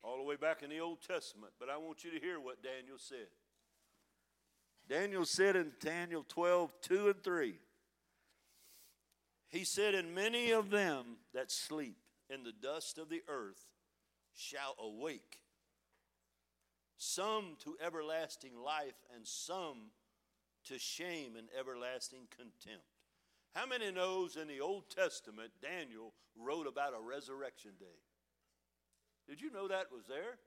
all 0.04 0.18
the 0.18 0.24
way 0.24 0.36
back 0.36 0.64
in 0.64 0.70
the 0.70 0.82
Old 0.82 1.02
Testament, 1.02 1.54
but 1.60 1.70
I 1.70 1.78
want 1.78 2.04
you 2.04 2.12
to 2.12 2.20
hear 2.20 2.42
what 2.42 2.62
Daniel 2.62 2.98
said. 2.98 3.28
Daniel 4.90 5.24
said 5.26 5.56
in 5.56 5.72
Daniel 5.80 6.26
12, 6.28 6.74
2 6.82 7.08
and 7.08 7.24
3, 7.24 7.56
he 9.50 9.64
said, 9.64 9.96
And 9.96 10.14
many 10.14 10.52
of 10.52 10.70
them 10.70 11.18
that 11.34 11.52
sleep 11.52 11.98
in 12.30 12.44
the 12.44 12.52
dust 12.52 12.98
of 12.98 13.08
the 13.10 13.24
earth 13.30 13.66
shall 14.34 14.76
awake 14.80 15.40
some 16.98 17.56
to 17.64 17.76
everlasting 17.84 18.58
life, 18.64 18.96
and 19.16 19.26
some 19.26 19.92
to 20.66 20.78
shame 20.78 21.36
and 21.38 21.48
everlasting 21.58 22.28
contempt. 22.36 22.86
How 23.54 23.66
many 23.66 23.92
knows 23.92 24.36
in 24.36 24.48
the 24.48 24.60
Old 24.60 24.90
Testament 24.90 25.52
Daniel 25.62 26.14
wrote 26.36 26.68
about 26.68 26.94
a 26.94 27.02
resurrection 27.02 27.72
day? 27.80 27.86
Did 29.28 29.42
you 29.42 29.52
know 29.52 29.68
that 29.68 29.92
was 29.92 30.06
there? 30.08 30.38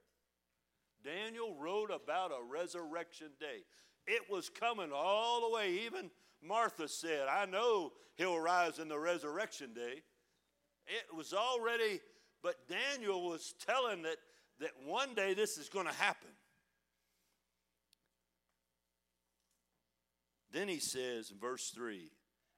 Daniel 1.03 1.55
wrote 1.59 1.91
about 1.91 2.31
a 2.31 2.43
resurrection 2.43 3.29
day. 3.39 3.63
It 4.07 4.21
was 4.29 4.49
coming 4.49 4.91
all 4.93 5.41
the 5.41 5.55
way. 5.55 5.81
Even 5.85 6.09
Martha 6.41 6.87
said, 6.87 7.27
I 7.27 7.45
know 7.45 7.91
he'll 8.15 8.39
rise 8.39 8.79
in 8.79 8.87
the 8.87 8.97
resurrection 8.97 9.73
day. 9.73 10.03
It 10.87 11.15
was 11.15 11.33
already, 11.33 11.99
but 12.41 12.55
Daniel 12.67 13.27
was 13.27 13.53
telling 13.65 14.03
that, 14.03 14.17
that 14.59 14.71
one 14.85 15.13
day 15.13 15.33
this 15.33 15.57
is 15.57 15.69
going 15.69 15.87
to 15.87 15.93
happen. 15.93 16.29
Then 20.51 20.67
he 20.67 20.79
says 20.79 21.31
in 21.31 21.39
verse 21.39 21.71
3 21.73 22.11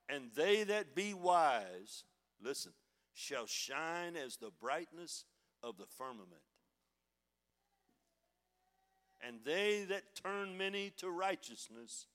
And 0.10 0.32
they 0.36 0.64
that 0.64 0.95
be 0.95 1.14
wise, 1.14 2.03
listen, 2.41 2.74
shall 3.14 3.45
shine 3.45 4.15
as 4.15 4.38
the 4.38 4.52
brightness 4.60 5.26
of 5.61 5.78
the 5.78 5.86
firmament. 5.98 6.41
And 9.26 9.38
they 9.45 9.86
that 9.90 10.15
turn 10.22 10.57
many 10.57 10.91
to 10.98 11.10
righteousness 11.10 12.07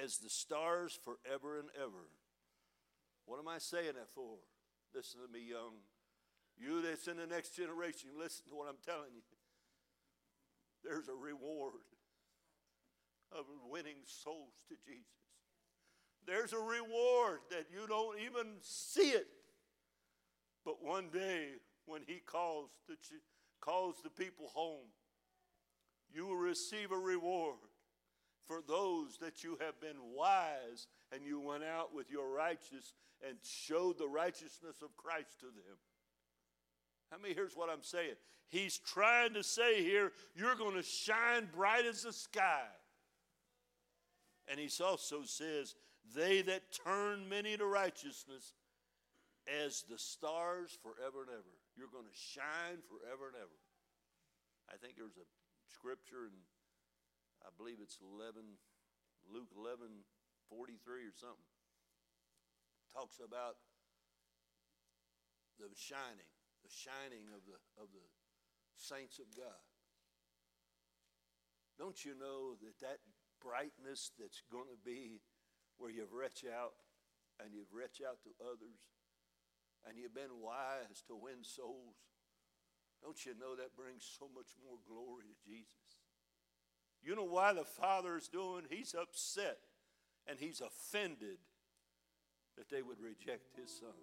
as 0.00 0.18
the 0.18 0.30
stars 0.30 0.98
forever 1.04 1.58
and 1.58 1.68
ever. 1.76 2.08
What 3.26 3.38
am 3.38 3.48
I 3.48 3.58
saying 3.58 3.94
that 3.96 4.08
for? 4.08 4.38
Listen 4.94 5.20
to 5.20 5.30
me, 5.30 5.46
young. 5.46 5.84
You 6.56 6.82
that's 6.82 7.08
in 7.08 7.16
the 7.16 7.26
next 7.26 7.56
generation, 7.56 8.10
listen 8.18 8.44
to 8.50 8.56
what 8.56 8.68
I'm 8.68 8.80
telling 8.84 9.12
you. 9.14 9.22
There's 10.82 11.08
a 11.08 11.14
reward 11.14 11.84
of 13.40 13.70
winning 13.70 13.96
souls 14.04 14.54
to 14.68 14.74
Jesus. 14.86 15.04
There's 16.26 16.52
a 16.52 16.58
reward 16.58 17.40
that 17.50 17.66
you 17.72 17.86
don't 17.88 18.18
even 18.20 18.46
see 18.60 19.10
it. 19.10 19.26
But 20.64 20.84
one 20.84 21.08
day, 21.12 21.48
when 21.86 22.02
He 22.06 22.20
calls 22.24 22.70
the, 22.88 22.96
calls 23.60 23.96
the 24.02 24.10
people 24.10 24.48
home, 24.52 24.88
you 26.12 26.26
will 26.26 26.36
receive 26.36 26.92
a 26.92 26.98
reward 26.98 27.56
for 28.46 28.60
those 28.66 29.16
that 29.18 29.44
you 29.44 29.56
have 29.60 29.80
been 29.80 29.96
wise 30.14 30.88
and 31.12 31.24
you 31.24 31.40
went 31.40 31.64
out 31.64 31.94
with 31.94 32.10
your 32.10 32.28
righteous 32.34 32.94
and 33.26 33.36
showed 33.42 33.98
the 33.98 34.08
righteousness 34.08 34.82
of 34.82 34.96
Christ 34.96 35.40
to 35.40 35.46
them. 35.46 35.78
How 37.10 37.18
many 37.18 37.34
here's 37.34 37.56
what 37.56 37.70
I'm 37.70 37.82
saying? 37.82 38.14
He's 38.48 38.78
trying 38.78 39.34
to 39.34 39.42
say 39.42 39.82
here, 39.82 40.12
you're 40.34 40.56
going 40.56 40.74
to 40.74 40.82
shine 40.82 41.48
bright 41.54 41.86
as 41.86 42.02
the 42.02 42.12
sky. 42.12 42.66
And 44.50 44.58
he 44.58 44.68
also 44.82 45.22
says, 45.22 45.78
they 46.14 46.42
that 46.42 46.74
turn 46.74 47.28
many 47.28 47.56
to 47.56 47.64
righteousness 47.64 48.58
as 49.46 49.84
the 49.86 49.98
stars 49.98 50.76
forever 50.82 51.22
and 51.22 51.30
ever. 51.30 51.54
You're 51.78 51.92
going 51.92 52.10
to 52.10 52.18
shine 52.18 52.82
forever 52.90 53.30
and 53.30 53.38
ever. 53.38 53.58
I 54.66 54.74
think 54.74 54.98
there's 54.98 55.22
a 55.22 55.28
scripture 55.70 56.26
in, 56.26 56.34
I 57.46 57.54
believe 57.54 57.78
it's 57.78 58.02
11, 58.02 58.42
Luke 59.30 59.54
11, 59.54 60.02
43 60.50 61.06
or 61.06 61.14
something. 61.14 61.50
Talks 62.90 63.22
about 63.22 63.54
the 65.62 65.70
shining, 65.78 66.26
the 66.66 66.74
shining 66.74 67.30
of 67.30 67.46
the, 67.46 67.54
of 67.78 67.86
the 67.94 68.02
saints 68.74 69.22
of 69.22 69.30
God. 69.38 69.62
Don't 71.78 72.02
you 72.02 72.18
know 72.18 72.58
that 72.60 72.74
that 72.82 72.98
brightness 73.42 74.12
that's 74.20 74.42
going 74.52 74.68
to 74.68 74.80
be 74.84 75.20
where 75.78 75.90
you've 75.90 76.12
reached 76.12 76.44
out 76.44 76.76
and 77.42 77.52
you've 77.52 77.72
reached 77.72 78.04
out 78.04 78.20
to 78.22 78.30
others 78.44 78.80
and 79.88 79.96
you've 79.96 80.14
been 80.14 80.44
wise 80.44 81.00
to 81.08 81.16
win 81.16 81.42
souls, 81.42 81.96
don't 83.02 83.24
you 83.24 83.32
know 83.40 83.56
that 83.56 83.76
brings 83.76 84.04
so 84.04 84.28
much 84.28 84.52
more 84.60 84.76
glory 84.84 85.24
to 85.24 85.36
Jesus? 85.40 86.04
You 87.00 87.16
know 87.16 87.24
why 87.24 87.52
the 87.52 87.64
Father 87.64 88.16
is 88.16 88.28
doing? 88.28 88.68
He's 88.68 88.94
upset 88.94 89.58
and 90.28 90.38
he's 90.38 90.60
offended 90.60 91.40
that 92.58 92.68
they 92.68 92.82
would 92.82 93.00
reject 93.00 93.56
his 93.56 93.72
son. 93.72 93.96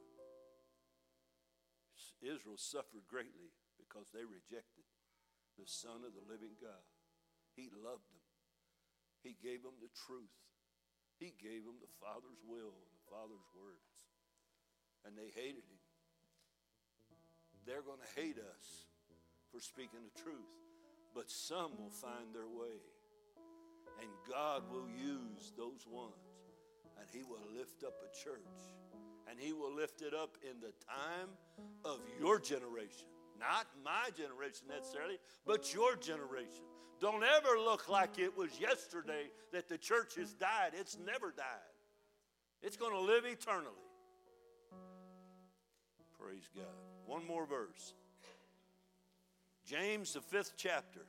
Israel 2.22 2.57
suffered 2.57 3.05
greatly 3.05 3.53
because 3.77 4.09
they 4.09 4.26
rejected 4.26 4.89
the 5.57 5.69
Son 5.69 6.01
of 6.01 6.18
the 6.18 6.26
living 6.26 6.57
God. 6.57 6.85
He 7.53 7.69
loved 7.69 8.09
them, 8.09 8.26
He 9.27 9.35
gave 9.43 9.59
them 9.67 9.75
the 9.83 9.91
truth, 10.07 10.31
He 11.19 11.35
gave 11.35 11.67
them 11.67 11.75
the 11.83 11.91
Father's 11.99 12.39
will 12.47 12.71
and 12.71 12.91
the 12.95 13.05
Father's 13.11 13.43
words 13.51 14.07
and 15.07 15.15
they 15.15 15.31
hated 15.39 15.63
him. 15.63 15.81
They're 17.65 17.81
going 17.81 17.99
to 17.99 18.21
hate 18.21 18.37
us 18.37 18.87
for 19.51 19.59
speaking 19.59 19.99
the 20.03 20.21
truth, 20.21 20.51
but 21.15 21.31
some 21.31 21.71
will 21.79 21.91
find 21.91 22.35
their 22.35 22.47
way. 22.47 22.79
And 23.99 24.09
God 24.29 24.63
will 24.71 24.87
use 24.87 25.53
those 25.57 25.87
ones, 25.89 26.13
and 26.99 27.07
He 27.11 27.23
will 27.23 27.41
lift 27.57 27.83
up 27.83 27.95
a 28.03 28.11
church, 28.15 28.75
and 29.29 29.39
He 29.39 29.53
will 29.53 29.73
lift 29.73 30.01
it 30.01 30.13
up 30.13 30.37
in 30.43 30.59
the 30.59 30.73
time 30.85 31.29
of 31.83 31.99
your 32.19 32.39
generation. 32.39 33.07
Not 33.39 33.67
my 33.83 34.09
generation 34.15 34.67
necessarily, 34.69 35.17
but 35.45 35.73
your 35.73 35.95
generation. 35.95 36.63
Don't 36.99 37.23
ever 37.23 37.59
look 37.59 37.89
like 37.89 38.17
it 38.17 38.35
was 38.35 38.59
yesterday 38.59 39.29
that 39.51 39.67
the 39.69 39.77
church 39.77 40.15
has 40.15 40.33
died. 40.33 40.71
It's 40.73 40.97
never 41.05 41.31
died, 41.31 41.45
it's 42.61 42.77
going 42.77 42.93
to 42.93 43.01
live 43.01 43.25
eternally. 43.25 43.73
Praise 46.19 46.49
God. 46.55 46.65
One 47.05 47.25
more 47.25 47.45
verse. 47.45 47.93
James, 49.65 50.13
the 50.13 50.21
fifth 50.21 50.53
chapter, 50.57 51.01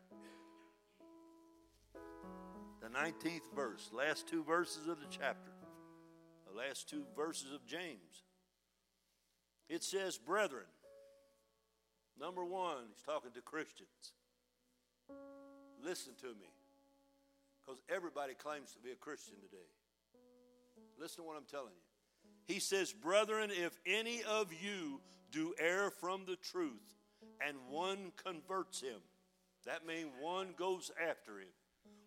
the 2.83 2.89
19th 2.89 3.55
verse, 3.55 3.91
last 3.93 4.29
two 4.29 4.43
verses 4.43 4.89
of 4.89 4.99
the 5.01 5.07
chapter, 5.11 5.53
the 6.51 6.57
last 6.57 6.89
two 6.89 7.05
verses 7.17 7.53
of 7.53 7.65
James. 7.67 8.25
It 9.69 9.85
says, 9.85 10.19
Brethren, 10.19 10.65
number 12.21 12.45
one, 12.45 12.85
he's 12.89 13.03
talking 13.03 13.31
to 13.33 13.41
Christians. 13.41 14.13
Listen 15.85 16.13
to 16.21 16.27
me, 16.27 16.51
because 17.65 17.81
everybody 17.89 18.35
claims 18.35 18.73
to 18.73 18.81
be 18.81 18.91
a 18.91 18.97
Christian 18.97 19.35
today. 19.37 19.69
Listen 20.99 21.23
to 21.23 21.29
what 21.29 21.37
I'm 21.37 21.45
telling 21.51 21.73
you. 21.73 22.55
He 22.55 22.61
says, 22.61 22.93
Brethren, 22.93 23.51
if 23.53 23.79
any 23.87 24.23
of 24.25 24.53
you 24.53 25.01
do 25.31 25.55
err 25.59 25.91
from 25.91 26.25
the 26.27 26.37
truth, 26.37 26.97
and 27.47 27.57
one 27.71 28.13
converts 28.23 28.81
him, 28.81 29.01
that 29.67 29.87
means 29.87 30.09
one 30.21 30.49
goes 30.57 30.91
after 31.09 31.39
him. 31.39 31.49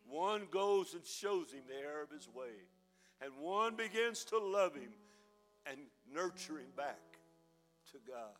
One 0.10 0.48
goes 0.52 0.94
and 0.94 1.06
shows 1.06 1.52
him 1.54 1.62
the 1.68 1.76
error 1.76 2.02
of 2.02 2.10
his 2.12 2.28
way. 2.28 2.68
And 3.24 3.32
one 3.40 3.76
begins 3.76 4.26
to 4.26 4.40
love 4.40 4.74
him 4.74 4.92
and 5.66 5.78
nurture 6.12 6.58
him 6.58 6.72
back 6.76 7.00
to 7.92 7.98
God. 8.08 8.36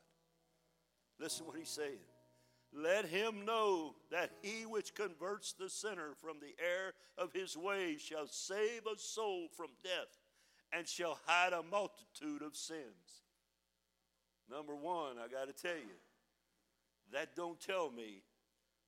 Listen 1.20 1.46
what 1.46 1.56
he's 1.56 1.70
saying. 1.70 2.00
Let 2.74 3.06
him 3.06 3.44
know 3.46 3.96
that 4.12 4.32
he 4.42 4.66
which 4.66 4.96
converts 4.96 5.54
the 5.54 5.70
sinner 5.70 6.14
from 6.22 6.38
the 6.40 6.56
error 6.64 6.94
of 7.18 7.34
his 7.34 7.58
way 7.58 7.98
shall 7.98 8.28
save 8.28 8.86
a 8.86 8.98
soul 8.98 9.48
from 9.56 9.68
death 9.84 10.20
and 10.72 10.88
shall 10.88 11.20
hide 11.26 11.52
a 11.52 11.64
multitude 11.64 12.42
of 12.42 12.56
sins. 12.56 13.24
Number 14.50 14.76
one, 14.76 15.18
I 15.18 15.28
got 15.28 15.48
to 15.48 15.54
tell 15.54 15.76
you, 15.76 16.00
that 17.12 17.36
don't 17.36 17.60
tell 17.60 17.92
me 17.92 18.24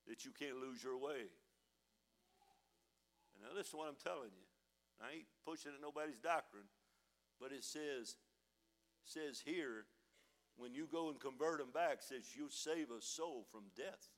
that 0.08 0.24
you 0.24 0.32
can't 0.32 0.62
lose 0.62 0.82
your 0.82 0.98
way. 0.98 1.28
And 3.36 3.44
now 3.44 3.50
listen 3.56 3.72
to 3.72 3.78
what 3.78 3.90
I'm 3.90 4.00
telling 4.02 4.32
you. 4.32 4.48
I 5.02 5.16
ain't 5.16 5.28
pushing 5.46 5.74
at 5.76 5.82
nobody's 5.82 6.20
doctrine, 6.20 6.68
but 7.40 7.52
it 7.52 7.64
says, 7.66 8.16
says 9.04 9.42
here, 9.44 9.86
when 10.58 10.74
you 10.74 10.88
go 10.92 11.10
and 11.10 11.20
convert 11.20 11.60
them 11.60 11.72
back, 11.74 12.02
says 12.02 12.24
you 12.38 12.48
save 12.50 12.92
a 12.92 13.02
soul 13.02 13.46
from 13.52 13.64
death. 13.76 14.10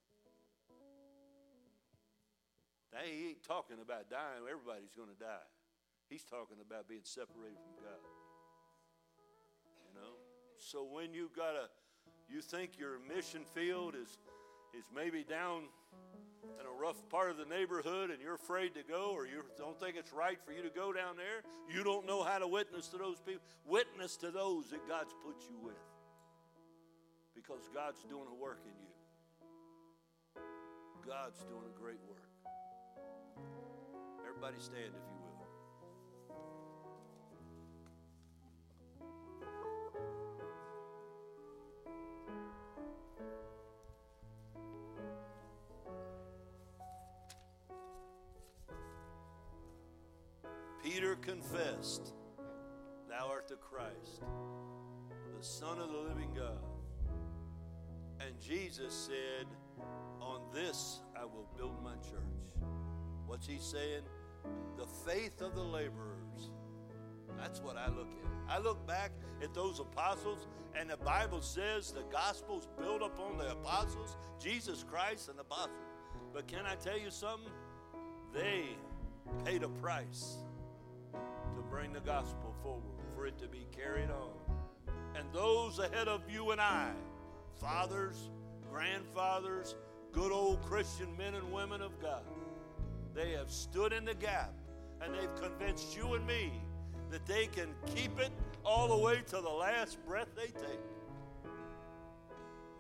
Now, 2.94 3.00
he 3.04 3.30
ain't 3.30 3.44
talking 3.44 3.78
about 3.82 4.10
dying. 4.10 4.48
Everybody's 4.50 4.96
going 4.96 5.10
to 5.10 5.20
die. 5.20 5.48
He's 6.08 6.24
talking 6.24 6.58
about 6.66 6.88
being 6.88 7.04
separated 7.04 7.60
from 7.60 7.84
God. 7.84 8.04
You 9.84 10.00
know? 10.00 10.14
So 10.58 10.88
when 10.90 11.14
you 11.14 11.30
got 11.36 11.56
a 11.56 11.68
you 12.28 12.42
think 12.42 12.80
your 12.80 12.98
mission 13.08 13.42
field 13.54 13.96
is 13.96 14.18
is 14.78 14.86
maybe 14.96 15.24
down 15.24 15.64
in 16.60 16.66
a 16.66 16.82
rough 16.82 17.08
part 17.10 17.32
of 17.32 17.38
the 17.38 17.46
neighborhood 17.46 18.12
and 18.12 18.22
you're 18.22 18.36
afraid 18.36 18.74
to 18.76 18.84
go 18.84 19.12
or 19.14 19.26
you 19.26 19.44
don't 19.58 19.80
think 19.80 19.96
it's 19.98 20.14
right 20.14 20.40
for 20.46 20.52
you 20.52 20.62
to 20.62 20.70
go 20.70 20.94
down 20.94 21.18
there, 21.18 21.42
you 21.74 21.84
don't 21.84 22.06
know 22.06 22.24
how 22.24 22.38
to 22.38 22.48
witness 22.48 22.88
to 22.90 22.98
those 22.98 23.20
people. 23.20 23.42
Witness 23.66 24.16
to 24.18 24.32
those 24.32 24.70
that 24.70 24.88
God's 24.88 25.14
put 25.26 25.36
you 25.50 25.58
with. 25.62 25.76
Because 27.48 27.70
God's 27.74 28.02
doing 28.04 28.26
a 28.32 28.36
work 28.42 28.62
in 28.66 28.72
you. 28.82 30.42
God's 31.06 31.40
doing 31.44 31.62
a 31.68 31.80
great 31.80 32.00
work. 32.10 32.18
Everybody 34.28 34.56
stand 34.60 34.86
if 34.86 34.94
you 34.94 35.20
will. 35.22 35.36
Peter 50.84 51.16
confessed, 51.18 52.14
Thou 53.08 53.28
art 53.30 53.48
the 53.48 53.56
Christ, 53.56 54.24
the 55.38 55.44
Son 55.44 55.80
of 55.80 55.90
the 55.90 55.98
living 55.98 56.34
God. 56.36 56.75
And 58.20 58.40
Jesus 58.40 58.94
said, 58.94 59.48
On 60.22 60.42
this 60.54 61.02
I 61.20 61.24
will 61.26 61.48
build 61.58 61.84
my 61.84 61.96
church. 61.96 62.26
What's 63.26 63.48
he 63.48 63.58
saying? 63.60 64.04
The 64.78 64.86
faith 64.86 65.42
of 65.42 65.56
the 65.56 65.64
laborers. 65.64 66.52
That's 67.38 67.62
what 67.62 67.78
I 67.78 67.88
look 67.88 68.12
at. 68.12 68.54
I 68.56 68.60
look 68.60 68.86
back 68.88 69.12
at 69.42 69.54
those 69.54 69.80
apostles, 69.80 70.48
and 70.80 70.90
the 70.90 70.98
Bible 70.98 71.42
says 71.42 71.92
the 71.92 72.04
gospel's 72.12 72.68
built 72.78 73.02
upon 73.02 73.38
the 73.38 73.52
apostles, 73.52 74.16
Jesus 74.42 74.86
Christ 74.90 75.30
and 75.30 75.38
the 75.38 75.42
apostles. 75.42 75.76
But 76.34 76.48
can 76.48 76.66
I 76.66 76.76
tell 76.76 76.98
you 76.98 77.10
something? 77.10 77.52
They 78.34 78.66
paid 79.46 79.64
a 79.64 79.70
price 79.70 80.38
to 81.14 81.62
bring 81.70 81.94
the 81.94 82.02
gospel 82.02 82.54
forward, 82.62 82.84
for 83.16 83.26
it 83.26 83.38
to 83.40 83.48
be 83.48 83.66
carried 83.72 84.10
on. 84.10 84.34
And 85.16 85.26
those 85.34 85.80
ahead 85.80 86.08
of 86.08 86.22
you 86.30 86.52
and 86.52 86.60
I, 86.60 86.92
fathers, 87.60 88.30
grandfathers, 88.72 89.76
good 90.12 90.32
old 90.32 90.62
Christian 90.64 91.16
men 91.18 91.36
and 91.36 91.52
women 91.52 91.82
of 91.82 92.00
God, 92.02 92.24
they 93.14 93.32
have 93.32 93.52
stood 93.52 93.94
in 93.94 94.06
the 94.06 94.16
gap 94.16 94.54
and 95.02 95.14
they've 95.14 95.36
convinced 95.36 95.96
you 95.96 96.14
and 96.14 96.26
me 96.26 96.52
that 97.12 97.26
they 97.26 97.48
can 97.48 97.70
keep 97.96 98.20
it 98.20 98.32
all 98.64 98.88
the 98.88 99.04
way 99.04 99.22
to 99.28 99.36
the 99.42 99.50
last 99.50 100.04
breath 100.06 100.28
they 100.36 100.48
take. 100.48 100.80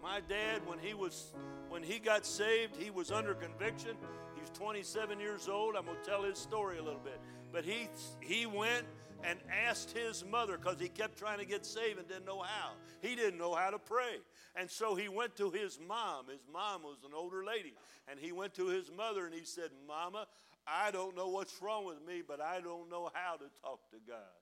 My 0.01 0.21
dad, 0.27 0.61
when 0.65 0.77
he 0.79 0.93
was 0.93 1.33
when 1.69 1.81
he 1.81 1.99
got 1.99 2.25
saved, 2.25 2.75
he 2.75 2.91
was 2.91 3.11
under 3.11 3.33
conviction. 3.33 3.97
He 4.35 4.41
was 4.41 4.49
27 4.51 5.19
years 5.19 5.49
old. 5.49 5.75
I'm 5.75 5.85
gonna 5.85 5.97
tell 6.05 6.23
his 6.23 6.37
story 6.37 6.77
a 6.77 6.83
little 6.83 6.99
bit. 6.99 7.19
But 7.51 7.65
he 7.65 7.87
he 8.21 8.45
went 8.45 8.85
and 9.23 9.39
asked 9.67 9.91
his 9.91 10.23
mother 10.23 10.57
because 10.57 10.79
he 10.79 10.89
kept 10.89 11.17
trying 11.17 11.39
to 11.39 11.45
get 11.45 11.65
saved 11.65 11.97
and 11.97 12.07
didn't 12.07 12.25
know 12.25 12.41
how. 12.41 12.73
He 13.01 13.15
didn't 13.15 13.39
know 13.39 13.55
how 13.55 13.71
to 13.71 13.79
pray. 13.79 14.17
And 14.55 14.71
so 14.71 14.95
he 14.95 15.09
went 15.09 15.35
to 15.37 15.51
his 15.51 15.79
mom. 15.85 16.27
His 16.31 16.45
mom 16.51 16.83
was 16.83 17.03
an 17.05 17.11
older 17.13 17.43
lady. 17.43 17.73
And 18.07 18.19
he 18.19 18.31
went 18.31 18.53
to 18.55 18.67
his 18.67 18.89
mother 18.95 19.25
and 19.25 19.33
he 19.33 19.43
said, 19.43 19.69
Mama, 19.87 20.27
I 20.65 20.91
don't 20.91 21.15
know 21.15 21.27
what's 21.27 21.61
wrong 21.61 21.85
with 21.85 21.99
me, 22.07 22.23
but 22.25 22.39
I 22.39 22.61
don't 22.61 22.89
know 22.89 23.11
how 23.13 23.35
to 23.35 23.45
talk 23.61 23.89
to 23.91 23.97
God. 24.07 24.39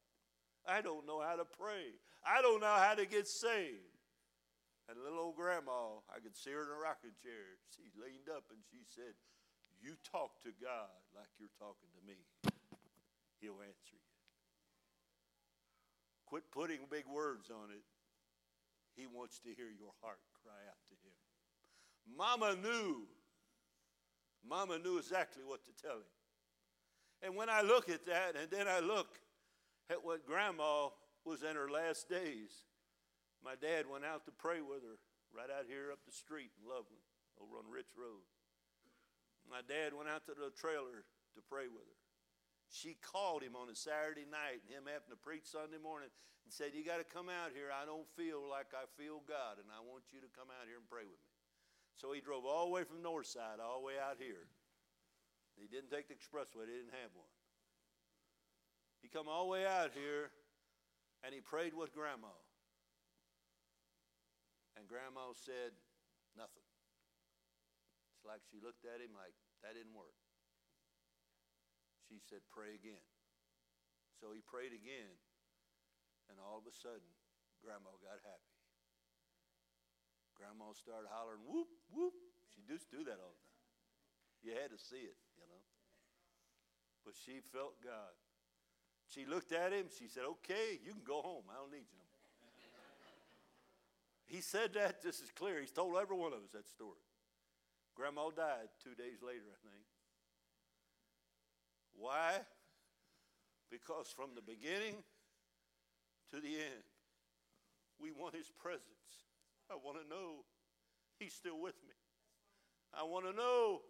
I 0.68 0.81
don't 0.81 1.06
know 1.07 1.19
how 1.19 1.35
to 1.35 1.45
pray. 1.45 1.98
I 2.26 2.41
don't 2.41 2.61
know 2.61 2.77
how 2.77 2.94
to 2.94 3.06
get 3.06 3.27
saved. 3.27 3.91
And 4.88 4.99
little 4.99 5.31
old 5.31 5.35
grandma, 5.35 6.03
I 6.11 6.19
could 6.19 6.35
see 6.35 6.52
her 6.52 6.64
in 6.64 6.72
a 6.72 6.80
rocking 6.80 7.15
chair. 7.23 7.57
She 7.76 7.88
leaned 7.95 8.30
up 8.30 8.44
and 8.52 8.60
she 8.72 8.84
said, 8.84 9.15
You 9.81 9.95
talk 10.11 10.44
to 10.44 10.52
God 10.61 10.91
like 11.15 11.31
you're 11.40 11.56
talking 11.60 11.90
to 11.95 12.02
me. 12.06 12.19
He'll 13.40 13.60
answer 13.60 13.95
you. 13.95 14.07
Quit 16.27 16.44
putting 16.52 16.88
big 16.90 17.07
words 17.07 17.49
on 17.49 17.72
it. 17.72 17.84
He 18.95 19.07
wants 19.07 19.40
to 19.40 19.49
hear 19.49 19.70
your 19.70 19.94
heart 20.02 20.20
cry 20.44 20.61
out 20.70 20.82
to 20.90 20.95
him. 21.02 21.18
Mama 22.18 22.56
knew. 22.61 23.07
Mama 24.48 24.78
knew 24.78 24.98
exactly 24.98 25.44
what 25.45 25.64
to 25.65 25.72
tell 25.82 25.98
him. 25.98 26.14
And 27.22 27.36
when 27.36 27.49
I 27.49 27.61
look 27.61 27.90
at 27.90 28.06
that, 28.06 28.36
and 28.36 28.52
then 28.52 28.68
I 28.68 28.80
look 28.80 29.20
at 29.90 30.03
what 30.03 30.28
grandma 30.28 30.90
was 31.26 31.44
in 31.44 31.56
her 31.56 31.70
last 31.70 32.10
days, 32.10 32.52
my 33.44 33.56
dad 33.56 33.88
went 33.90 34.03
out 34.03 34.26
to 34.26 34.32
pray 34.32 34.60
with 34.60 34.84
her 34.84 34.99
right 35.34 35.49
out 35.49 35.65
here 35.65 35.90
up 35.90 36.03
the 36.06 36.14
street 36.14 36.52
in 36.61 36.70
Loveland, 36.70 37.02
over 37.41 37.57
on 37.57 37.65
Rich 37.72 37.98
Road. 37.98 38.22
My 39.49 39.65
dad 39.65 39.98
went 39.98 40.07
out 40.07 40.30
to 40.30 40.38
the 40.38 40.53
trailer 40.53 41.07
to 41.34 41.41
pray 41.49 41.65
with 41.65 41.84
her. 41.84 41.99
She 42.70 42.95
called 43.02 43.41
him 43.41 43.57
on 43.57 43.70
a 43.70 43.76
Saturday 43.76 44.30
night, 44.30 44.61
and 44.61 44.70
him 44.70 44.86
having 44.86 45.10
to 45.10 45.20
preach 45.20 45.49
Sunday 45.49 45.82
morning, 45.82 46.14
and 46.44 46.52
said, 46.52 46.76
You 46.76 46.84
got 46.84 46.99
to 46.99 47.07
come 47.07 47.32
out 47.32 47.56
here. 47.56 47.72
I 47.72 47.88
don't 47.88 48.07
feel 48.20 48.44
like 48.44 48.76
I 48.76 48.86
feel 48.99 49.24
God, 49.24 49.60
and 49.60 49.72
I 49.72 49.80
want 49.80 50.11
you 50.11 50.20
to 50.20 50.32
come 50.36 50.52
out 50.52 50.68
here 50.68 50.78
and 50.78 50.88
pray 50.88 51.07
with 51.07 51.20
me. 51.20 51.34
So 51.95 52.11
he 52.11 52.20
drove 52.20 52.45
all 52.45 52.68
the 52.68 52.74
way 52.76 52.84
from 52.84 52.99
Northside, 53.06 53.61
all 53.61 53.80
the 53.80 53.88
way 53.88 53.98
out 54.02 54.18
here. 54.18 54.49
He 55.56 55.70
didn't 55.70 55.94
take 55.94 56.10
the 56.10 56.18
expressway, 56.18 56.65
they 56.65 56.78
didn't 56.82 56.98
have 56.98 57.14
one. 57.14 57.30
He 59.03 59.11
come 59.11 59.28
all 59.30 59.45
the 59.45 59.53
way 59.53 59.68
out 59.68 59.94
here, 59.94 60.32
and 61.22 61.36
he 61.36 61.44
prayed 61.44 61.76
with 61.76 61.94
Grandma. 61.94 62.34
And 64.74 64.90
Grandma 64.90 65.38
said 65.38 65.76
nothing. 66.34 66.65
It's 68.18 68.26
like 68.26 68.41
she 68.49 68.57
looked 68.64 68.88
at 68.90 69.03
him 69.03 69.14
like, 69.14 69.36
that 69.61 69.78
didn't 69.78 69.94
work. 69.94 70.18
She 72.10 72.18
said, 72.20 72.41
pray 72.49 72.74
again. 72.76 73.03
So 74.20 74.32
he 74.34 74.41
prayed 74.44 74.72
again, 74.72 75.11
and 76.30 76.40
all 76.40 76.60
of 76.60 76.66
a 76.68 76.76
sudden, 76.76 77.10
Grandma 77.64 77.91
got 78.04 78.20
happy. 78.24 78.54
Grandma 80.36 80.76
started 80.76 81.08
hollering, 81.08 81.44
whoop, 81.48 81.72
whoop. 81.94 82.14
She 82.52 82.62
used 82.68 82.91
to 82.91 83.00
do 83.00 83.04
that 83.08 83.18
all 83.18 83.32
the 83.32 83.44
time. 83.48 83.64
You 84.44 84.52
had 84.60 84.76
to 84.76 84.80
see 84.80 85.00
it, 85.00 85.16
you 85.40 85.48
know. 85.48 85.64
But 87.08 87.16
she 87.16 87.40
felt 87.40 87.80
God. 87.80 88.12
She 89.08 89.26
looked 89.26 89.52
at 89.52 89.72
him. 89.72 89.88
She 89.88 90.08
said, 90.08 90.24
okay, 90.40 90.80
you 90.84 90.91
can 90.91 91.06
go 91.06 91.22
home. 91.22 91.48
I 91.48 91.60
don't 91.60 91.72
need 91.72 91.88
you 91.88 91.95
no 91.95 92.08
more. 92.08 92.28
he 94.26 94.41
said 94.41 94.74
that 94.74 95.02
this 95.02 95.20
is 95.22 95.32
clear. 95.32 95.60
He's 95.60 95.72
told 95.72 95.95
every 95.95 96.18
one 96.18 96.34
of 96.34 96.44
us 96.44 96.52
that 96.52 96.68
story. 96.68 97.00
Grandma 97.95 98.30
died 98.36 98.74
two 98.84 98.95
days 98.95 99.22
later, 99.22 99.48
I 99.48 99.60
think. 99.64 99.86
Why? 101.95 102.41
Because 103.70 104.08
from 104.10 104.36
the 104.36 104.41
beginning 104.41 105.04
to 106.34 106.42
the 106.42 106.56
end, 106.56 106.84
we 108.02 108.12
want 108.12 108.36
His 108.36 108.52
presence. 108.62 108.82
I 109.70 109.76
want 109.76 109.98
to 110.02 110.10
know 110.10 110.44
He's 111.20 111.34
still 111.34 111.60
with 111.60 111.76
me. 111.88 111.94
I 112.94 113.04
want 113.04 113.26
to 113.26 113.34
know 113.34 113.82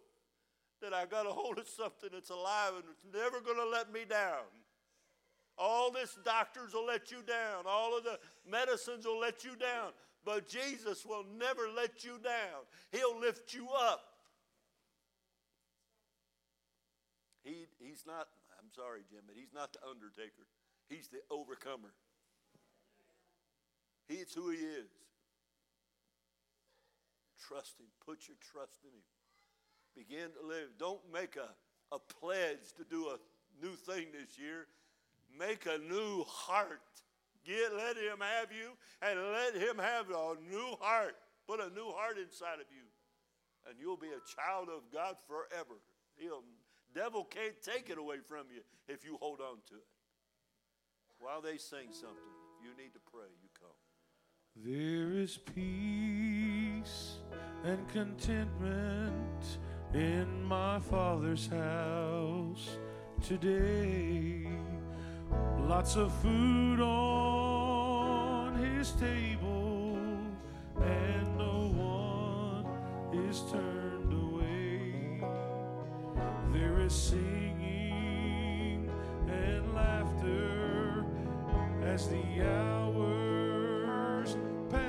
that 0.82 0.92
I 0.92 1.06
got 1.06 1.26
a 1.26 1.30
hold 1.30 1.58
of 1.58 1.66
something 1.66 2.10
that's 2.12 2.30
alive 2.30 2.72
and 2.76 2.84
it's 2.90 3.04
never 3.12 3.40
going 3.40 3.56
to 3.56 3.68
let 3.68 3.92
me 3.92 4.00
down. 4.08 4.44
All 5.56 5.90
this 5.90 6.18
doctors 6.24 6.74
will 6.74 6.86
let 6.86 7.10
you 7.10 7.18
down. 7.26 7.64
All 7.66 7.96
of 7.96 8.04
the 8.04 8.18
medicines 8.48 9.06
will 9.06 9.20
let 9.20 9.44
you 9.44 9.56
down. 9.56 9.92
But 10.24 10.48
Jesus 10.48 11.04
will 11.06 11.24
never 11.38 11.68
let 11.74 12.04
you 12.04 12.18
down. 12.22 12.64
He'll 12.92 13.18
lift 13.18 13.54
you 13.54 13.68
up. 13.70 14.02
He, 17.44 17.66
he's 17.78 18.04
not, 18.06 18.26
I'm 18.58 18.70
sorry, 18.74 19.00
Jim, 19.08 19.20
but 19.26 19.36
he's 19.36 19.52
not 19.54 19.72
the 19.72 19.80
undertaker. 19.88 20.46
He's 20.88 21.08
the 21.08 21.20
overcomer. 21.30 21.92
He's 24.08 24.32
who 24.34 24.50
he 24.50 24.58
is. 24.58 24.90
Trust 27.48 27.78
him. 27.78 27.86
Put 28.04 28.28
your 28.28 28.36
trust 28.52 28.78
in 28.84 28.90
him. 28.90 29.04
Begin 29.96 30.30
to 30.40 30.46
live. 30.46 30.70
Don't 30.78 31.00
make 31.12 31.36
a, 31.36 31.48
a 31.94 31.98
pledge 31.98 32.72
to 32.76 32.84
do 32.84 33.08
a 33.08 33.18
new 33.64 33.74
thing 33.74 34.06
this 34.12 34.38
year. 34.38 34.66
Make 35.38 35.66
a 35.66 35.78
new 35.78 36.24
heart. 36.24 36.80
Get, 37.44 37.74
let 37.76 37.96
him 37.96 38.20
have 38.20 38.48
you 38.52 38.72
and 39.02 39.20
let 39.32 39.54
him 39.54 39.78
have 39.78 40.08
a 40.08 40.34
new 40.50 40.76
heart. 40.80 41.16
Put 41.46 41.60
a 41.60 41.68
new 41.74 41.92
heart 41.92 42.16
inside 42.18 42.60
of 42.60 42.68
you. 42.72 42.88
And 43.68 43.76
you'll 43.78 43.98
be 43.98 44.08
a 44.08 44.24
child 44.24 44.68
of 44.68 44.90
God 44.92 45.16
forever. 45.28 45.80
He'll 46.16 46.42
Devil 46.94 47.24
can't 47.24 47.58
take 47.60 47.90
it 47.90 47.98
away 47.98 48.22
from 48.22 48.46
you 48.54 48.62
if 48.86 49.04
you 49.04 49.18
hold 49.20 49.40
on 49.40 49.58
to 49.66 49.74
it. 49.74 49.90
While 51.18 51.42
they 51.42 51.58
sing 51.58 51.90
something, 51.90 52.30
if 52.54 52.62
you 52.62 52.70
need 52.78 52.94
to 52.94 53.02
pray, 53.10 53.26
you 53.42 53.50
come. 53.58 53.74
There 54.62 55.10
is 55.10 55.36
peace 55.36 57.16
and 57.64 57.88
contentment 57.88 59.58
in 59.92 60.44
my 60.44 60.78
Father's 60.78 61.48
house 61.48 62.78
today. 63.20 64.46
Lots 65.58 65.96
of 65.96 66.14
food 66.22 66.80
on 66.80 68.54
his 68.54 68.92
table, 68.92 69.98
and 70.80 71.36
no 71.36 71.72
one 71.74 72.64
is 73.26 73.42
turned 73.50 74.12
away. 74.12 75.20
There 76.52 76.78
is 76.78 76.94
singing 76.94 78.88
and 79.28 79.74
laughter 79.74 81.04
as 81.82 82.08
the 82.08 82.48
hours 82.48 82.83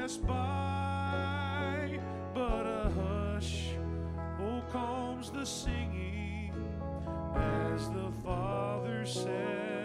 pass 0.05 0.17
by, 0.17 1.99
but 2.35 2.63
a 2.67 2.91
hush, 2.91 3.71
oh, 4.39 4.61
calms 4.71 5.31
the 5.31 5.43
singing 5.43 6.53
as 7.35 7.89
the 7.89 8.11
Father 8.23 9.03
sadly 9.03 9.84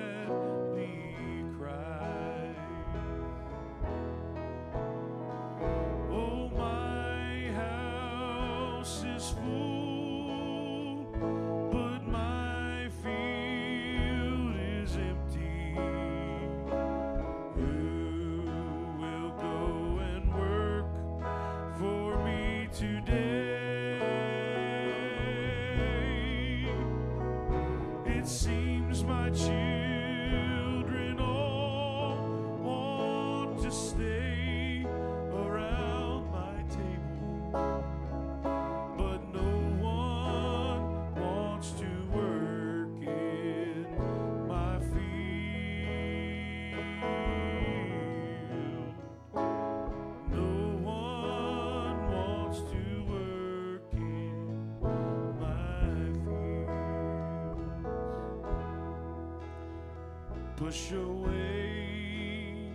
Push 60.70 60.92
away 60.92 62.70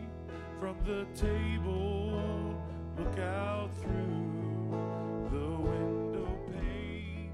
from 0.59 0.75
the 0.83 1.05
table 1.15 2.53
Look 2.99 3.19
out 3.19 3.69
through 3.81 5.29
the 5.31 5.49
window 5.69 6.27
pane. 6.51 7.31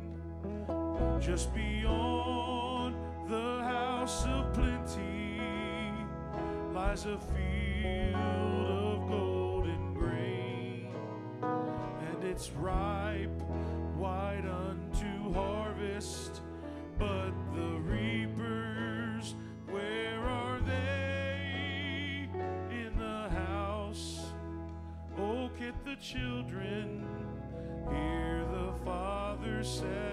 Just 1.20 1.52
beyond 1.56 2.96
the 3.28 3.64
house 3.64 4.24
of 4.28 4.54
plenty 4.54 5.42
lies 6.76 7.06
a 7.06 7.18
field 7.18 8.68
of 8.70 9.10
golden 9.10 9.96
grain, 9.96 10.94
and 11.42 12.24
it's 12.24 12.52
ripe, 12.52 13.31
children, 26.02 27.06
hear 27.88 28.44
the 28.52 28.74
father 28.84 29.64
sadly 29.64 30.11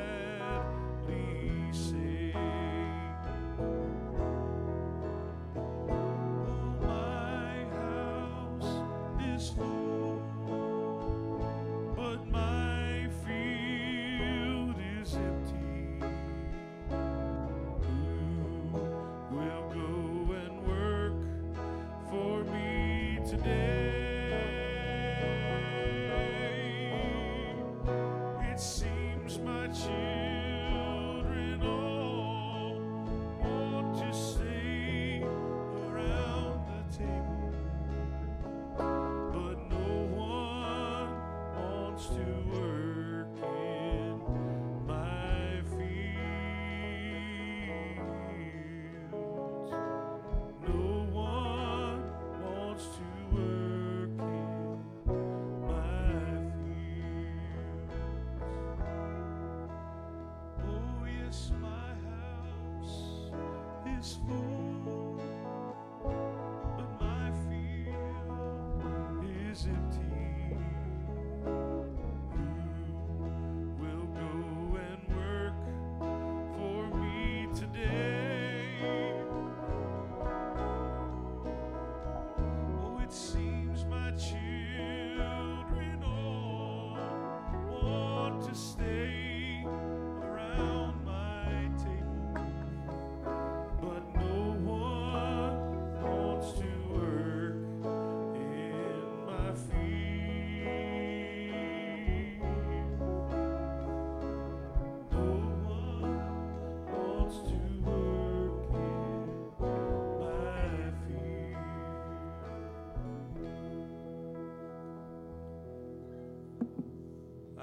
to 42.08 42.14
work 42.50 42.77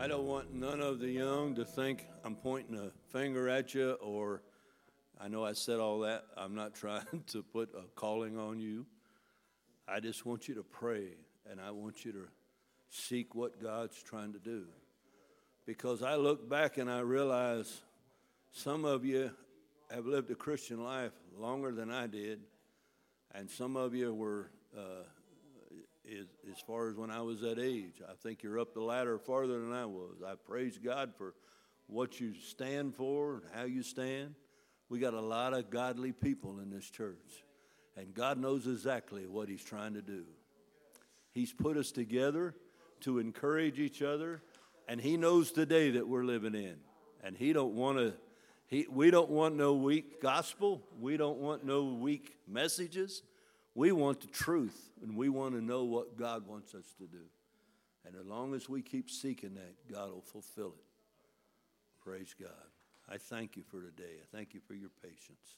I 0.06 0.08
don't 0.08 0.28
want 0.28 0.54
none 0.54 0.82
of 0.82 1.00
the 1.00 1.10
young 1.10 1.56
to 1.56 1.66
think 1.66 2.06
I'm 2.24 2.36
pointing 2.36 2.78
a 2.78 2.92
finger 3.12 3.50
at 3.50 3.74
you 3.74 3.94
or 3.94 4.44
I 5.20 5.30
know 5.30 5.44
I 5.44 5.54
said 5.54 5.80
all 5.80 6.02
that. 6.02 6.26
I'm 6.38 6.54
not 6.54 6.76
trying 6.80 7.24
to 7.26 7.42
put 7.42 7.72
a 7.74 7.88
calling 7.96 8.38
on 8.38 8.60
you. 8.60 8.86
I 9.88 10.00
just 10.00 10.24
want 10.24 10.48
you 10.48 10.54
to 10.54 10.62
pray 10.62 11.16
and 11.50 11.60
I 11.60 11.72
want 11.72 12.06
you 12.06 12.12
to 12.12 12.28
seek 12.92 13.34
what 13.34 13.60
God's 13.60 14.00
trying 14.04 14.34
to 14.34 14.38
do. 14.38 14.66
Because 15.66 16.04
I 16.04 16.18
look 16.18 16.48
back 16.48 16.78
and 16.78 16.88
I 16.88 17.00
realize 17.00 17.82
some 18.52 18.86
of 18.86 19.06
you 19.06 19.32
have 19.90 20.06
lived 20.06 20.30
a 20.30 20.36
Christian 20.36 20.84
life 20.84 21.14
longer 21.36 21.72
than 21.72 21.90
I 21.90 22.06
did, 22.06 22.42
and 23.34 23.50
some 23.50 23.76
of 23.76 23.96
you 23.96 24.14
were 24.14 24.52
as 26.56 26.62
far 26.62 26.90
as 26.90 26.96
when 26.96 27.12
I 27.12 27.22
was 27.22 27.42
that 27.42 27.60
age. 27.60 28.02
I 28.08 28.14
think 28.14 28.42
you're 28.42 28.60
up 28.60 28.74
the 28.74 28.82
ladder 28.82 29.18
farther 29.18 29.60
than 29.60 29.74
I 29.74 29.86
was. 29.86 30.22
I 30.26 30.36
praise 30.36 30.78
God 30.78 31.14
for 31.18 31.34
what 31.88 32.20
you 32.20 32.34
stand 32.34 32.96
for 32.96 33.36
and 33.36 33.44
how 33.54 33.66
you 33.66 33.84
stand. 33.84 34.36
We 34.90 35.00
got 35.00 35.14
a 35.14 35.22
lot 35.22 35.54
of 35.54 35.70
godly 35.70 36.14
people 36.14 36.60
in 36.60 36.70
this 36.70 36.90
church, 36.90 37.44
and 37.98 38.14
God 38.14 38.38
knows 38.38 38.68
exactly 38.68 39.26
what 39.26 39.50
He's 39.50 39.64
trying 39.64 39.96
to 39.96 40.02
do. 40.02 40.24
He's 41.32 41.52
put 41.52 41.76
us 41.76 41.92
together 41.92 42.56
to 43.02 43.20
encourage 43.20 43.80
each 43.80 44.02
other, 44.02 44.42
and 44.88 45.02
He 45.02 45.18
knows 45.18 45.52
the 45.52 45.66
day 45.66 45.92
that 45.92 46.08
we're 46.08 46.24
living 46.24 46.56
in, 46.56 46.76
and 47.24 47.36
He 47.36 47.52
don't 47.52 47.74
want 47.74 47.98
to. 47.98 48.14
He, 48.68 48.88
we 48.90 49.12
don't 49.12 49.30
want 49.30 49.56
no 49.56 49.74
weak 49.74 50.22
gospel. 50.22 50.82
We 51.00 51.18
don't 51.18 51.38
want 51.38 51.66
no 51.66 51.84
weak 51.84 52.38
messages. 52.48 53.24
We 53.76 53.92
want 53.92 54.22
the 54.22 54.28
truth, 54.28 54.90
and 55.04 55.18
we 55.18 55.28
want 55.28 55.54
to 55.54 55.62
know 55.62 55.84
what 55.84 56.18
God 56.18 56.48
wants 56.48 56.74
us 56.74 56.94
to 56.98 57.06
do. 57.06 57.26
And 58.06 58.16
as 58.16 58.26
long 58.26 58.54
as 58.54 58.70
we 58.70 58.82
keep 58.82 59.10
seeking 59.10 59.56
that, 59.56 59.76
God 59.92 60.12
will 60.12 60.22
fulfill 60.22 60.76
it. 60.80 62.02
Praise 62.04 62.34
God. 62.40 62.50
I 63.10 63.18
thank 63.18 63.58
you 63.58 63.64
for 63.64 63.82
today. 63.82 64.16
I 64.22 64.36
thank 64.36 64.54
you 64.54 64.62
for 64.66 64.74
your 64.74 64.90
patience. 65.04 65.58